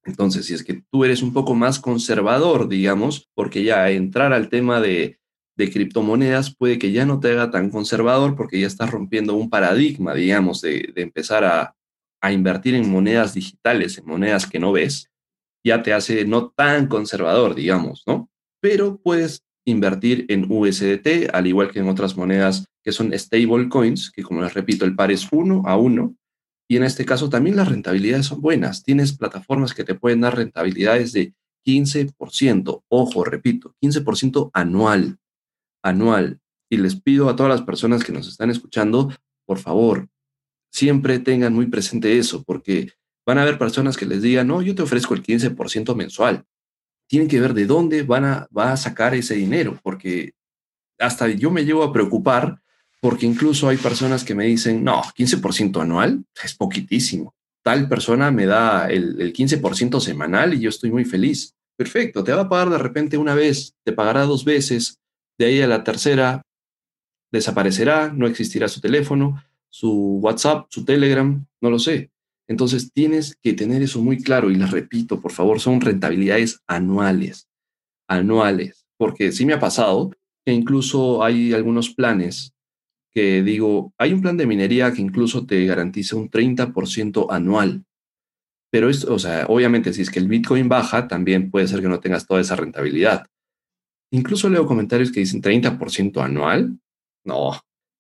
Entonces, 0.05 0.47
si 0.47 0.55
es 0.55 0.63
que 0.63 0.83
tú 0.91 1.05
eres 1.05 1.23
un 1.23 1.33
poco 1.33 1.55
más 1.55 1.79
conservador, 1.79 2.69
digamos, 2.69 3.29
porque 3.35 3.63
ya 3.63 3.91
entrar 3.91 4.33
al 4.33 4.49
tema 4.49 4.81
de, 4.81 5.20
de 5.61 5.71
criptomonedas 5.71 6.55
puede 6.55 6.79
que 6.79 6.91
ya 6.91 7.07
no 7.07 7.21
te 7.21 7.31
haga 7.31 7.51
tan 7.51 7.71
conservador 7.71 8.35
porque 8.35 8.61
ya 8.61 8.67
estás 8.67 8.91
rompiendo 8.91 9.35
un 9.35 9.49
paradigma, 9.49 10.15
digamos, 10.15 10.61
de, 10.61 10.93
empezar 10.97 11.45
a, 11.45 11.77
a 12.21 12.33
invertir 12.33 12.75
en 12.75 12.91
monedas 12.91 13.35
digitales, 13.35 13.99
en 13.99 14.07
monedas 14.07 14.47
que 14.47 14.59
no 14.59 14.73
ves, 14.73 15.11
ya 15.65 15.83
te 15.83 15.93
hace 15.93 16.25
no 16.25 16.51
tan 16.51 16.89
conservador, 16.89 17.55
digamos, 17.55 18.03
¿no? 18.07 18.29
Pero 18.61 19.01
puedes 19.03 19.45
invertir 19.67 20.27
en 20.29 20.47
USDT, 20.51 21.33
al 21.33 21.47
igual 21.47 21.71
que 21.71 21.81
en 21.81 21.89
otras 21.89 22.17
monedas 22.17 22.67
que 22.83 22.93
son 22.93 23.13
stable 23.17 23.69
coins, 23.69 24.11
que 24.11 24.23
como 24.23 24.43
les 24.43 24.55
repito, 24.55 24.85
el 24.85 24.97
par 24.97 25.13
es 25.13 25.29
uno 25.31 25.63
a 25.67 25.77
uno, 25.77 26.17
y 26.71 26.77
en 26.77 26.85
este 26.85 27.05
caso 27.05 27.29
también 27.29 27.57
las 27.57 27.69
rentabilidades 27.69 28.27
son 28.27 28.41
buenas. 28.41 28.85
Tienes 28.85 29.17
plataformas 29.17 29.75
que 29.75 29.83
te 29.83 29.97
pueden 29.97 30.21
dar 30.21 30.37
rentabilidades 30.37 31.13
de 31.13 31.35
15%. 31.67 32.85
Ojo, 32.89 33.25
repito, 33.25 33.75
15% 33.83 34.51
anual. 34.55 35.19
Anual. 35.83 36.41
Y 36.69 36.77
les 36.77 37.01
pido 37.01 37.29
a 37.29 37.37
todas 37.37 37.51
las 37.51 37.63
personas 37.63 38.05
que 38.05 38.13
nos 38.13 38.29
están 38.29 38.51
escuchando, 38.51 39.13
por 39.45 39.59
favor, 39.59 40.09
siempre 40.71 41.19
tengan 41.19 41.53
muy 41.53 41.67
presente 41.67 42.19
eso, 42.19 42.45
porque 42.45 42.93
van 43.27 43.39
a 43.39 43.43
haber 43.43 43.59
personas 43.59 43.97
que 43.97 44.07
les 44.07 44.23
digan, 44.23 44.47
no, 44.47 44.63
yo 44.63 44.75
te 44.75 44.83
ofrezco 44.83 45.15
el 45.15 45.23
15% 45.23 45.95
mensual. 45.95 46.45
Tienen 47.09 47.29
que 47.29 47.41
ver 47.41 47.55
de 47.55 47.67
dónde 47.67 48.03
van 48.03 48.25
a, 48.25 48.49
va 48.57 48.73
a 48.73 48.77
sacar 48.77 49.15
ese 49.15 49.35
dinero, 49.35 49.79
porque 49.83 50.33
hasta 50.99 51.29
yo 51.29 51.51
me 51.51 51.65
llevo 51.65 51.83
a 51.83 51.93
preocupar 51.93 52.61
porque 53.01 53.27
incluso 53.27 53.69
hay 53.69 53.79
personas 53.79 54.25
que 54.25 54.35
me 54.35 54.45
dicen, 54.45 54.85
no, 54.85 55.03
15% 55.03 55.81
anual 55.81 56.25
es 56.45 56.55
poquitísimo. 56.55 57.35
Tal 57.63 57.89
persona 57.89 58.31
me 58.31 58.47
da 58.47 58.91
el, 58.91 59.21
el 59.21 59.33
15% 59.33 60.01
semanal 60.01 60.55
y 60.55 60.61
yo 60.61 60.69
estoy 60.69 60.91
muy 60.91 61.05
feliz. 61.05 61.55
Perfecto, 61.77 62.23
te 62.23 62.33
va 62.33 62.43
a 62.43 62.49
pagar 62.49 62.69
de 62.69 62.79
repente 62.79 63.17
una 63.17 63.35
vez, 63.35 63.75
te 63.85 63.93
pagará 63.93 64.25
dos 64.25 64.45
veces, 64.45 65.00
de 65.41 65.47
ahí 65.47 65.63
a 65.63 65.67
la 65.67 65.83
tercera 65.85 66.43
desaparecerá, 67.33 68.13
no 68.13 68.27
existirá 68.27 68.69
su 68.69 68.83
teléfono, 68.83 69.43
su 69.71 70.19
WhatsApp, 70.23 70.67
su 70.69 70.85
Telegram, 70.85 71.47
no 71.63 71.71
lo 71.71 71.79
sé. 71.79 72.11
Entonces 72.47 72.93
tienes 72.93 73.39
que 73.43 73.55
tener 73.55 73.81
eso 73.81 74.03
muy 74.03 74.23
claro 74.23 74.51
y 74.51 74.57
les 74.57 74.71
repito, 74.71 75.19
por 75.23 75.33
favor, 75.33 75.59
son 75.59 75.81
rentabilidades 75.81 76.61
anuales, 76.67 77.49
anuales, 78.07 78.87
porque 78.99 79.33
sí 79.33 79.47
me 79.47 79.55
ha 79.55 79.61
pasado 79.61 80.11
que 80.45 80.53
incluso 80.53 81.25
hay 81.25 81.55
algunos 81.55 81.89
planes 81.89 82.53
que 83.11 83.43
digo, 83.43 83.95
hay 83.97 84.13
un 84.13 84.21
plan 84.21 84.37
de 84.37 84.47
minería 84.47 84.93
que 84.93 85.01
incluso 85.01 85.47
te 85.47 85.65
garantiza 85.65 86.17
un 86.17 86.29
30% 86.29 87.29
anual. 87.31 87.87
Pero 88.71 88.91
esto, 88.91 89.15
o 89.15 89.19
sea, 89.19 89.47
obviamente 89.49 89.95
si 89.95 90.03
es 90.03 90.11
que 90.11 90.19
el 90.19 90.29
Bitcoin 90.29 90.69
baja, 90.69 91.09
también 91.09 91.51
puede 91.51 91.67
ser 91.67 91.81
que 91.81 91.89
no 91.89 91.99
tengas 91.99 92.27
toda 92.27 92.43
esa 92.43 92.57
rentabilidad. 92.57 93.27
Incluso 94.13 94.49
leo 94.49 94.67
comentarios 94.67 95.13
que 95.13 95.21
dicen 95.21 95.43
30% 95.43 96.23
anual. 96.23 96.79
No, 97.25 97.53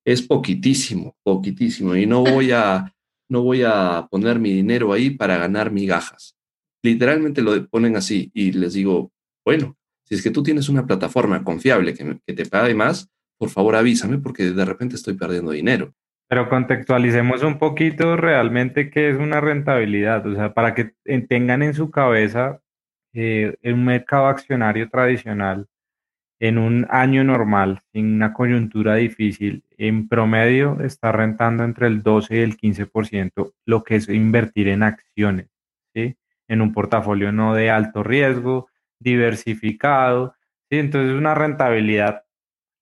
es 0.04 0.22
poquitísimo, 0.22 1.16
poquitísimo. 1.22 1.94
Y 1.96 2.06
no 2.06 2.22
voy 2.24 2.52
a, 2.52 2.92
no 3.28 3.42
voy 3.42 3.62
a 3.64 4.06
poner 4.10 4.38
mi 4.38 4.52
dinero 4.52 4.92
ahí 4.92 5.10
para 5.10 5.38
ganar 5.38 5.70
migajas. 5.70 6.36
Literalmente 6.82 7.42
lo 7.42 7.66
ponen 7.68 7.96
así 7.96 8.30
y 8.34 8.52
les 8.52 8.72
digo, 8.72 9.12
bueno, 9.44 9.76
si 10.04 10.14
es 10.14 10.22
que 10.22 10.30
tú 10.30 10.42
tienes 10.42 10.68
una 10.68 10.86
plataforma 10.86 11.44
confiable 11.44 11.94
que, 11.94 12.18
que 12.26 12.32
te 12.32 12.46
pague 12.46 12.74
más, 12.74 13.08
por 13.38 13.50
favor 13.50 13.76
avísame 13.76 14.18
porque 14.18 14.50
de 14.50 14.64
repente 14.64 14.96
estoy 14.96 15.14
perdiendo 15.14 15.52
dinero. 15.52 15.94
Pero 16.28 16.48
contextualicemos 16.48 17.42
un 17.42 17.58
poquito 17.58 18.16
realmente 18.16 18.90
qué 18.90 19.10
es 19.10 19.16
una 19.16 19.40
rentabilidad, 19.40 20.26
o 20.26 20.34
sea, 20.34 20.54
para 20.54 20.74
que 20.74 20.92
tengan 21.28 21.62
en 21.62 21.74
su 21.74 21.90
cabeza 21.90 22.60
eh, 23.12 23.56
un 23.64 23.84
mercado 23.84 24.26
accionario 24.26 24.88
tradicional 24.88 25.66
en 26.40 26.56
un 26.56 26.86
año 26.88 27.22
normal, 27.22 27.80
sin 27.92 28.14
una 28.14 28.32
coyuntura 28.32 28.94
difícil, 28.94 29.62
en 29.76 30.08
promedio 30.08 30.78
está 30.80 31.12
rentando 31.12 31.64
entre 31.64 31.86
el 31.86 32.02
12 32.02 32.36
y 32.36 32.40
el 32.40 32.56
15% 32.56 33.52
lo 33.66 33.84
que 33.84 33.96
es 33.96 34.08
invertir 34.08 34.68
en 34.68 34.82
acciones, 34.82 35.50
¿sí? 35.94 36.16
en 36.48 36.62
un 36.62 36.72
portafolio 36.72 37.30
no 37.30 37.54
de 37.54 37.70
alto 37.70 38.02
riesgo, 38.02 38.68
diversificado, 38.98 40.34
¿sí? 40.70 40.78
entonces 40.78 41.14
una 41.14 41.34
rentabilidad 41.34 42.24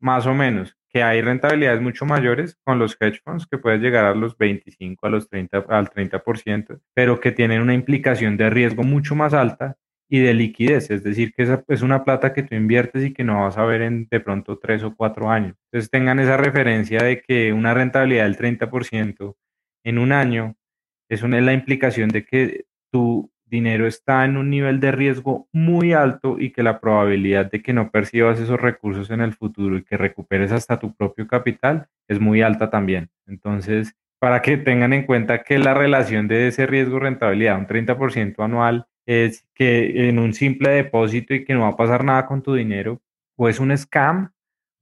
más 0.00 0.26
o 0.26 0.34
menos, 0.34 0.76
que 0.88 1.02
hay 1.02 1.20
rentabilidades 1.20 1.80
mucho 1.82 2.06
mayores 2.06 2.56
con 2.62 2.78
los 2.78 2.96
hedge 3.00 3.20
funds 3.24 3.46
que 3.46 3.58
pueden 3.58 3.82
llegar 3.82 4.04
a 4.04 4.14
los 4.14 4.38
25, 4.38 5.04
a 5.04 5.10
los 5.10 5.28
30, 5.28 5.64
al 5.68 5.90
30%, 5.90 6.80
pero 6.94 7.18
que 7.18 7.32
tienen 7.32 7.60
una 7.60 7.74
implicación 7.74 8.36
de 8.36 8.50
riesgo 8.50 8.84
mucho 8.84 9.16
más 9.16 9.34
alta 9.34 9.76
y 10.08 10.20
de 10.20 10.34
liquidez, 10.34 10.90
es 10.90 11.02
decir, 11.04 11.34
que 11.34 11.42
esa 11.42 11.62
es 11.68 11.82
una 11.82 12.02
plata 12.04 12.32
que 12.32 12.42
tú 12.42 12.54
inviertes 12.54 13.04
y 13.04 13.12
que 13.12 13.24
no 13.24 13.42
vas 13.42 13.58
a 13.58 13.64
ver 13.64 13.82
en 13.82 14.08
de 14.10 14.20
pronto 14.20 14.58
tres 14.58 14.82
o 14.82 14.94
cuatro 14.96 15.30
años. 15.30 15.54
Entonces 15.66 15.90
tengan 15.90 16.18
esa 16.18 16.36
referencia 16.38 17.02
de 17.02 17.20
que 17.20 17.52
una 17.52 17.74
rentabilidad 17.74 18.24
del 18.24 18.38
30% 18.38 19.36
en 19.84 19.98
un 19.98 20.12
año 20.12 20.56
es, 21.10 21.22
una, 21.22 21.40
la 21.40 21.52
implicación 21.52 22.08
de 22.08 22.24
que 22.24 22.64
tu 22.90 23.30
dinero 23.44 23.86
está 23.86 24.24
en 24.24 24.36
un 24.36 24.50
nivel 24.50 24.80
de 24.80 24.92
riesgo 24.92 25.48
muy 25.52 25.92
alto 25.92 26.38
y 26.38 26.52
que 26.52 26.62
la 26.62 26.80
probabilidad 26.80 27.50
de 27.50 27.62
que 27.62 27.72
no 27.72 27.90
percibas 27.90 28.40
esos 28.40 28.60
recursos 28.60 29.10
en 29.10 29.20
el 29.20 29.34
futuro 29.34 29.76
y 29.76 29.84
que 29.84 29.96
recuperes 29.96 30.52
hasta 30.52 30.78
tu 30.78 30.94
propio 30.94 31.26
capital 31.26 31.88
es 32.08 32.20
muy 32.20 32.42
alta 32.42 32.70
también. 32.70 33.10
Entonces, 33.26 33.94
para 34.18 34.42
que 34.42 34.56
tengan 34.56 34.92
en 34.92 35.04
cuenta 35.04 35.42
que 35.42 35.58
la 35.58 35.74
relación 35.74 36.28
de 36.28 36.48
ese 36.48 36.66
riesgo-rentabilidad, 36.66 37.58
un 37.58 37.66
30% 37.66 38.44
anual, 38.44 38.86
es 39.08 39.46
que 39.54 40.08
en 40.10 40.18
un 40.18 40.34
simple 40.34 40.68
depósito 40.68 41.32
y 41.32 41.42
que 41.42 41.54
no 41.54 41.60
va 41.62 41.68
a 41.68 41.76
pasar 41.76 42.04
nada 42.04 42.26
con 42.26 42.42
tu 42.42 42.52
dinero, 42.52 43.00
o 43.38 43.48
es 43.48 43.58
un 43.58 43.74
scam, 43.76 44.30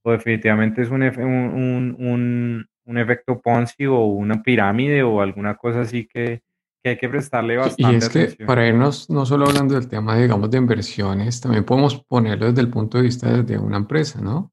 o 0.05 0.11
definitivamente 0.11 0.83
es 0.83 0.91
un, 0.91 1.03
un, 1.03 2.67
un 2.87 2.99
efecto 2.99 3.41
Ponzi 3.41 3.87
o 3.87 4.01
una 4.01 4.43
pirámide 4.43 5.05
o 5.05 5.21
alguna 5.21 5.57
cosa 5.57 5.83
así 5.83 6.09
que, 6.09 6.43
que 6.83 6.91
hay 6.91 6.99
que 6.99 7.09
prestarle 7.09 7.57
bastante 7.57 7.93
Y 7.93 7.97
es 7.99 8.37
que 8.37 8.45
para 8.45 8.67
irnos 8.67 9.09
no 9.09 9.25
solo 9.27 9.47
hablando 9.47 9.75
del 9.75 9.87
tema, 9.87 10.17
digamos, 10.17 10.51
de 10.51 10.59
inversiones, 10.59 11.41
también 11.41 11.65
podemos 11.65 12.03
ponerlo 12.03 12.47
desde 12.47 12.63
el 12.63 12.71
punto 12.71 12.99
de 12.99 13.05
vista 13.05 13.43
de 13.43 13.59
una 13.59 13.77
empresa, 13.77 14.21
¿no? 14.21 14.53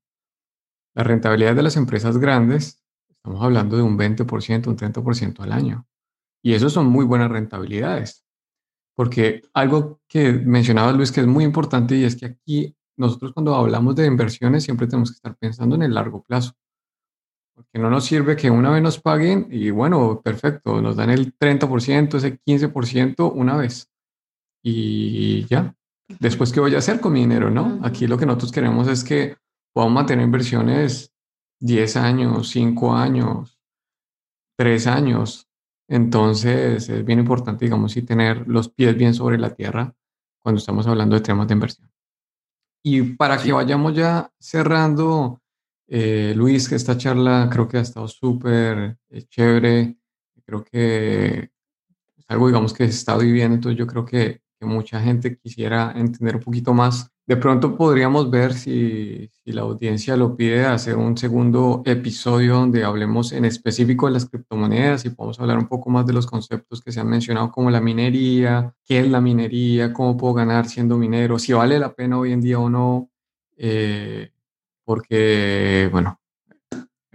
La 0.94 1.04
rentabilidad 1.04 1.56
de 1.56 1.64
las 1.64 1.78
empresas 1.78 2.20
grandes, 2.20 2.84
estamos 3.10 3.44
hablando 3.44 3.76
de 3.76 3.82
un 3.82 3.98
20%, 3.98 4.68
un 4.68 4.78
30% 4.78 5.40
al 5.40 5.52
año. 5.52 5.88
Y 6.44 6.54
eso 6.54 6.70
son 6.70 6.86
muy 6.86 7.06
buenas 7.06 7.32
rentabilidades. 7.32 8.23
Porque 8.96 9.42
algo 9.54 10.00
que 10.08 10.32
mencionaba 10.34 10.92
Luis 10.92 11.12
que 11.12 11.22
es 11.22 11.28
muy 11.28 11.44
importante 11.44 11.96
y 11.96 12.04
es 12.04 12.16
que 12.16 12.28
aquí 12.28 12.76
nosotros 12.96 13.34
cuando 13.34 13.56
hablamos 13.56 13.96
de 13.96 14.06
inversiones 14.06 14.64
siempre 14.64 14.88
tenemos 14.88 15.10
que 15.12 15.16
estar 15.16 15.36
pensando 15.36 15.76
en 15.76 15.84
el 15.84 15.94
largo 15.94 16.22
plazo. 16.22 16.54
Porque 17.56 17.80
no 17.80 17.90
nos 17.90 18.06
sirve 18.06 18.36
que 18.36 18.50
una 18.50 18.72
vez 18.72 18.82
nos 18.82 19.00
paguen 19.00 19.48
y 19.52 19.70
bueno, 19.70 20.22
perfecto, 20.24 20.82
nos 20.82 20.96
dan 20.96 21.10
el 21.10 21.38
30%, 21.38 22.18
ese 22.18 22.40
15% 22.40 23.32
una 23.34 23.58
vez. 23.58 23.92
Y 24.64 25.46
ya. 25.46 25.76
Después, 26.20 26.52
¿qué 26.52 26.60
voy 26.60 26.76
a 26.76 26.80
hacer 26.80 27.00
con 27.00 27.14
mi 27.14 27.22
dinero? 27.22 27.50
¿No? 27.50 27.80
Aquí 27.84 28.08
lo 28.08 28.18
que 28.18 28.26
nosotros 28.26 28.52
queremos 28.52 28.88
es 28.88 29.04
que 29.04 29.38
podamos 29.74 29.96
mantener 29.96 30.26
inversiones 30.26 31.14
10 31.60 31.96
años, 31.98 32.50
5 32.50 32.96
años, 32.96 33.60
3 34.58 34.88
años. 34.88 35.48
Entonces, 35.94 36.90
es 36.90 37.06
bien 37.06 37.20
importante, 37.20 37.66
digamos, 37.66 37.96
y 37.96 38.02
tener 38.02 38.48
los 38.48 38.68
pies 38.68 38.98
bien 38.98 39.14
sobre 39.14 39.38
la 39.38 39.54
tierra 39.54 39.94
cuando 40.40 40.58
estamos 40.58 40.88
hablando 40.88 41.14
de 41.14 41.22
temas 41.22 41.48
de 41.48 41.54
inversión. 41.54 41.88
Y 42.84 43.04
para 43.14 43.38
que 43.38 43.52
vayamos 43.52 43.94
ya 43.94 44.28
cerrando, 44.40 45.40
eh, 45.88 46.34
Luis, 46.36 46.68
que 46.68 46.74
esta 46.74 46.98
charla 46.98 47.48
creo 47.52 47.68
que 47.68 47.78
ha 47.78 47.82
estado 47.82 48.08
súper 48.08 48.98
eh, 49.12 49.22
chévere. 49.30 49.96
Creo 50.44 50.64
que 50.64 51.52
es 52.18 52.26
algo, 52.28 52.48
digamos, 52.48 52.74
que 52.74 52.86
se 52.86 52.96
está 52.96 53.16
viviendo. 53.16 53.54
Entonces, 53.54 53.78
yo 53.78 53.86
creo 53.86 54.04
que, 54.04 54.42
que, 54.60 54.66
mucha 54.66 55.00
gente 55.00 55.38
quisiera 55.38 55.94
entender 55.96 56.38
un 56.38 56.42
poquito 56.42 56.74
más. 56.74 57.13
De 57.26 57.38
pronto 57.38 57.78
podríamos 57.78 58.30
ver 58.30 58.54
si, 58.54 59.30
si 59.32 59.54
la 59.54 59.62
audiencia 59.62 60.18
lo 60.18 60.36
pide, 60.36 60.66
hacer 60.66 60.98
un 60.98 61.18
segundo 61.18 61.82
episodio 61.86 62.56
donde 62.56 62.84
hablemos 62.84 63.32
en 63.32 63.46
específico 63.46 64.08
de 64.08 64.14
las 64.14 64.30
criptomonedas 64.30 65.06
y 65.06 65.10
podemos 65.10 65.40
hablar 65.40 65.58
un 65.58 65.70
poco 65.70 65.90
más 65.90 66.06
de 66.06 66.12
los 66.12 66.28
conceptos 66.28 66.82
que 66.82 66.92
se 66.92 67.00
han 67.00 67.08
mencionado, 67.08 67.50
como 67.50 67.72
la 67.72 67.80
minería, 67.80 68.76
qué 68.84 69.00
es 69.00 69.08
la 69.08 69.22
minería, 69.22 69.94
cómo 69.94 70.18
puedo 70.18 70.34
ganar 70.34 70.68
siendo 70.68 70.98
minero, 70.98 71.40
si 71.40 71.54
vale 71.54 71.80
la 71.80 71.94
pena 71.94 72.20
hoy 72.20 72.34
en 72.34 72.42
día 72.42 72.60
o 72.60 72.70
no. 72.70 73.10
Eh, 73.56 74.30
porque, 74.84 75.88
bueno, 75.94 76.20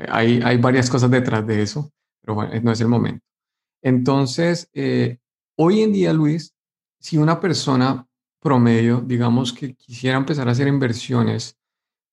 hay, 0.08 0.40
hay 0.42 0.56
varias 0.56 0.88
cosas 0.88 1.10
detrás 1.10 1.46
de 1.46 1.60
eso, 1.60 1.92
pero 2.22 2.34
bueno, 2.34 2.52
no 2.62 2.72
es 2.72 2.80
el 2.80 2.88
momento. 2.88 3.26
Entonces, 3.82 4.70
eh, 4.72 5.18
hoy 5.56 5.82
en 5.82 5.92
día, 5.92 6.14
Luis, 6.14 6.54
si 6.98 7.18
una 7.18 7.40
persona 7.40 8.07
promedio, 8.40 9.00
digamos 9.00 9.52
que 9.52 9.74
quisiera 9.74 10.16
empezar 10.16 10.48
a 10.48 10.52
hacer 10.52 10.68
inversiones 10.68 11.58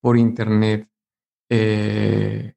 por 0.02 0.18
Internet, 0.18 0.90
eh, 1.50 2.54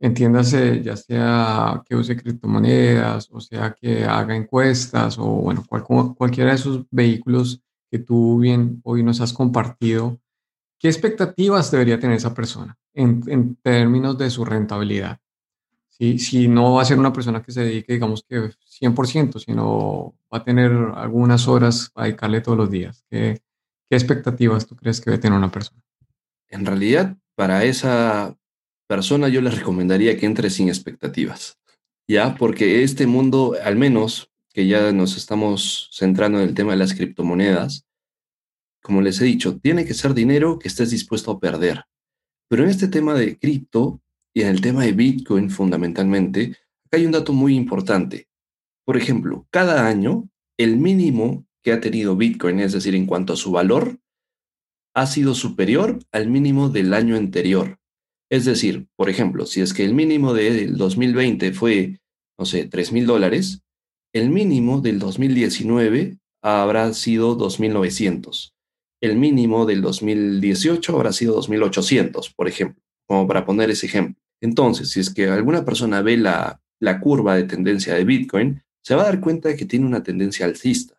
entiéndase, 0.00 0.82
ya 0.82 0.96
sea 0.96 1.82
que 1.86 1.96
use 1.96 2.16
criptomonedas, 2.16 3.28
o 3.32 3.40
sea 3.40 3.74
que 3.74 4.04
haga 4.04 4.36
encuestas, 4.36 5.18
o 5.18 5.26
bueno, 5.26 5.64
cualquiera 6.16 6.50
de 6.50 6.56
esos 6.56 6.86
vehículos 6.90 7.62
que 7.90 7.98
tú 7.98 8.38
bien 8.38 8.80
hoy 8.84 9.02
nos 9.02 9.20
has 9.20 9.32
compartido, 9.32 10.20
¿Qué 10.78 10.86
expectativas 10.86 11.70
debería 11.72 11.98
tener 11.98 12.16
esa 12.16 12.34
persona 12.34 12.78
en, 12.94 13.56
términos 13.56 14.16
de 14.16 14.30
su 14.30 14.44
rentabilidad? 14.44 15.18
¿Sí? 15.98 16.18
Si 16.18 16.48
no 16.48 16.74
va 16.74 16.82
a 16.82 16.84
ser 16.84 16.98
una 16.98 17.12
persona 17.12 17.42
que 17.42 17.52
se 17.52 17.62
dedique, 17.62 17.92
digamos 17.92 18.24
que 18.28 18.52
100%, 18.80 19.38
sino 19.40 20.14
va 20.32 20.38
a 20.38 20.44
tener 20.44 20.70
algunas 20.94 21.48
horas 21.48 21.90
para 21.92 22.06
dedicarle 22.06 22.40
todos 22.40 22.56
los 22.56 22.70
días. 22.70 23.04
¿Qué, 23.10 23.40
¿Qué 23.88 23.96
expectativas 23.96 24.66
tú 24.66 24.76
crees 24.76 25.00
que 25.00 25.10
debe 25.10 25.20
tener 25.20 25.36
una 25.36 25.50
persona? 25.50 25.82
En 26.48 26.66
realidad, 26.66 27.16
para 27.34 27.64
esa 27.64 28.36
persona 28.86 29.28
yo 29.28 29.40
les 29.40 29.56
recomendaría 29.56 30.16
que 30.16 30.26
entre 30.26 30.50
sin 30.50 30.68
expectativas, 30.68 31.58
¿ya? 32.06 32.34
Porque 32.34 32.82
este 32.82 33.06
mundo, 33.06 33.54
al 33.62 33.76
menos 33.76 34.30
que 34.52 34.66
ya 34.66 34.92
nos 34.92 35.16
estamos 35.16 35.90
centrando 35.92 36.40
en 36.40 36.48
el 36.48 36.54
tema 36.54 36.72
de 36.72 36.78
las 36.78 36.94
criptomonedas, 36.94 37.86
como 38.82 39.02
les 39.02 39.20
he 39.20 39.24
dicho, 39.24 39.58
tiene 39.58 39.84
que 39.84 39.94
ser 39.94 40.14
dinero 40.14 40.58
que 40.58 40.68
estés 40.68 40.90
dispuesto 40.90 41.30
a 41.30 41.40
perder. 41.40 41.84
Pero 42.48 42.64
en 42.64 42.70
este 42.70 42.88
tema 42.88 43.14
de 43.14 43.38
cripto 43.38 44.00
y 44.34 44.42
en 44.42 44.48
el 44.48 44.60
tema 44.60 44.84
de 44.84 44.92
Bitcoin 44.92 45.50
fundamentalmente, 45.50 46.56
hay 46.90 47.06
un 47.06 47.12
dato 47.12 47.32
muy 47.32 47.54
importante. 47.54 48.28
Por 48.84 48.96
ejemplo, 48.96 49.46
cada 49.50 49.86
año 49.86 50.28
el 50.58 50.76
mínimo 50.76 51.46
que 51.62 51.72
ha 51.72 51.80
tenido 51.80 52.16
Bitcoin, 52.16 52.60
es 52.60 52.72
decir, 52.72 52.94
en 52.94 53.06
cuanto 53.06 53.32
a 53.32 53.36
su 53.36 53.50
valor, 53.50 53.98
ha 54.94 55.06
sido 55.06 55.34
superior 55.34 55.98
al 56.12 56.28
mínimo 56.28 56.68
del 56.68 56.94
año 56.94 57.16
anterior. 57.16 57.78
Es 58.30 58.44
decir, 58.44 58.88
por 58.96 59.08
ejemplo, 59.10 59.46
si 59.46 59.60
es 59.60 59.72
que 59.72 59.84
el 59.84 59.94
mínimo 59.94 60.34
del 60.34 60.76
2020 60.76 61.52
fue, 61.52 62.00
no 62.38 62.44
sé, 62.44 62.66
3 62.66 62.92
mil 62.92 63.06
dólares, 63.06 63.62
el 64.12 64.30
mínimo 64.30 64.80
del 64.80 64.98
2019 64.98 66.18
habrá 66.42 66.92
sido 66.94 67.36
2.900 67.36 68.52
el 69.00 69.16
mínimo 69.16 69.64
del 69.66 69.80
2018 69.82 70.96
habrá 70.96 71.12
sido 71.12 71.40
2.800, 71.40 72.34
por 72.34 72.48
ejemplo, 72.48 72.82
como 73.08 73.26
para 73.26 73.44
poner 73.44 73.70
ese 73.70 73.86
ejemplo. 73.86 74.22
Entonces, 74.40 74.90
si 74.90 75.00
es 75.00 75.12
que 75.12 75.26
alguna 75.28 75.64
persona 75.64 76.02
ve 76.02 76.16
la, 76.16 76.60
la 76.78 77.00
curva 77.00 77.34
de 77.34 77.44
tendencia 77.44 77.94
de 77.94 78.04
Bitcoin, 78.04 78.62
se 78.82 78.94
va 78.94 79.02
a 79.02 79.06
dar 79.06 79.20
cuenta 79.20 79.48
de 79.48 79.56
que 79.56 79.64
tiene 79.64 79.86
una 79.86 80.02
tendencia 80.02 80.46
alcista. 80.46 80.94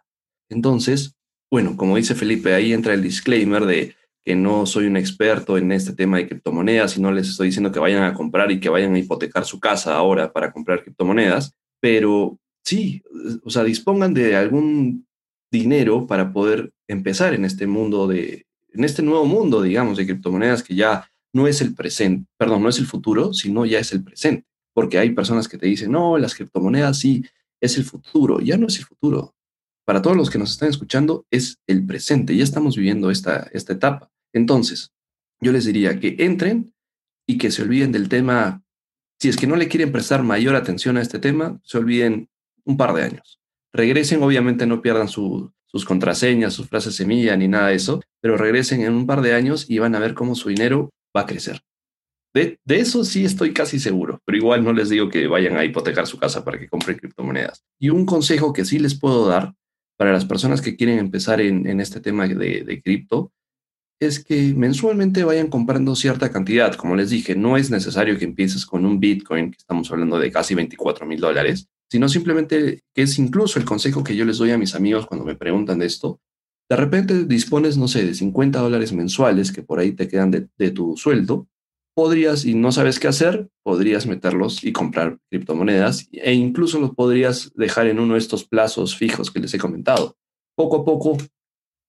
Entonces, 0.49 1.15
bueno, 1.51 1.77
como 1.77 1.95
dice 1.95 2.15
Felipe, 2.15 2.53
ahí 2.53 2.73
entra 2.73 2.93
el 2.93 3.03
disclaimer 3.03 3.65
de 3.65 3.95
que 4.25 4.35
no 4.35 4.65
soy 4.65 4.85
un 4.87 4.97
experto 4.97 5.57
en 5.57 5.71
este 5.71 5.93
tema 5.93 6.17
de 6.17 6.27
criptomonedas 6.27 6.97
y 6.97 7.01
no 7.01 7.11
les 7.11 7.29
estoy 7.29 7.47
diciendo 7.47 7.71
que 7.71 7.79
vayan 7.79 8.03
a 8.03 8.13
comprar 8.13 8.51
y 8.51 8.59
que 8.59 8.69
vayan 8.69 8.93
a 8.93 8.99
hipotecar 8.99 9.45
su 9.45 9.59
casa 9.59 9.95
ahora 9.95 10.31
para 10.33 10.51
comprar 10.51 10.83
criptomonedas, 10.83 11.55
pero 11.79 12.37
sí, 12.63 13.01
o 13.43 13.49
sea, 13.49 13.63
dispongan 13.63 14.13
de 14.13 14.35
algún 14.35 15.07
dinero 15.51 16.05
para 16.05 16.31
poder 16.31 16.71
empezar 16.87 17.33
en 17.33 17.45
este 17.45 17.65
mundo 17.65 18.07
de, 18.07 18.45
en 18.73 18.83
este 18.83 19.01
nuevo 19.01 19.25
mundo, 19.25 19.61
digamos, 19.61 19.97
de 19.97 20.05
criptomonedas 20.05 20.61
que 20.61 20.75
ya 20.75 21.09
no 21.33 21.47
es 21.47 21.61
el 21.61 21.75
presente, 21.75 22.29
perdón, 22.37 22.63
no 22.63 22.69
es 22.69 22.79
el 22.79 22.85
futuro, 22.85 23.33
sino 23.33 23.65
ya 23.65 23.79
es 23.79 23.91
el 23.91 24.03
presente. 24.03 24.47
Porque 24.73 24.97
hay 24.97 25.11
personas 25.11 25.47
que 25.47 25.57
te 25.57 25.67
dicen, 25.67 25.91
no, 25.91 26.17
las 26.17 26.35
criptomonedas 26.35 26.99
sí 26.99 27.23
es 27.61 27.77
el 27.77 27.83
futuro, 27.83 28.39
ya 28.39 28.57
no 28.57 28.67
es 28.67 28.77
el 28.79 28.85
futuro. 28.85 29.35
Para 29.85 30.01
todos 30.01 30.15
los 30.15 30.29
que 30.29 30.37
nos 30.37 30.51
están 30.51 30.69
escuchando, 30.69 31.25
es 31.31 31.59
el 31.67 31.85
presente, 31.85 32.35
ya 32.35 32.43
estamos 32.43 32.75
viviendo 32.75 33.11
esta, 33.11 33.49
esta 33.53 33.73
etapa. 33.73 34.11
Entonces, 34.33 34.91
yo 35.41 35.51
les 35.51 35.65
diría 35.65 35.99
que 35.99 36.15
entren 36.19 36.73
y 37.27 37.37
que 37.37 37.51
se 37.51 37.63
olviden 37.63 37.91
del 37.91 38.09
tema, 38.09 38.63
si 39.19 39.29
es 39.29 39.37
que 39.37 39.47
no 39.47 39.55
le 39.55 39.67
quieren 39.67 39.91
prestar 39.91 40.23
mayor 40.23 40.55
atención 40.55 40.97
a 40.97 41.01
este 41.01 41.19
tema, 41.19 41.59
se 41.63 41.77
olviden 41.77 42.29
un 42.65 42.77
par 42.77 42.93
de 42.93 43.03
años 43.03 43.39
regresen, 43.73 44.23
obviamente 44.23 44.65
no 44.65 44.81
pierdan 44.81 45.07
sus 45.07 45.51
contraseñas, 45.85 46.53
sus 46.53 46.67
frases 46.67 46.95
semilla 46.95 47.35
ni 47.35 47.47
nada 47.47 47.67
de 47.67 47.75
eso, 47.75 48.01
pero 48.21 48.37
regresen 48.37 48.81
en 48.81 48.93
un 48.93 49.05
par 49.05 49.21
de 49.21 49.33
años 49.33 49.65
y 49.69 49.79
van 49.79 49.95
a 49.95 49.99
ver 49.99 50.13
cómo 50.13 50.35
su 50.35 50.49
dinero 50.49 50.89
va 51.15 51.21
a 51.21 51.25
crecer. 51.25 51.61
De, 52.33 52.59
de, 52.63 52.79
eso 52.79 53.03
sí 53.03 53.25
estoy 53.25 53.53
casi 53.53 53.79
seguro, 53.79 54.21
pero 54.23 54.37
igual 54.37 54.63
no 54.63 54.71
les 54.71 54.89
digo 54.89 55.09
que 55.09 55.27
vayan 55.27 55.57
a 55.57 55.65
hipotecar 55.65 56.05
su 56.05 56.19
casa 56.19 56.45
para 56.45 56.59
que 56.59 56.69
compren 56.69 56.97
criptomonedas. 56.97 57.63
Y 57.79 57.89
un 57.89 58.05
consejo 58.05 58.53
que 58.53 58.65
sí 58.65 58.77
les 58.77 58.97
puedo 58.99 59.27
dar 59.27 59.55
para 59.97 60.11
las 60.13 60.25
personas 60.25 60.61
que 60.61 60.75
quieren 60.75 60.99
empezar 60.99 61.41
en, 61.41 61.67
en 61.67 61.79
este 61.81 61.99
tema 61.99 62.27
de, 62.27 62.63
de 62.63 62.81
cripto 62.81 63.31
es 63.99 64.23
que 64.23 64.53
mensualmente 64.55 65.23
vayan 65.23 65.47
comprando 65.47 65.95
cierta 65.95 66.31
cantidad. 66.31 66.73
Como 66.75 66.95
les 66.95 67.09
dije, 67.09 67.35
no 67.35 67.57
es 67.57 67.69
necesario 67.69 68.17
que 68.17 68.25
empieces 68.25 68.65
con 68.65 68.85
un 68.85 68.99
Bitcoin, 68.99 69.51
que 69.51 69.57
estamos 69.57 69.91
hablando 69.91 70.17
de 70.17 70.31
casi 70.31 70.55
24 70.55 71.05
mil 71.05 71.19
dólares, 71.19 71.67
sino 71.89 72.07
simplemente 72.07 72.83
que 72.93 73.01
es 73.01 73.19
incluso 73.19 73.59
el 73.59 73.65
consejo 73.65 74.03
que 74.03 74.15
yo 74.15 74.23
les 74.23 74.37
doy 74.37 74.51
a 74.51 74.57
mis 74.57 74.75
amigos 74.75 75.05
cuando 75.05 75.25
me 75.25 75.35
preguntan 75.35 75.79
de 75.79 75.87
esto. 75.87 76.21
De 76.69 76.75
repente 76.75 77.25
dispones, 77.25 77.77
no 77.77 77.87
sé, 77.87 78.05
de 78.05 78.13
50 78.13 78.59
dólares 78.59 78.93
mensuales 78.93 79.51
que 79.51 79.63
por 79.63 79.79
ahí 79.79 79.93
te 79.93 80.07
quedan 80.07 80.31
de, 80.31 80.71
tu 80.71 80.95
sueldo. 80.97 81.47
Podrías, 81.95 82.45
y 82.45 82.53
no 82.53 82.71
sabes 82.71 82.99
qué 82.99 83.07
hacer, 83.07 83.49
podrías 83.63 84.05
meterlos 84.05 84.63
y 84.63 84.71
comprar 84.71 85.17
criptomonedas 85.29 86.07
e 86.13 86.33
incluso 86.33 86.79
los 86.79 86.91
podrías 86.91 87.51
dejar 87.55 87.87
en 87.87 87.99
uno 87.99 88.13
de 88.13 88.19
estos 88.19 88.45
plazos 88.45 88.95
fijos 88.95 89.31
que 89.31 89.39
les 89.39 89.53
he 89.53 89.57
comentado. 89.57 90.15
Poco 90.55 90.77
a 90.77 90.85
poco 90.85 91.17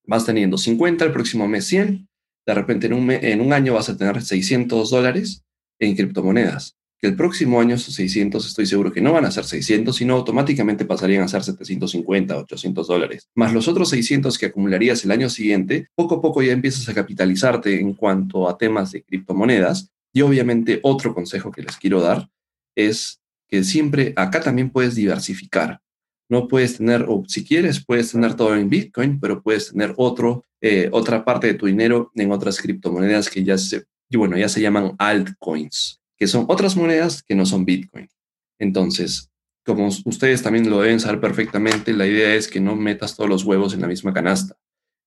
vas 0.06 0.24
teniendo 0.24 0.56
50, 0.56 1.04
el 1.04 1.12
próximo 1.12 1.46
mes 1.46 1.66
100, 1.66 2.08
de 2.46 2.54
repente 2.54 2.86
en 2.86 2.94
un, 2.94 3.10
en 3.10 3.40
un 3.40 3.52
año 3.52 3.74
vas 3.74 3.90
a 3.90 3.96
tener 3.96 4.22
600 4.22 4.90
dólares 4.90 5.44
en 5.78 5.94
criptomonedas 5.94 6.79
que 7.00 7.08
el 7.08 7.16
próximo 7.16 7.60
año 7.60 7.76
esos 7.76 7.94
600 7.94 8.46
estoy 8.46 8.66
seguro 8.66 8.92
que 8.92 9.00
no 9.00 9.12
van 9.12 9.24
a 9.24 9.30
ser 9.30 9.44
600, 9.44 9.96
sino 9.96 10.14
automáticamente 10.14 10.84
pasarían 10.84 11.22
a 11.22 11.28
ser 11.28 11.42
750, 11.42 12.36
800 12.36 12.86
dólares. 12.86 13.28
Más 13.34 13.54
los 13.54 13.68
otros 13.68 13.88
600 13.88 14.36
que 14.36 14.46
acumularías 14.46 15.04
el 15.04 15.10
año 15.10 15.30
siguiente, 15.30 15.88
poco 15.94 16.16
a 16.16 16.20
poco 16.20 16.42
ya 16.42 16.52
empiezas 16.52 16.88
a 16.88 16.94
capitalizarte 16.94 17.80
en 17.80 17.94
cuanto 17.94 18.48
a 18.48 18.58
temas 18.58 18.92
de 18.92 19.02
criptomonedas. 19.02 19.90
Y 20.12 20.22
obviamente 20.22 20.80
otro 20.82 21.14
consejo 21.14 21.50
que 21.50 21.62
les 21.62 21.76
quiero 21.76 22.00
dar 22.00 22.28
es 22.74 23.20
que 23.48 23.64
siempre 23.64 24.12
acá 24.16 24.40
también 24.40 24.70
puedes 24.70 24.94
diversificar. 24.94 25.80
No 26.28 26.48
puedes 26.48 26.76
tener, 26.76 27.06
o 27.08 27.24
si 27.26 27.44
quieres, 27.44 27.84
puedes 27.84 28.12
tener 28.12 28.34
todo 28.34 28.54
en 28.54 28.68
Bitcoin, 28.68 29.18
pero 29.18 29.42
puedes 29.42 29.72
tener 29.72 29.94
otro, 29.96 30.44
eh, 30.60 30.88
otra 30.92 31.24
parte 31.24 31.48
de 31.48 31.54
tu 31.54 31.66
dinero 31.66 32.12
en 32.14 32.30
otras 32.30 32.60
criptomonedas 32.60 33.28
que 33.28 33.42
ya 33.42 33.58
se, 33.58 33.84
bueno, 34.12 34.36
ya 34.36 34.48
se 34.48 34.60
llaman 34.60 34.94
altcoins, 34.98 35.99
que 36.20 36.26
son 36.26 36.44
otras 36.48 36.76
monedas 36.76 37.22
que 37.22 37.34
no 37.34 37.46
son 37.46 37.64
Bitcoin. 37.64 38.06
Entonces, 38.60 39.30
como 39.64 39.88
ustedes 39.88 40.42
también 40.42 40.68
lo 40.68 40.82
deben 40.82 41.00
saber 41.00 41.18
perfectamente, 41.18 41.94
la 41.94 42.06
idea 42.06 42.34
es 42.34 42.46
que 42.46 42.60
no 42.60 42.76
metas 42.76 43.16
todos 43.16 43.30
los 43.30 43.44
huevos 43.44 43.72
en 43.72 43.80
la 43.80 43.86
misma 43.88 44.12
canasta. 44.12 44.58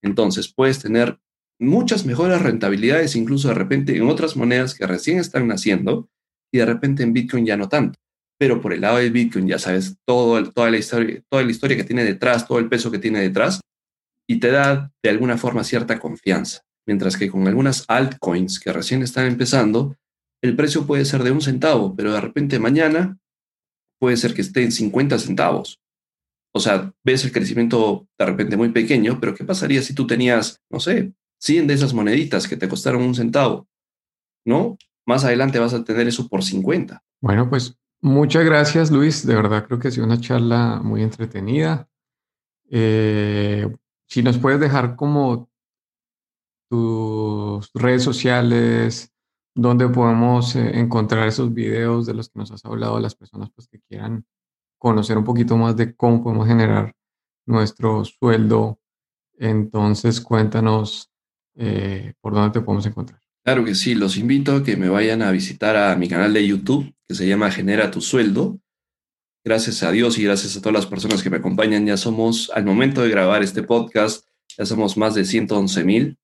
Entonces, 0.02 0.52
puedes 0.52 0.80
tener 0.80 1.20
muchas 1.60 2.06
mejores 2.08 2.42
rentabilidades, 2.42 3.16
incluso 3.16 3.50
de 3.50 3.54
repente 3.54 3.96
en 3.96 4.10
otras 4.10 4.36
monedas 4.36 4.74
que 4.74 4.88
recién 4.88 5.20
están 5.20 5.48
naciendo 5.48 6.10
y 6.52 6.58
de 6.58 6.66
repente 6.66 7.04
en 7.04 7.14
Bitcoin 7.14 7.46
ya 7.46 7.58
no 7.58 7.70
tanto. 7.70 8.00
Pero 8.40 8.60
por 8.60 8.74
el 8.74 8.82
lado 8.82 8.98
del 8.98 9.12
Bitcoin 9.12 9.48
ya 9.48 9.60
sabes 9.60 9.96
todo, 10.06 10.52
toda, 10.52 10.72
la 10.72 10.78
historia, 10.78 11.22
toda 11.30 11.44
la 11.44 11.52
historia 11.52 11.78
que 11.78 11.84
tiene 11.84 12.04
detrás, 12.04 12.48
todo 12.48 12.58
el 12.58 12.70
peso 12.70 12.90
que 12.90 12.98
tiene 12.98 13.22
detrás 13.22 13.62
y 14.28 14.40
te 14.40 14.50
da 14.50 14.92
de 15.04 15.10
alguna 15.12 15.38
forma 15.38 15.64
cierta 15.64 16.00
confianza. 16.00 16.62
Mientras 16.88 17.16
que 17.16 17.30
con 17.30 17.48
algunas 17.48 17.86
altcoins 17.88 18.60
que 18.60 18.74
recién 18.74 19.04
están 19.04 19.28
empezando, 19.28 19.96
el 20.44 20.58
precio 20.58 20.86
puede 20.86 21.06
ser 21.06 21.24
de 21.24 21.32
un 21.32 21.42
centavo, 21.42 21.96
pero 21.96 22.12
de 22.12 22.20
repente 22.20 22.60
mañana 22.60 23.18
puede 23.98 24.18
ser 24.18 24.34
que 24.34 24.42
esté 24.42 24.62
en 24.64 24.74
50 24.74 25.18
centavos. 25.18 25.80
O 26.54 26.60
sea, 26.60 26.94
ves 27.04 27.24
el 27.24 27.32
crecimiento 27.32 28.08
de 28.20 28.26
repente 28.26 28.58
muy 28.58 28.70
pequeño, 28.70 29.20
pero 29.22 29.34
¿qué 29.34 29.46
pasaría 29.46 29.82
si 29.82 29.96
tú 29.96 30.06
tenías, 30.06 30.62
no 30.70 30.82
sé, 30.82 31.14
100 31.40 31.68
de 31.68 31.74
esas 31.74 31.94
moneditas 31.94 32.48
que 32.48 32.58
te 32.58 32.68
costaron 32.68 33.04
un 33.04 33.16
centavo? 33.16 33.70
¿No? 34.46 34.78
Más 35.06 35.24
adelante 35.24 35.60
vas 35.60 35.74
a 35.74 35.84
tener 35.86 36.10
eso 36.10 36.28
por 36.28 36.44
50. 36.44 37.02
Bueno, 37.22 37.50
pues 37.50 37.80
muchas 38.02 38.44
gracias 38.44 38.92
Luis. 38.92 39.26
De 39.26 39.36
verdad 39.36 39.66
creo 39.66 39.80
que 39.80 39.88
ha 39.88 39.92
sido 39.92 40.06
una 40.06 40.20
charla 40.20 40.82
muy 40.84 41.04
entretenida. 41.04 41.88
Eh, 42.70 43.74
si 44.08 44.22
nos 44.22 44.38
puedes 44.38 44.60
dejar 44.60 44.98
como 44.98 45.50
tus 46.70 47.72
redes 47.74 48.04
sociales, 48.04 49.13
donde 49.56 49.88
podemos 49.88 50.56
eh, 50.56 50.80
encontrar 50.80 51.28
esos 51.28 51.54
videos 51.54 52.06
de 52.06 52.14
los 52.14 52.30
que 52.30 52.40
nos 52.40 52.52
has 52.52 52.66
hablado, 52.66 53.00
las 53.00 53.16
personas 53.16 53.50
pues, 53.54 53.68
que 53.68 53.80
quieran 53.88 54.26
conocer 54.78 55.18
un 55.18 55.24
poquito 55.24 55.58
más 55.58 55.76
de 55.76 55.96
cómo 55.96 56.24
podemos 56.24 56.48
generar 56.48 56.94
nuestro 57.46 58.04
sueldo. 58.06 58.80
Entonces, 59.38 60.22
cuéntanos 60.22 61.12
eh, 61.56 62.14
por 62.22 62.34
dónde 62.34 62.60
te 62.60 62.66
podemos 62.66 62.86
encontrar. 62.86 63.20
Claro 63.44 63.66
que 63.66 63.76
sí, 63.76 63.94
los 63.94 64.18
invito 64.18 64.56
a 64.56 64.64
que 64.64 64.78
me 64.78 64.90
vayan 64.90 65.22
a 65.22 65.32
visitar 65.32 65.76
a 65.76 65.96
mi 65.96 66.08
canal 66.08 66.34
de 66.34 66.48
YouTube 66.48 66.94
que 67.08 67.16
se 67.16 67.28
llama 67.28 67.52
Genera 67.52 67.92
tu 67.92 68.02
sueldo. 68.02 68.60
Gracias 69.46 69.84
a 69.84 69.92
Dios 69.92 70.18
y 70.18 70.24
gracias 70.24 70.56
a 70.56 70.62
todas 70.62 70.74
las 70.74 70.86
personas 70.86 71.22
que 71.22 71.30
me 71.30 71.38
acompañan, 71.38 71.86
ya 71.86 71.98
somos, 71.98 72.50
al 72.56 72.64
momento 72.64 73.02
de 73.02 73.10
grabar 73.10 73.44
este 73.44 73.62
podcast, 73.62 74.26
ya 74.58 74.66
somos 74.66 74.96
más 74.96 75.14
de 75.16 75.26
111 75.26 75.84
mil 75.84 76.18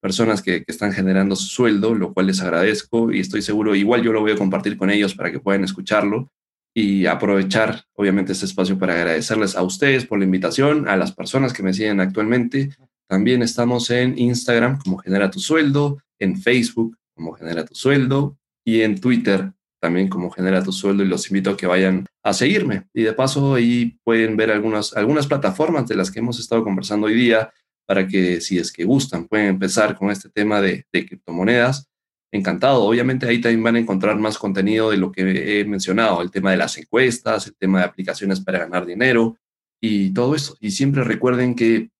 personas 0.00 0.42
que, 0.42 0.64
están 0.66 0.92
generando 0.92 1.36
su 1.36 1.46
sueldo, 1.46 1.94
lo 1.94 2.12
cual 2.12 2.26
les 2.26 2.40
agradezco 2.40 3.12
y 3.12 3.20
estoy 3.20 3.42
seguro, 3.42 3.74
igual 3.74 4.02
yo 4.02 4.12
lo 4.12 4.20
voy 4.20 4.32
a 4.32 4.36
compartir 4.36 4.76
con 4.76 4.90
ellos 4.90 5.14
para 5.14 5.30
que 5.30 5.40
puedan 5.40 5.64
escucharlo 5.64 6.30
y 6.74 7.06
aprovechar, 7.06 7.84
obviamente, 7.94 8.32
este 8.32 8.44
espacio 8.44 8.78
para 8.78 8.94
agradecerles 8.94 9.56
a 9.56 9.62
ustedes 9.62 10.04
por 10.04 10.18
la 10.18 10.26
invitación, 10.26 10.88
a 10.88 10.96
las 10.96 11.12
personas 11.12 11.52
que 11.52 11.62
me 11.62 11.72
siguen 11.72 12.00
actualmente. 12.00 12.70
También 13.08 13.42
estamos 13.42 13.90
en 13.90 14.18
Instagram 14.18 14.78
como 14.78 14.98
Genera 14.98 15.30
tu 15.30 15.40
Sueldo, 15.40 15.98
en 16.18 16.40
Facebook 16.40 16.98
como 17.14 17.32
Genera 17.32 17.64
tu 17.64 17.74
Sueldo 17.74 18.36
y 18.64 18.82
en 18.82 19.00
Twitter 19.00 19.52
también 19.80 20.08
como 20.08 20.30
Genera 20.30 20.62
tu 20.62 20.72
Sueldo 20.72 21.04
y 21.04 21.08
los 21.08 21.30
invito 21.30 21.50
a 21.50 21.56
que 21.56 21.66
vayan 21.66 22.06
a 22.22 22.32
seguirme. 22.32 22.88
Y 22.92 23.02
de 23.02 23.12
paso 23.12 23.54
ahí 23.54 23.98
pueden 24.04 24.36
ver 24.36 24.50
algunas, 24.50 24.94
algunas 24.96 25.26
plataformas 25.26 25.86
de 25.86 25.94
las 25.94 26.10
que 26.10 26.18
hemos 26.18 26.40
estado 26.40 26.64
conversando 26.64 27.06
hoy 27.06 27.14
día 27.14 27.52
para 27.86 28.06
que 28.06 28.40
si 28.40 28.58
es 28.58 28.72
que 28.72 28.84
gustan 28.84 29.26
pueden 29.26 29.46
empezar 29.46 29.96
con 29.96 30.10
este 30.10 30.28
tema 30.28 30.60
de, 30.60 30.84
de 30.92 31.06
criptomonedas 31.06 31.88
encantado. 32.32 32.84
Obviamente 32.84 33.26
ahí 33.26 33.40
también 33.40 33.62
van 33.62 33.76
a 33.76 33.80
encontrar 33.80 34.16
más 34.18 34.38
contenido 34.38 34.90
de 34.90 34.96
lo 34.96 35.12
que 35.12 35.60
he 35.60 35.64
mencionado, 35.64 36.22
el 36.22 36.30
tema 36.30 36.50
de 36.50 36.56
las 36.56 36.76
encuestas, 36.78 37.46
el 37.46 37.56
tema 37.56 37.80
de 37.80 37.86
aplicaciones 37.86 38.40
para 38.40 38.58
ganar 38.60 38.86
dinero 38.86 39.38
y 39.80 40.12
todo 40.12 40.34
eso. 40.34 40.56
Y 40.60 40.70
siempre 40.70 41.04
recuerden 41.04 41.54
que 41.54 41.90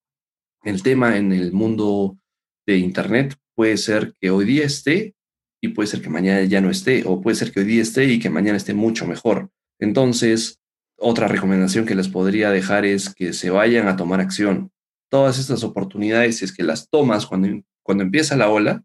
el 0.64 0.82
tema 0.82 1.16
en 1.16 1.32
el 1.32 1.53
mundo 1.53 2.18
de 2.66 2.78
Internet 2.78 3.37
puede 3.55 3.76
ser 3.76 4.14
que 4.20 4.30
hoy 4.30 4.45
día 4.45 4.64
esté 4.64 5.14
y 5.62 5.68
puede 5.68 5.87
ser 5.87 6.03
que 6.03 6.11
mañana 6.11 6.43
ya 6.45 6.61
no 6.61 6.70
esté, 6.70 7.03
o 7.07 7.20
puede 7.20 7.37
ser 7.37 7.51
que 7.51 7.61
hoy 7.61 7.66
día 7.66 7.82
esté 7.82 8.05
y 8.05 8.18
que 8.18 8.30
mañana 8.30 8.57
esté 8.57 8.74
mucho 8.74 9.07
mejor. 9.07 9.51
Entonces, 9.80 10.61
otra 10.99 11.28
recomendación 11.28 11.87
que 11.87 11.95
les 11.95 12.09
podría 12.09 12.51
dejar 12.51 12.84
es 12.84 13.14
que 13.14 13.32
se 13.32 13.51
vayan 13.51 13.89
a 13.89 13.97
tomar 13.97 14.20
acción. 14.20 14.70
Todas 15.11 15.38
estas 15.38 15.64
oportunidades, 15.64 16.38
si 16.38 16.44
es 16.44 16.52
que 16.52 16.62
las 16.62 16.88
tomas 16.88 17.26
cuando, 17.26 17.48
cuando 17.82 18.04
empieza 18.04 18.36
la 18.36 18.48
ola, 18.48 18.82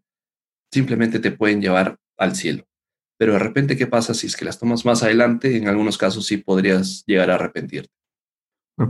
simplemente 0.72 1.18
te 1.18 1.30
pueden 1.30 1.60
llevar 1.60 1.98
al 2.16 2.34
cielo. 2.36 2.64
Pero 3.18 3.34
de 3.34 3.38
repente, 3.38 3.76
¿qué 3.76 3.86
pasa 3.86 4.14
si 4.14 4.26
es 4.26 4.36
que 4.36 4.44
las 4.44 4.58
tomas 4.58 4.84
más 4.84 5.02
adelante? 5.02 5.56
En 5.56 5.68
algunos 5.68 5.98
casos 5.98 6.26
sí 6.26 6.38
podrías 6.38 7.04
llegar 7.06 7.30
a 7.30 7.36
arrepentirte. 7.36 7.92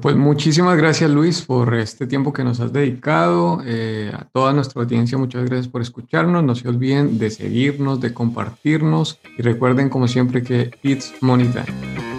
Pues 0.01 0.17
muchísimas 0.17 0.77
gracias 0.77 1.11
Luis 1.11 1.43
por 1.43 1.75
este 1.75 2.07
tiempo 2.07 2.33
que 2.33 2.45
nos 2.45 2.61
has 2.61 2.73
dedicado. 2.73 3.63
Eh, 3.67 4.13
a 4.15 4.25
toda 4.25 4.53
nuestra 4.53 4.81
audiencia, 4.81 5.19
muchas 5.19 5.45
gracias 5.45 5.69
por 5.69 5.83
escucharnos. 5.83 6.45
No 6.45 6.55
se 6.55 6.69
olviden 6.69 7.19
de 7.19 7.31
seguirnos, 7.31 8.01
de 8.01 8.15
compartirnos 8.15 9.19
y 9.37 9.43
recuerden 9.43 9.89
como 9.89 10.07
siempre 10.07 10.43
que 10.43 10.71
it's 10.83 11.13
money 11.21 11.49
time. 11.49 12.12